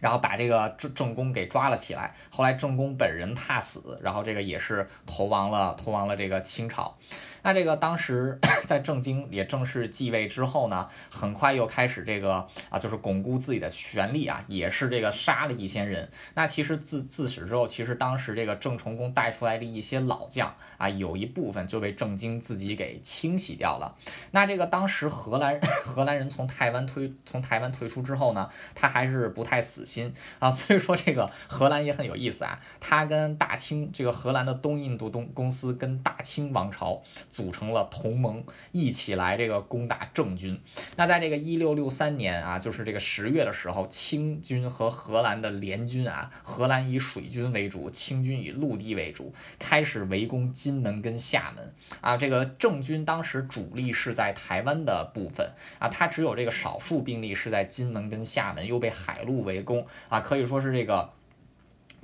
[0.00, 2.14] 然后把这个郑郑公给抓了起来。
[2.30, 6.96] 后来郑公本人怕死，然后这个也是投亡了，投亡了这个清朝。
[7.42, 16.10] 那这个当时 在郑经也正式继位之后呢，很快又开始这个啊，就是巩固自己的权力啊，也是这个杀了一些人。
[16.34, 23.96] 那其实自自始之后，其实当时这个郑成功带出来的一些老将啊，有一部分就被郑经自己给清洗掉了。
[24.30, 37.02] 那这个当时荷兰 荷兰人从台湾推从台湾退出之后呢，他还是不太死心啊， 所以说这个荷兰也很有意思啊，他跟大清这个荷兰的东印度东公司跟大清王朝。
[37.30, 40.60] 组成了同盟，一起来这个攻打郑军。
[40.96, 52.16] 那在这个一六六三年啊，就是这个十月的时候，清军和荷兰的联军啊，荷兰以水军为主，清军以陆地为主，开始围攻金门跟厦门啊。
[52.16, 61.10] 这个郑军当时主力是在台湾的部分啊，他只有这个少数兵力是在金门跟厦门，又被海陆围攻啊，可以说是这个。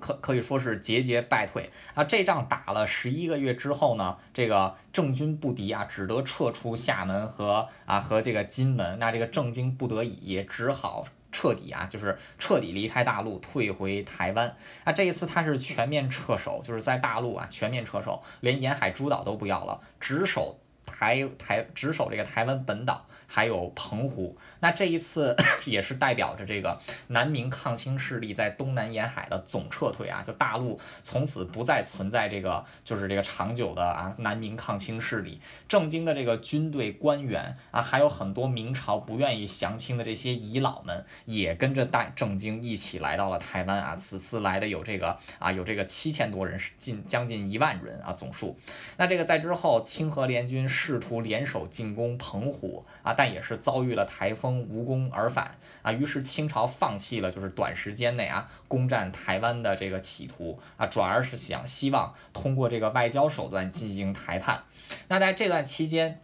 [0.05, 2.05] 可可以说是节节败退啊！
[2.05, 8.99] 这仗打了十一个月之后呢，这个郑军不敌啊，只得撤出厦门和啊和这个金门。
[8.99, 14.57] 那这个郑经不得已只好彻底啊，就是彻底离开大陆，退回台湾。
[14.85, 23.07] 啊，这一次他是全面撤守，就是在大陆啊全面撤守，连沿海诸岛都不要了，只守台台，只守这个台湾本岛。
[23.35, 24.39] 还有澎湖。
[24.61, 25.37] 那这一次
[25.67, 35.41] 也是代表着这个南明抗清势力在东南沿海的总撤退啊，就大陆从此不再存在这个就是这个长久的啊南明抗清势力。
[35.69, 43.97] 郑经的这个军队官员啊，还有很多明朝不愿意降清的这些遗老们，也跟着带郑经一起来到了台湾啊。
[43.97, 48.57] 此次来的有这个啊有这个七千多人，近将近一万人啊总数。
[48.97, 55.93] 那这个在之后，清河联军试图联手进攻澎湖啊，但也是遭遇了台风，无功而返啊。
[55.93, 64.63] 于是清朝放弃了就是短时间内啊攻占台湾的这个企图啊，转而是想希望通过这个外交手段进行谈判。
[65.09, 66.21] 那在这段期间，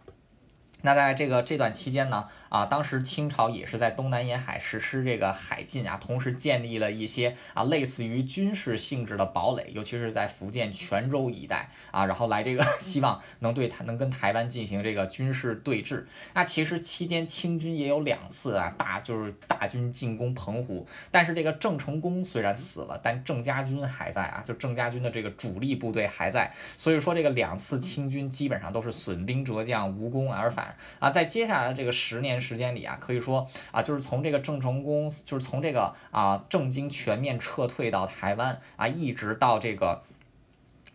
[0.81, 2.29] 那在这个这段期间呢？
[2.51, 16.03] 啊，当时清朝也是在东南沿海实施这个海禁啊，同时建立了一些啊类似于军事性质的堡垒，尤其是在福建泉州一带啊，然后来这个 希望能对台能跟台湾进行这个军事对峙。
[16.33, 31.11] 那其实期间清军也有两次啊大就是大军进攻澎湖，但是这个郑成功虽然死了，但郑家军还在啊，就郑家军的这个主力部队还在，所以说这个两次清军基本上都是损兵折将，无功而返啊。
[31.11, 32.40] 在接下来的这个十年。
[32.41, 40.03] 时间里啊，可以说啊，就是从这个郑成功，就是从这个啊郑经全面撤退到台湾啊，一直到这个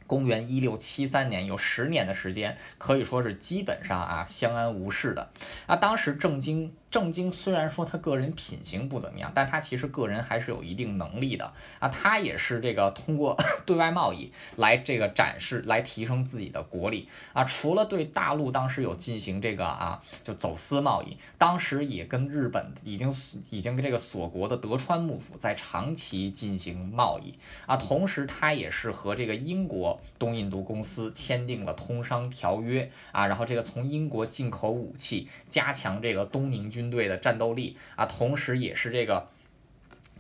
[0.06, 5.31] 公元一六七三年，有十年的时间，可以说是基本上啊相安无事的
[5.66, 5.77] 啊。
[5.77, 6.74] 当时郑经。
[6.91, 11.89] 郑经虽然说他个人品行不怎么样，但他其实个人还是有一定能力的啊。
[11.89, 13.37] 他也是这个通过
[13.67, 17.45] 对外贸易来这个展示，来提升自己的国力啊。
[17.45, 23.15] 除了对大陆当时有进行这个啊，就走私贸易，当时也跟日本已经
[23.51, 27.35] 已经跟这个锁国的德川幕府在长期进行贸易
[27.67, 27.77] 啊。
[27.77, 36.86] 同时他也是和这个英国东印度公司签订了通商条约啊，然后这个从英国进口武器，加强这个东宁军。
[36.86, 39.28] 队的战斗力啊，同时也是这个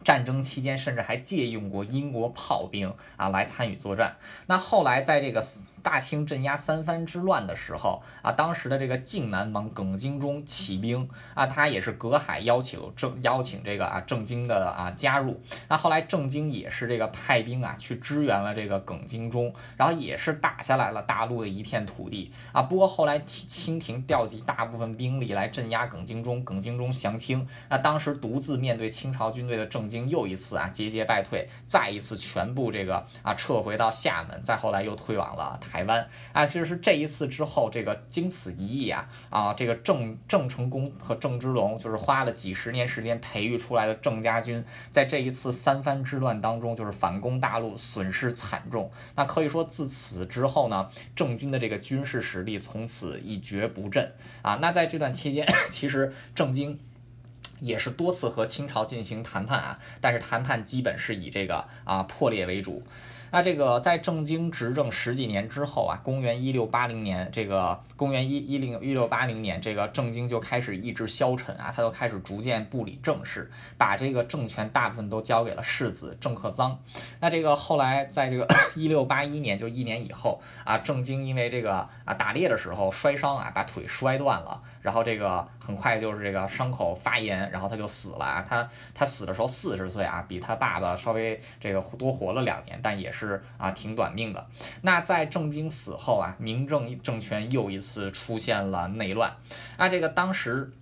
[0.06, 4.16] 战争期间，甚至还借用过英国炮兵啊来参与作战。
[4.46, 5.44] 那后来在这个。
[5.82, 15.40] 大清镇压三藩之乱的时候啊，当时的这个靖南王耿精忠起兵啊，他也是隔海邀请郑邀请这个啊郑经的啊加入。
[15.68, 22.62] 那后来郑经也是这个派兵啊去支援了这个耿精忠，然后也是打下来了大陆的一片土地啊。
[22.62, 27.46] 不过后来清廷调集大部分兵力来镇压耿精忠，耿精忠降清。
[27.68, 35.86] 那当时独自面对清朝军队的郑经又一次啊节节败退，再一次全部这个啊撤回到厦门，再后来又退往了台。
[35.86, 48.90] 湾啊，其实是这一次之后，这个经此一役啊啊，这个郑郑成功和郑芝龙就是花了几十年时间培育出来的郑家军，在这一次三藩之乱当中，就是反攻大陆，损失惨重。
[49.14, 54.12] 那可以说自此之后呢，郑军的这个军事实力从此一蹶不振
[54.42, 54.58] 啊。
[54.60, 56.80] 那在这段期间， 其实郑经
[57.60, 62.82] 也是多次和清朝进行谈判啊，但是谈判基本是以这个啊破裂为主。
[63.36, 76.76] 那这个在郑经执政十几年之后啊，公元一六八零年，这个公元一一零一六八零年，这个郑经就开始意志消沉啊，他就开始逐渐不理政事，把这个政权大部分都交给了世子郑克臧。
[77.20, 88.46] 那这个后来在这个 一六八一年，就一年以后啊，郑经因为这个啊打猎的时候摔伤啊，把腿摔断了，然后这个很快就是这个伤口发炎，然后他就死了啊。
[88.48, 93.25] 他他死的时候四十岁啊，比他爸爸稍微这个多活了两年，但也是。
[93.26, 94.46] 是啊，挺短命的。
[94.82, 99.36] 那在郑经死后啊，明政政权又一次出现了内乱。
[99.76, 100.72] 那，这个当时。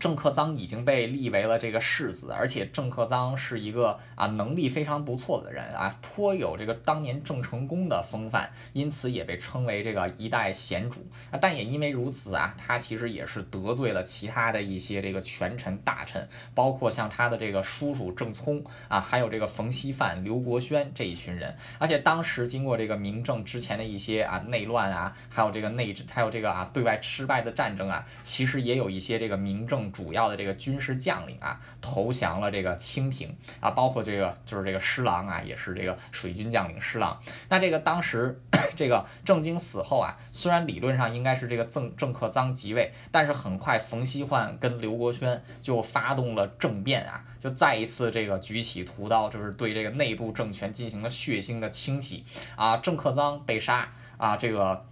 [0.00, 11.38] 郑克臧已经被立为了这个世子，而且郑克臧是一个啊能力非常不错的人啊，颇有这个当年郑成功的风范，因此也被称为这个一代贤主啊。
[11.40, 21.56] 但也因为如此啊，他其实也是得罪了其他的一些这个权臣大臣，包括像他的这个叔叔郑聪啊，还有这个冯锡范、刘国轩这一群人。
[21.78, 29.87] 而且当时经过这个明政之前的一些啊内乱啊，还有这个内还有这个啊对外失败的战争啊，其实也有一些这个明政。
[29.92, 37.20] 主要的这个军事将领啊，投降了这个清廷啊，包括这个就是这个施琅啊，也是这个水军将领施琅。
[37.48, 38.40] 那这个当时
[38.76, 52.24] 这个郑经死后啊，虽然理论上应该是这个郑郑克臧即位，但是很快冯锡焕跟刘国轩就发动了政变啊，就再一次这个举起屠刀，就是对这个内部政权进行了血腥的清洗
[52.56, 52.76] 啊。
[52.78, 54.86] 郑克臧被杀啊，这个。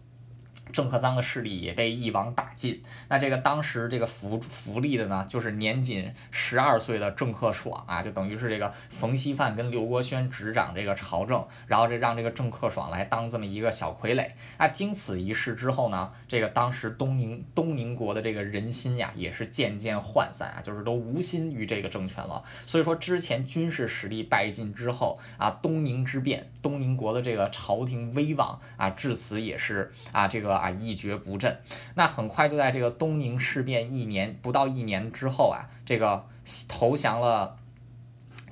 [0.72, 2.82] 郑克臧的势力也被一网打尽。
[3.09, 14.30] 那这个当时这个福福利的呢，就是年仅十二岁的郑克爽啊，就等于是这个冯锡范跟刘国轩执掌这个朝政，然后这让这个郑克爽来当这么一个小傀儡。
[14.56, 22.44] 啊，经此一事之后呢，这个当时东宁东宁国的这个人心呀，也是渐渐涣散啊，就是都无心于这个政权了。
[22.66, 30.55] 所以说之前军事实力败尽之后啊，东宁之变，东宁国的这个朝廷威望啊，至此也是啊这个。
[30.56, 31.58] 啊，一蹶不振。
[31.94, 36.26] 那很快就在这个东宁事变一年不到一年之后啊，这个
[36.68, 37.58] 投降了。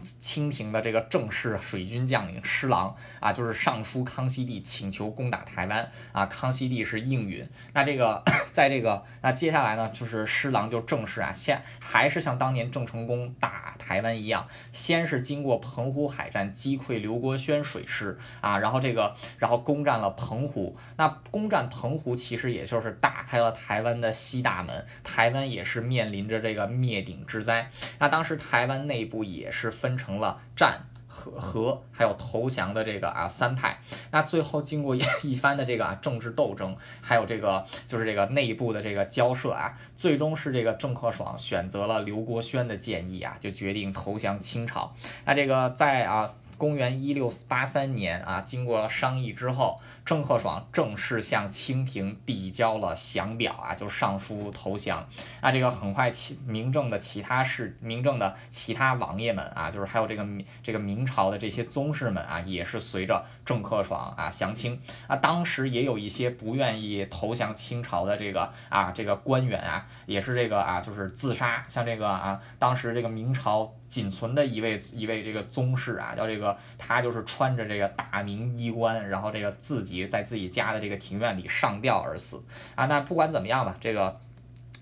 [0.04, 7.48] 清廷的这个正式水军将领施琅啊，就是上书康熙帝请求攻打台湾啊，康熙帝是应允。
[7.72, 8.22] 那这个
[8.52, 20.76] 在这个那接下来呢，就是施琅就正式啊，先还是像当年郑成功打台湾一样，先是经过澎湖海战击溃刘国轩水师啊，然后这个然后攻占了澎湖。
[20.98, 27.70] 那攻占澎湖其实也就是打开了台湾的西大门，台湾也是面临着这个灭顶之灾。
[27.98, 29.93] 那当时台湾内部也是分。
[29.96, 33.78] 成了战和和还有投降的这个啊三派，
[34.10, 44.94] 那最后经过一 番的这个啊政治斗争，还有这个就是这个内部的这个交涉啊，最终是这个郑克爽选择了刘国轩的建议啊，就决定投降清朝。
[45.24, 46.34] 那这个在啊。
[46.56, 55.08] 公元一六八三年啊，经过商议之后，郑克爽正式向清廷递交了降表啊，就上书投降。
[55.40, 60.26] 那这个很快，其明政的其他士、明政的其他王爷们啊，就是还有这个
[60.62, 64.82] 这个明朝的这些宗室们啊，也是随着郑克爽啊降清。
[65.06, 71.64] 啊，当时也有一些不愿意投降清朝的这个啊这个官员啊，也是这个啊就是自杀。
[71.68, 73.74] 像这个啊，当时这个明朝。
[73.94, 82.42] 仅存的一位一位这个宗室啊，叫这个他就是穿着这个大明衣冠，然后这个自己在自己家的这个庭院里上吊而死
[82.74, 82.86] 啊。
[82.86, 84.20] 那不管怎么样吧，这个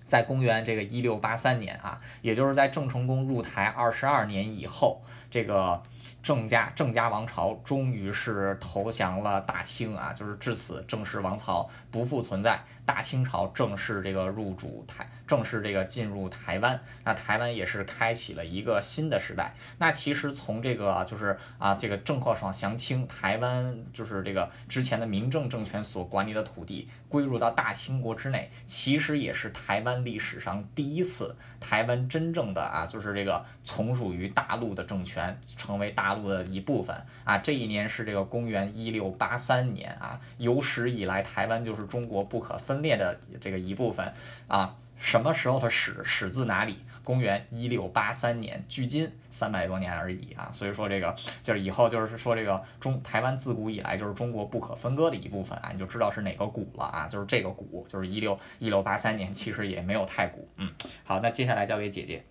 [0.09, 5.83] 在公元这个一六八三年啊，也就是在郑成功入台二十二年以后，这个
[6.23, 12.61] 郑家郑家王朝终于是投降了大清啊，就是至此郑氏王朝不复存在。
[12.85, 19.55] 大清朝正式这个入主台，正式这个进入台湾，那台湾也是开启了一个新的时代。
[19.79, 37.39] 那其实从这个就是啊，这个郑克爽降清，台湾就是这个之前的明政政权所管理的土地归入到大清国之内，其实也是台湾历史上第一次，台湾真正的啊，就是这个从属于大陆的政权，成为大陆的一部分啊。
[37.39, 42.72] 这一年是这个公元一六八三年啊，有史以来台湾就是中国不可分。
[42.73, 44.15] 分裂的这个一部分
[44.49, 46.79] 啊，什么时候的始始自哪里？
[47.05, 50.53] 公元一六八三年，距今三百多年而已啊。
[50.55, 60.49] 所以说这个就是以后就是说这个中台湾自古以来就是中国不可分割的一部分啊，你就知道是哪个古了啊，就是这个古，就是一六一六八三年，其实也没有太古。
[60.57, 60.73] 嗯，
[61.05, 62.25] 好，那接下来交给姐姐。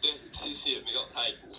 [0.00, 1.49] 对，其实也没有太古。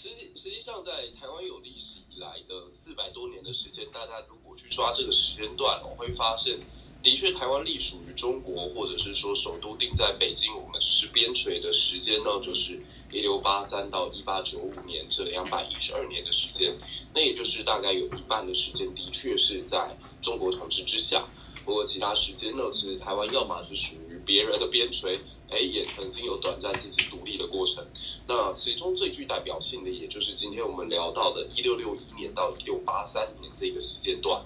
[0.00, 6.56] 实际实际上在台湾有历史以来的四百多年的时间，大家如果去抓这个时间段，我会发现，
[7.02, 12.80] 的确台湾隶属于中国，或者是说首都定在北京，我们是边陲的时间呢，就是
[13.10, 16.78] 一六八三到一八九五年这两百一十二年的时间，
[17.12, 21.28] 那也就是大概有一半的时间的确是在中国统治之下，
[21.64, 25.18] 不过其他时间呢，其实台湾要么是属于别人的边陲。
[25.50, 27.86] 哎，也曾经有短暂自己独立的过程。
[28.26, 34.44] 那其中最具代表性的，也就是今天我们聊到的1661年到1683年这个时间段。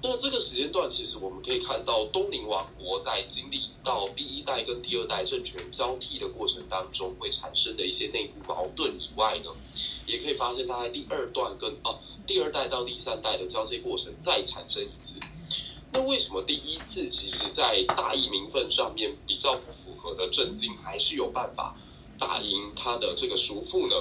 [0.00, 9.50] 那这个时间段，其实我们可以看到东宁王国在经历到第一代跟第二代政权交替的过程当中，会产生的一些内部矛盾以外呢，
[10.06, 11.98] 也可以发现它在第二段跟哦
[12.28, 15.18] 第二代到第三代的交接过程再产生一次。
[15.92, 21.74] 那为什么第一次其实，在大义名分上面比较不符合的郑经，还是有办法
[22.18, 23.94] 打赢他的这个叔父呢？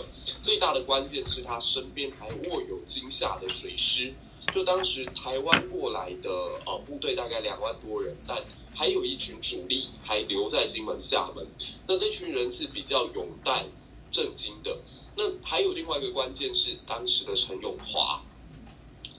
[0.43, 4.13] 最大的关键是他身边还握有金夏的水师，
[4.53, 6.29] 就当时台湾过来的
[6.65, 8.43] 呃部队大概两万多人，但
[8.75, 11.47] 还有一群主力还留在金门厦门，
[11.87, 13.65] 那这群人是比较勇戴
[14.11, 14.77] 郑经的。
[15.15, 18.21] 那还有另外一个关键是当时的陈永华。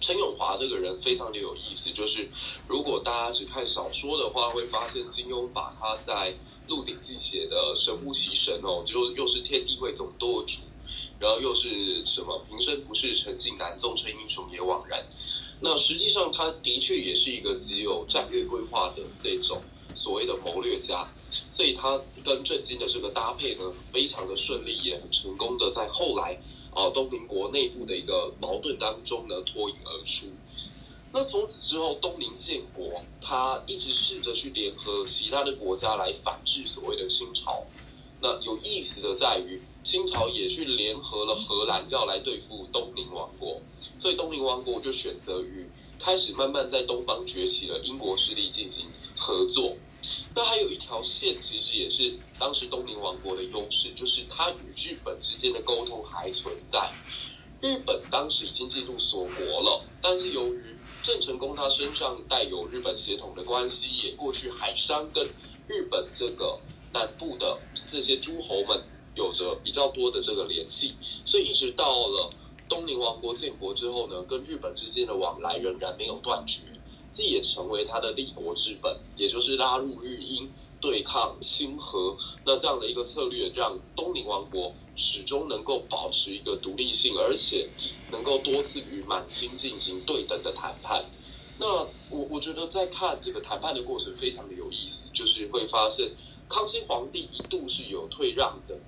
[0.09, 2.31] 陈永华这个人非常的有意思，就是
[2.67, 6.33] 如果大家只看小说的话，会发现金庸把他在
[6.67, 10.61] 《鹿鼎记》写的神乎其神哦，就又是天地会总舵主，
[11.21, 15.07] 然后又是什么平生不是陈近南，纵称英雄也枉然。
[15.61, 19.61] 那实际上他的确也是一个极有战略规划的这种
[19.95, 21.07] 所谓的谋略家，
[21.51, 26.41] 所以他跟郑经的这个搭配呢，非常的顺利，也很成功的在后来。
[26.79, 30.27] 啊，东宁国内部的一个矛盾当中呢脱颖而出。
[31.13, 37.67] 那从此之后，东宁建国，他一直试着去联合其他的国家来反制所谓的清朝。
[38.21, 43.61] 那有意思的在于，清朝也去联合了荷兰，要来对付东宁王国，
[43.99, 45.69] 所以东宁王国就选择与
[45.99, 48.87] 开始慢慢在东方崛起的英国势力进行
[49.17, 49.77] 合作。
[50.35, 56.93] 那还有一条线，其实也是当时东宁王国的优势，就是它与日本之间的沟通还存在。
[57.61, 65.27] 日本当时已经进入锁国了，但是由于郑成功他身上带有日本血统的关系，也过去海商跟
[65.67, 66.61] 日本这个
[66.93, 68.85] 南部的这些诸侯们
[69.17, 70.95] 有着比较多的这个联系，
[71.25, 72.31] 所以一直到了
[72.69, 76.61] 东宁王国建国之后呢，跟日本之间的往来仍然没有断绝。
[77.11, 87.71] 这也成为他的立国之本，也就是拉入日英对抗清和，那这样的一个策略，让东宁王国始终能够保持一个独立性，而且
[88.11, 91.07] 能够多次与满清进行对等的谈判。
[91.59, 91.67] 那
[92.11, 96.13] 我我觉得在看这个谈判的过程非常的有意思，就是会发现
[96.49, 98.79] 康熙皇帝一度是有退让的，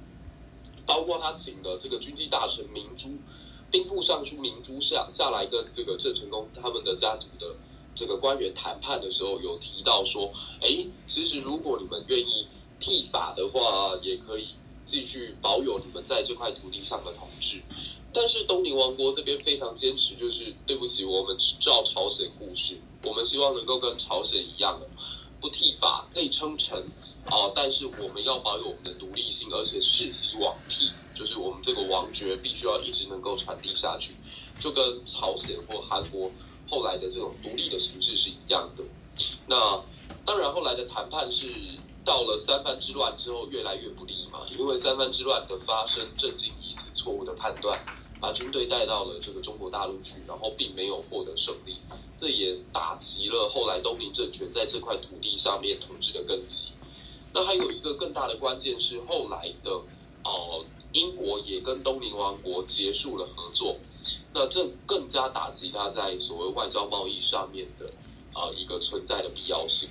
[0.86, 3.08] 包括他请的这个军机大臣明珠、
[3.70, 7.56] 兵部尚书明珠下下来跟这个郑成功他们的家族的。
[7.94, 12.46] 这个官员谈判的时候有提到说，哎，其实如果你们愿意
[12.78, 14.48] 剃发的话，也可以
[14.86, 17.62] 继续保有你们在这块土地上的统治。
[18.12, 24.80] 但是东宁王国这边非常坚持，就是对不起，我们只照朝鲜故事，我们希望能够跟朝鲜一样，
[25.40, 26.76] 不剃发可以称臣
[27.26, 34.14] 啊，但是我们要保有我们的独立性，而且世袭罔替，就是我们这个王爵必须要一直能够传递下去，
[34.58, 36.32] 就跟朝鲜或韩国。
[36.70, 38.84] 后来的这种独立的形式是一样的。
[39.46, 39.82] 那
[40.24, 41.46] 当然，后来的谈判是
[42.04, 47.84] 到了三藩之乱之后越来越不利嘛，因为三藩之乱的发生，震惊以此错误的判断，
[48.20, 51.76] 把军队带到了这个中国大陆去，然后并没有获得胜利，
[52.16, 56.68] 这也打击了后来东明政权在这块土地上面统治的根基。
[57.32, 59.70] 那还有一个更大的关键是后来的
[60.22, 60.64] 哦。
[60.92, 63.76] 英国也跟东宁王国结束了合作，
[64.34, 67.90] 那这更加打击他在所谓外交贸易上面的
[68.32, 69.88] 啊一个存在的必要性。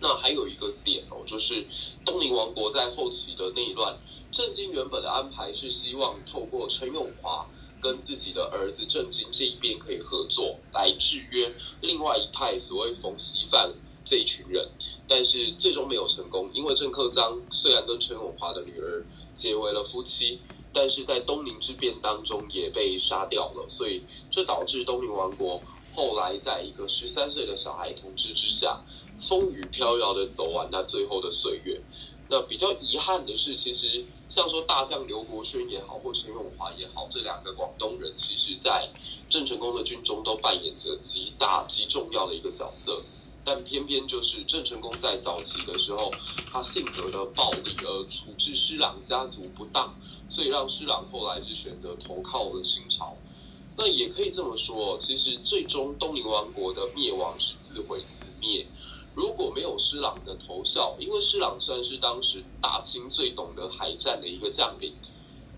[0.00, 1.66] 那还有一个点哦，就是
[2.04, 3.98] 东宁王国在后期的内乱，
[4.30, 7.48] 郑经原本的安排是希望透过陈永华
[7.80, 13.74] 跟自己的儿子郑经这一边可以合作，来制约另外一派所谓冯锡范。
[14.08, 14.66] 这一群人，
[15.06, 19.04] 但是最终没有成功，因为郑克臧虽然跟陈永华的女儿
[19.34, 20.40] 结为了夫妻，
[20.72, 25.60] 但是在东宁之变当中也被杀掉了，所以这导致东宁王国
[25.94, 28.80] 后来在一个十三岁的小孩统治之下，
[29.20, 31.78] 风雨飘摇的走完他最后的岁月。
[32.30, 38.88] 那比较遗憾的是，其实像说大将刘国轩也好，或陈永华也好，这两个广东人，其实在
[39.28, 43.02] 郑成功的军中都扮演着极大极重要的一个角色。
[43.44, 46.10] 但偏偏就是郑成功在早期的时候，
[46.50, 49.94] 他性格的暴力而处置施琅家族不当，
[50.28, 53.16] 所以让施琅后来是选择投靠了清朝。
[53.76, 58.66] 那也可以这么说，其实最终东宁王国的灭亡是自毁自灭。
[59.14, 64.94] 如果没有施琅的投效，因为施琅算是当时大清最懂得海战的一个将领。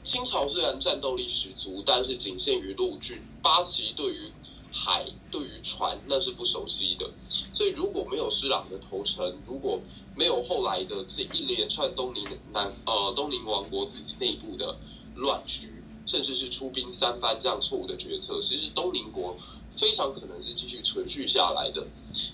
[0.02, 4.32] 清朝虽然战斗力十足，但是仅限于陆军，八旗对于
[4.72, 7.10] 海对于船那是不熟悉的，
[7.52, 9.80] 所以如果没有施琅的投诚，如果
[10.16, 14.76] 没有后来的这一连串东宁南呃东宁王国自己内部的
[15.16, 19.36] 乱局，甚至是出兵三番这样错误的决策，其实东宁国
[19.72, 21.86] 非常可能是继续存续下来的。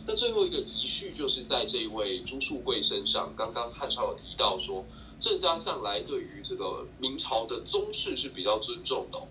[0.06, 4.84] 那最后一个遗绪就是在这一位朱树贵身上，刚刚汉超有提到说，
[5.20, 9.22] 郑家向来对于这个明朝的宗室是比较尊重的。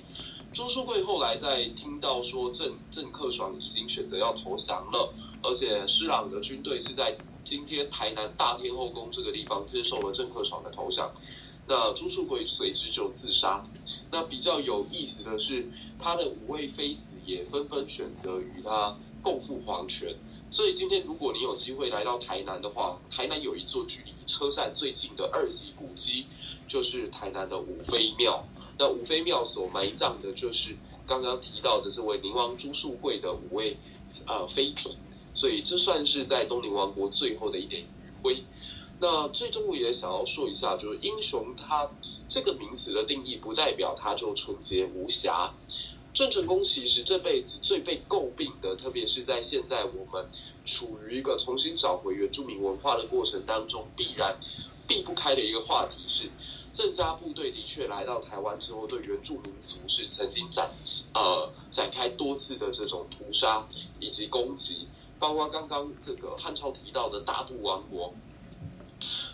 [0.56, 5.14] 朱书贵后来在听到说郑郑克爽已经选择要投降了，
[5.44, 11.12] 而且施琅的军队是在今天台南大天后宫这个地方接受了郑克爽的投降，
[11.68, 13.66] 那朱书贵随之就自杀。
[14.10, 15.68] 那比较有意思的是，
[16.00, 20.16] 他的五位妃子也纷纷选择与他共赴黄泉。
[20.52, 26.28] 所以今天如果你有机会来到台南的话，台南有一座距离车站最近的二级古迹，
[26.68, 28.46] 就是台南的五妃庙。
[28.78, 30.76] 那五妃庙所埋葬的就是
[31.06, 33.78] 刚刚提到的这位宁王朱树贵的五位
[34.28, 34.96] 呃妃嫔，
[35.34, 38.44] 所以这算是在东宁王国最后的一点余晖。
[38.98, 41.90] 那最终我也想要说一下，就是英雄他
[42.30, 45.54] 这个名词的定义，不代表他就纯洁无瑕。
[46.16, 50.30] 郑成功其实这辈子最被诟病的，特别是在现在我们
[50.64, 54.40] 处于一个重新找回原住民文化的过程当中，必然
[54.88, 56.32] 避不开的一个话题是。
[56.72, 60.72] 郑家部队的确来到台湾之后，对原住民族是曾经展
[61.14, 63.68] 呃展开多次的这种屠杀
[64.00, 64.88] 以及攻击，
[65.20, 68.14] 包括刚刚这个汉超提到的大渡王国。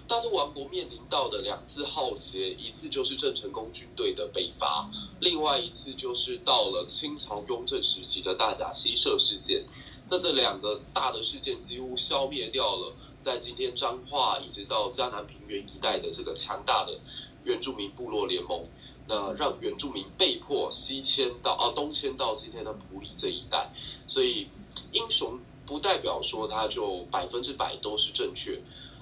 [0.07, 4.89] 大肚王国面临到的两次浩劫，一次就是郑成功军队的北伐，
[5.21, 9.65] 另外一次就是到了清朝雍正时期的大甲溪社事件。
[10.09, 16.99] 那这两个大的事件几乎消灭掉了在今天彰化以及到嘉南平原一带的这个强大的
[17.45, 18.65] 原住民部落联盟，
[19.07, 23.71] 那让原住民被迫西迁到啊东迁到今天的埔里这一带。
[24.07, 24.49] 所以
[24.91, 28.61] 英雄不代表说他就百分之百都是正确。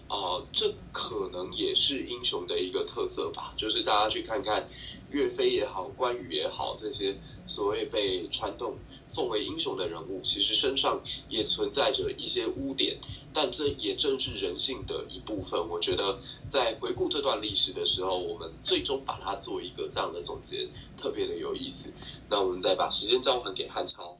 [0.09, 3.53] 啊，这可能也是英雄的一个特色吧。
[3.55, 4.67] 就是大家去看看
[5.11, 7.15] 岳飞也好，关羽也好，这些
[7.45, 8.75] 所谓被传统
[9.07, 10.99] 奉为英雄的人物，其实身上
[11.29, 12.97] 也存在着一些污点。
[13.31, 15.69] 但这也正是人性的一部分。
[15.69, 16.17] 我觉得
[16.49, 20.67] 在回顾这段历史的时候，我们最终把它做一个这样的总结，
[20.97, 21.93] 特别的有意思。
[22.27, 24.17] 那我们再把时间交还给汉超。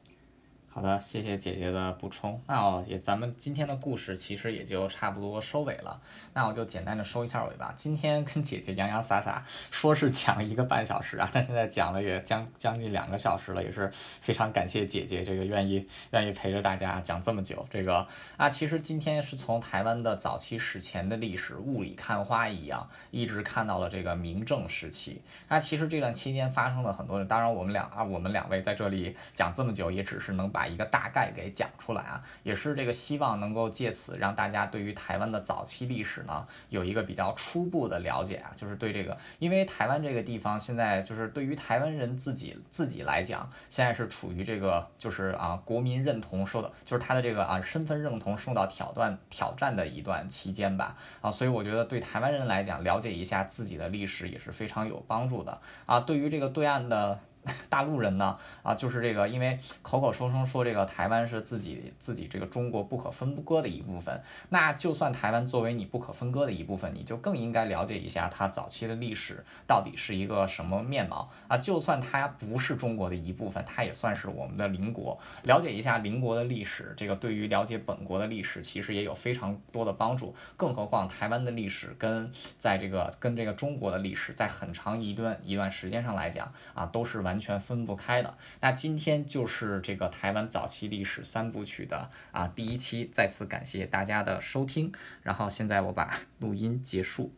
[0.72, 2.40] 好的，谢谢姐姐的补充。
[2.46, 6.00] 那也咱们今天的故事其实也就差不多收尾了。
[6.32, 7.74] 那我就简单的收一下尾吧。
[7.76, 17.66] 今天跟姐姐洋洋洒洒说是讲一个半小时啊，但现在讲了也将将近两个小时了，也是非常感谢姐姐这个愿意愿意陪着大家讲这么久。
[17.68, 18.06] 这个
[18.36, 25.20] 啊，其实今天是从台湾的早期史前的历史雾里看花一样，一直看到了这个明正时期。
[25.48, 30.59] 那其实这段期间发生了很多，当然我们两啊我们两位在这里讲这么久，也只是能把。
[30.60, 57.18] 把一个大概给讲出来啊，也是这个希望能够借此让大家对于台湾的早期历史呢有一个比较初步的了解啊，就是对这个，因为台湾这个地方现在就是对于台湾人自己自己来讲，现在是处于这个就是啊国民认同受到就是他的这个啊身份认同受到挑战挑战的一段期间吧啊，所以我觉得对台湾人来讲，了解一下自己的历史也是非常有帮助的啊，对于这个对岸的。
[57.70, 71.56] 大陆人呢啊，就是这个，因为口口声声说这个台湾是自己自己这个中国不可分割的一部分，那就算台湾作为你不可分割的一部分，你就更应该了解一下它早期的历史到底是一个什么面貌啊。
[71.56, 80.34] 就算它不是中国的一部分，它也算是我们的邻国，了解一下邻国的历史，这个对于了解本国的历史其实也有非常多的帮助。
[80.58, 87.29] 更何况台湾的历史跟在这个跟这个中国的历史在很长一段一段时间上来讲啊，都是完。
[87.30, 88.36] 完全分不开的。
[88.60, 94.92] 那今天就是这个台湾早期历史三部曲的啊第一期，再次感谢大家的收听。
[95.22, 97.32] 然后现在我把录音结束。